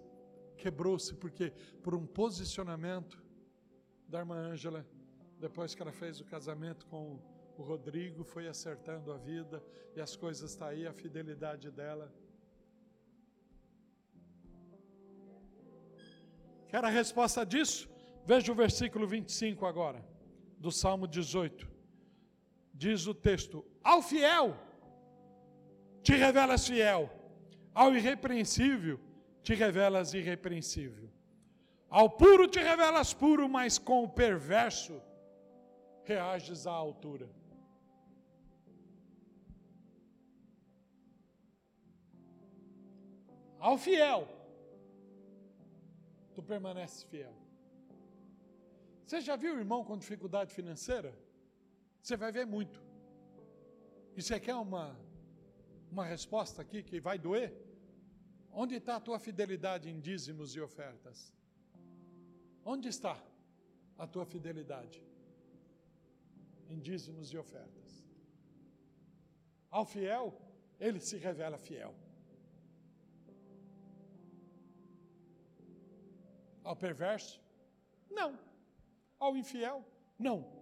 quebrou-se, 0.55 1.13
porque 1.13 1.51
por 1.83 1.93
um 1.93 2.05
posicionamento 2.05 3.21
da 4.07 4.19
irmã 4.19 4.37
Ângela, 4.37 4.87
depois 5.37 5.75
que 5.75 5.81
ela 5.81 5.91
fez 5.91 6.21
o 6.21 6.25
casamento 6.25 6.85
com 6.87 7.19
o 7.57 7.61
Rodrigo, 7.61 8.23
foi 8.23 8.47
acertando 8.47 9.11
a 9.11 9.17
vida 9.17 9.61
e 9.93 9.99
as 9.99 10.15
coisas 10.15 10.51
estão 10.51 10.67
tá 10.67 10.73
aí, 10.73 10.87
a 10.87 10.93
fidelidade 10.93 11.69
dela. 11.69 12.09
Quer 16.69 16.83
a 16.83 16.89
resposta 16.89 17.45
disso? 17.45 17.89
Veja 18.25 18.51
o 18.51 18.55
versículo 18.55 19.05
25 19.05 19.65
agora, 19.65 20.03
do 20.57 20.71
Salmo 20.71 21.07
18. 21.07 21.76
Diz 22.77 23.07
o 23.07 23.13
texto: 23.13 23.65
Ao 23.83 24.01
fiel 24.01 24.55
te 26.03 26.15
revelas 26.15 26.67
fiel, 26.67 27.09
ao 27.73 27.93
irrepreensível 27.95 28.99
te 29.41 29.53
revelas 29.55 30.13
irrepreensível. 30.13 31.09
Ao 31.89 32.09
puro 32.09 32.47
te 32.47 32.59
revelas 32.59 33.13
puro, 33.13 33.47
mas 33.49 33.77
com 33.77 34.03
o 34.03 34.09
perverso 34.09 35.01
reages 36.03 36.67
à 36.67 36.71
altura. 36.71 37.29
Ao 43.59 43.77
fiel, 43.77 44.27
tu 46.35 46.43
permaneces 46.43 47.03
fiel. 47.03 47.33
Você 49.05 49.21
já 49.21 49.35
viu 49.35 49.57
irmão 49.57 49.83
com 49.83 49.97
dificuldade 49.97 50.53
financeira? 50.53 51.11
Você 52.07 52.15
vai 52.15 52.31
ver 52.31 52.45
muito. 52.45 52.81
E 54.15 54.21
você 54.21 54.39
quer 54.39 54.55
uma, 54.55 54.97
uma 55.91 56.05
resposta 56.05 56.61
aqui 56.61 56.81
que 56.81 57.01
vai 57.01 57.19
doer? 57.19 57.49
Onde 58.49 58.75
está 58.75 58.95
a 58.95 59.01
tua 59.01 59.19
fidelidade 59.19 59.89
em 59.89 59.99
dízimos 59.99 60.55
e 60.55 60.61
ofertas? 60.61 61.33
Onde 62.63 62.87
está 62.87 63.21
a 63.97 64.07
tua 64.07 64.25
fidelidade 64.25 65.03
em 66.69 66.79
dízimos 66.79 67.33
e 67.33 67.37
ofertas? 67.37 68.05
Ao 69.69 69.85
fiel, 69.85 70.33
ele 70.79 71.01
se 71.01 71.17
revela 71.17 71.57
fiel. 71.57 71.93
Ao 76.63 76.73
perverso, 76.73 77.41
não. 78.09 78.39
Ao 79.19 79.35
infiel, 79.35 79.83
não. 80.17 80.56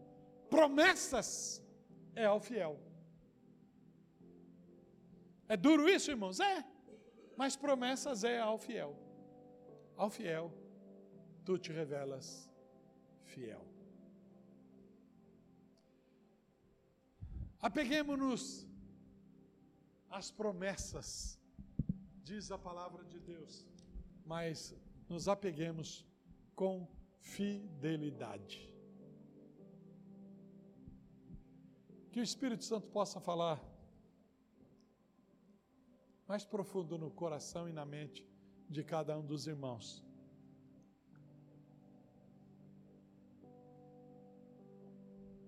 Promessas 0.56 1.62
é 2.16 2.26
ao 2.26 2.39
fiel. 2.39 2.80
É 5.49 5.58
duro 5.58 5.89
isso, 5.89 6.10
irmãos? 6.10 6.39
É. 6.39 6.66
Mas 7.36 7.58
promessas 7.58 8.24
é 8.24 8.39
ao 8.39 8.58
fiel. 8.58 8.95
Ao 9.97 10.10
fiel, 10.10 10.53
tu 11.43 11.58
te 11.58 11.74
revelas 11.74 12.49
fiel. 13.24 13.66
Apeguemos-nos 17.60 18.66
às 20.10 20.32
promessas, 20.32 21.38
diz 22.24 22.49
a 22.49 22.58
palavra 22.58 23.03
de 23.03 23.20
Deus, 23.20 23.68
mas 24.26 24.74
nos 25.10 25.28
apeguemos 25.28 26.06
com 26.56 26.88
fidelidade. 27.20 28.75
Que 32.16 32.22
o 32.22 32.24
Espírito 32.24 32.63
Santo 32.63 32.88
possa 32.88 33.20
falar 33.20 33.61
mais 36.26 36.45
profundo 36.45 36.97
no 36.97 37.11
coração 37.11 37.68
e 37.68 37.74
na 37.74 37.84
mente 37.84 38.26
de 38.70 38.86
cada 38.86 39.18
um 39.20 39.26
dos 39.32 39.47
irmãos. 39.47 40.01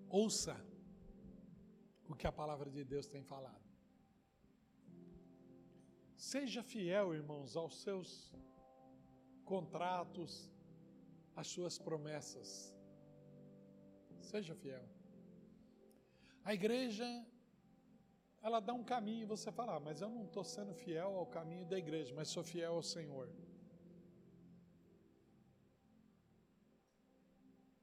Ouça 0.10 0.58
o 2.10 2.14
que 2.14 2.28
a 2.28 2.34
palavra 2.34 2.70
de 2.70 2.84
Deus 2.84 3.08
tem 3.08 3.24
falado. 3.24 3.66
Seja 6.18 6.62
fiel, 6.62 7.16
irmãos, 7.16 7.56
aos 7.56 7.82
seus 7.82 8.36
contratos, 9.46 10.52
as 11.34 11.48
suas 11.48 11.80
promessas. 11.80 12.76
Seja 14.20 14.54
fiel. 14.54 14.97
A 16.50 16.54
igreja, 16.54 17.06
ela 18.42 18.62
dá 18.62 18.74
um 18.74 18.84
caminho 18.92 19.24
e 19.24 19.32
você 19.34 19.52
fala, 19.52 19.76
ah, 19.76 19.80
mas 19.82 20.00
eu 20.00 20.10
não 20.10 20.24
estou 20.24 20.46
sendo 20.46 20.74
fiel 20.74 21.18
ao 21.18 21.26
caminho 21.26 21.66
da 21.66 21.78
igreja, 21.78 22.14
mas 22.16 22.30
sou 22.30 22.42
fiel 22.42 22.76
ao 22.76 22.82
Senhor. 22.82 23.28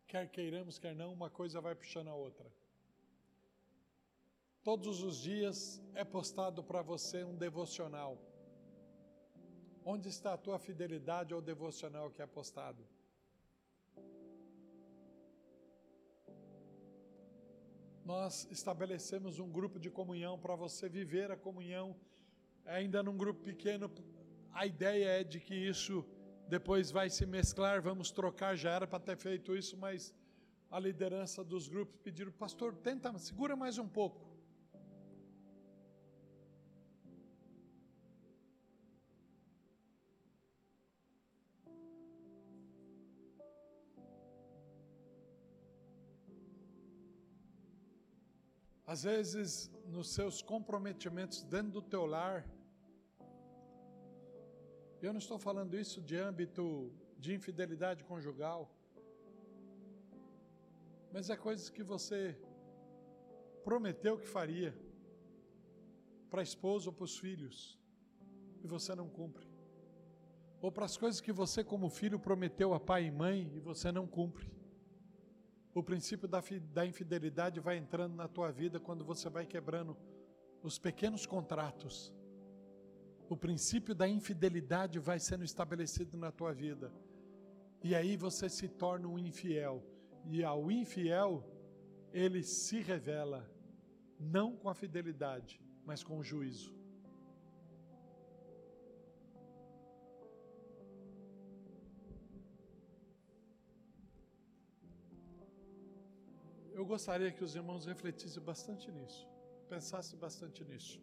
Quer 0.07 0.27
queiramos, 0.31 0.79
quer 0.79 0.95
não, 0.95 1.12
uma 1.12 1.29
coisa 1.29 1.61
vai 1.61 1.75
puxando 1.75 2.09
a 2.09 2.15
outra. 2.15 2.51
Todos 4.62 5.03
os 5.03 5.19
dias 5.19 5.59
é 5.93 6.03
postado 6.03 6.65
para 6.65 6.81
você 6.81 7.23
um 7.23 7.37
devocional. 7.37 8.17
Onde 9.85 10.09
está 10.09 10.33
a 10.33 10.39
tua 10.39 10.59
fidelidade 10.59 11.35
ao 11.35 11.43
devocional 11.43 12.11
que 12.11 12.23
é 12.23 12.27
postado? 12.27 12.83
Nós 18.05 18.47
estabelecemos 18.51 19.39
um 19.39 19.49
grupo 19.49 19.79
de 19.79 19.91
comunhão 19.91 20.39
para 20.39 20.55
você 20.55 20.89
viver 20.89 21.31
a 21.31 21.37
comunhão 21.37 21.97
ainda 22.67 23.03
num 23.03 23.17
grupo 23.17 23.41
pequeno. 23.43 23.91
A 24.53 24.67
ideia 24.67 25.21
é 25.21 25.25
de 25.25 25.41
que 25.41 25.55
isso 25.55 26.05
depois 26.47 26.91
vai 26.91 27.09
se 27.09 27.25
mesclar, 27.25 27.81
vamos 27.81 28.11
trocar, 28.11 28.57
já 28.57 28.71
era 28.73 28.87
para 28.87 29.01
ter 29.01 29.17
feito 29.17 29.57
isso, 29.57 29.77
mas 29.77 30.15
a 30.71 30.79
liderança 30.79 31.43
dos 31.43 31.67
grupos 31.67 31.97
pediram, 32.03 32.31
pastor, 32.33 32.75
tenta, 32.77 33.17
segura 33.19 33.57
mais 33.57 33.79
um 33.79 33.89
pouco. 33.89 34.34
Às 48.95 49.03
vezes, 49.03 49.51
nos 49.95 50.09
seus 50.17 50.37
comprometimentos 50.41 51.39
dentro 51.43 51.73
do 51.77 51.83
teu 51.83 52.07
lar, 52.07 52.37
eu 55.03 55.13
não 55.13 55.19
estou 55.25 55.37
falando 55.37 55.77
isso 55.77 56.01
de 56.09 56.17
âmbito 56.17 56.65
de 57.19 57.35
infidelidade 57.35 58.05
conjugal, 58.05 58.61
mas 61.13 61.29
é 61.29 61.37
coisas 61.37 61.69
que 61.69 61.83
você 61.83 62.39
prometeu 63.65 64.17
que 64.17 64.29
faria 64.29 64.71
para 66.31 66.43
a 66.43 66.49
esposa 66.51 66.89
ou 66.91 66.93
para 66.93 67.09
os 67.11 67.19
filhos 67.19 67.77
e 68.63 68.69
você 68.69 68.95
não 68.95 69.09
cumpre. 69.09 69.49
Ou 70.63 70.71
para 70.71 70.85
as 70.85 70.97
coisas 70.97 71.21
que 71.21 71.33
você, 71.33 71.65
como 71.65 71.91
filho, 71.91 72.21
prometeu 72.29 72.73
a 72.73 72.79
pai 72.79 73.07
e 73.07 73.11
mãe 73.11 73.51
e 73.57 73.59
você 73.59 73.91
não 73.91 74.07
cumpre. 74.07 74.49
O 75.75 75.83
princípio 75.83 76.29
da, 76.29 76.41
da 76.72 76.87
infidelidade 76.87 77.59
vai 77.59 77.77
entrando 77.77 78.14
na 78.14 78.29
tua 78.29 78.53
vida 78.53 78.79
quando 78.79 79.05
você 79.05 79.29
vai 79.29 79.45
quebrando 79.45 79.97
os 80.62 80.79
pequenos 80.79 81.27
contratos. 81.27 82.14
O 83.29 83.37
princípio 83.37 83.95
da 83.95 84.07
infidelidade 84.07 85.01
vai 85.01 85.18
sendo 85.18 85.43
estabelecido 85.43 86.16
na 86.16 86.31
tua 86.31 86.53
vida. 86.53 86.93
E 87.83 87.95
aí 87.95 88.16
você 88.16 88.49
se 88.49 88.68
torna 88.68 89.09
um 89.09 89.18
infiel. 89.18 89.83
E 90.27 90.45
ao 90.45 90.70
infiel, 90.70 91.45
ele 92.12 92.43
se 92.43 92.81
revela 92.81 93.45
não 94.18 94.57
com 94.57 94.68
a 94.68 94.75
fidelidade, 94.75 95.61
mas 95.85 96.05
com 96.05 96.18
o 96.18 96.22
juízo. 96.22 96.72
Eu 106.85 106.89
gostaria 106.89 107.32
que 107.32 107.43
os 107.43 107.55
irmãos 107.55 107.87
refletissem 107.87 108.43
bastante 108.43 108.93
nisso, 108.93 109.26
pensassem 109.70 110.18
bastante 110.18 110.62
nisso. 110.62 111.01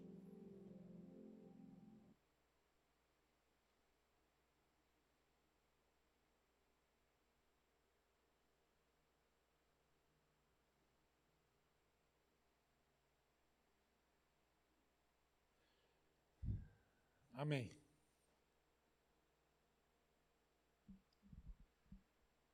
Amém. 17.34 17.66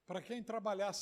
Para 0.05 0.21
quem 0.21 0.41
trabalhasse 0.41 0.95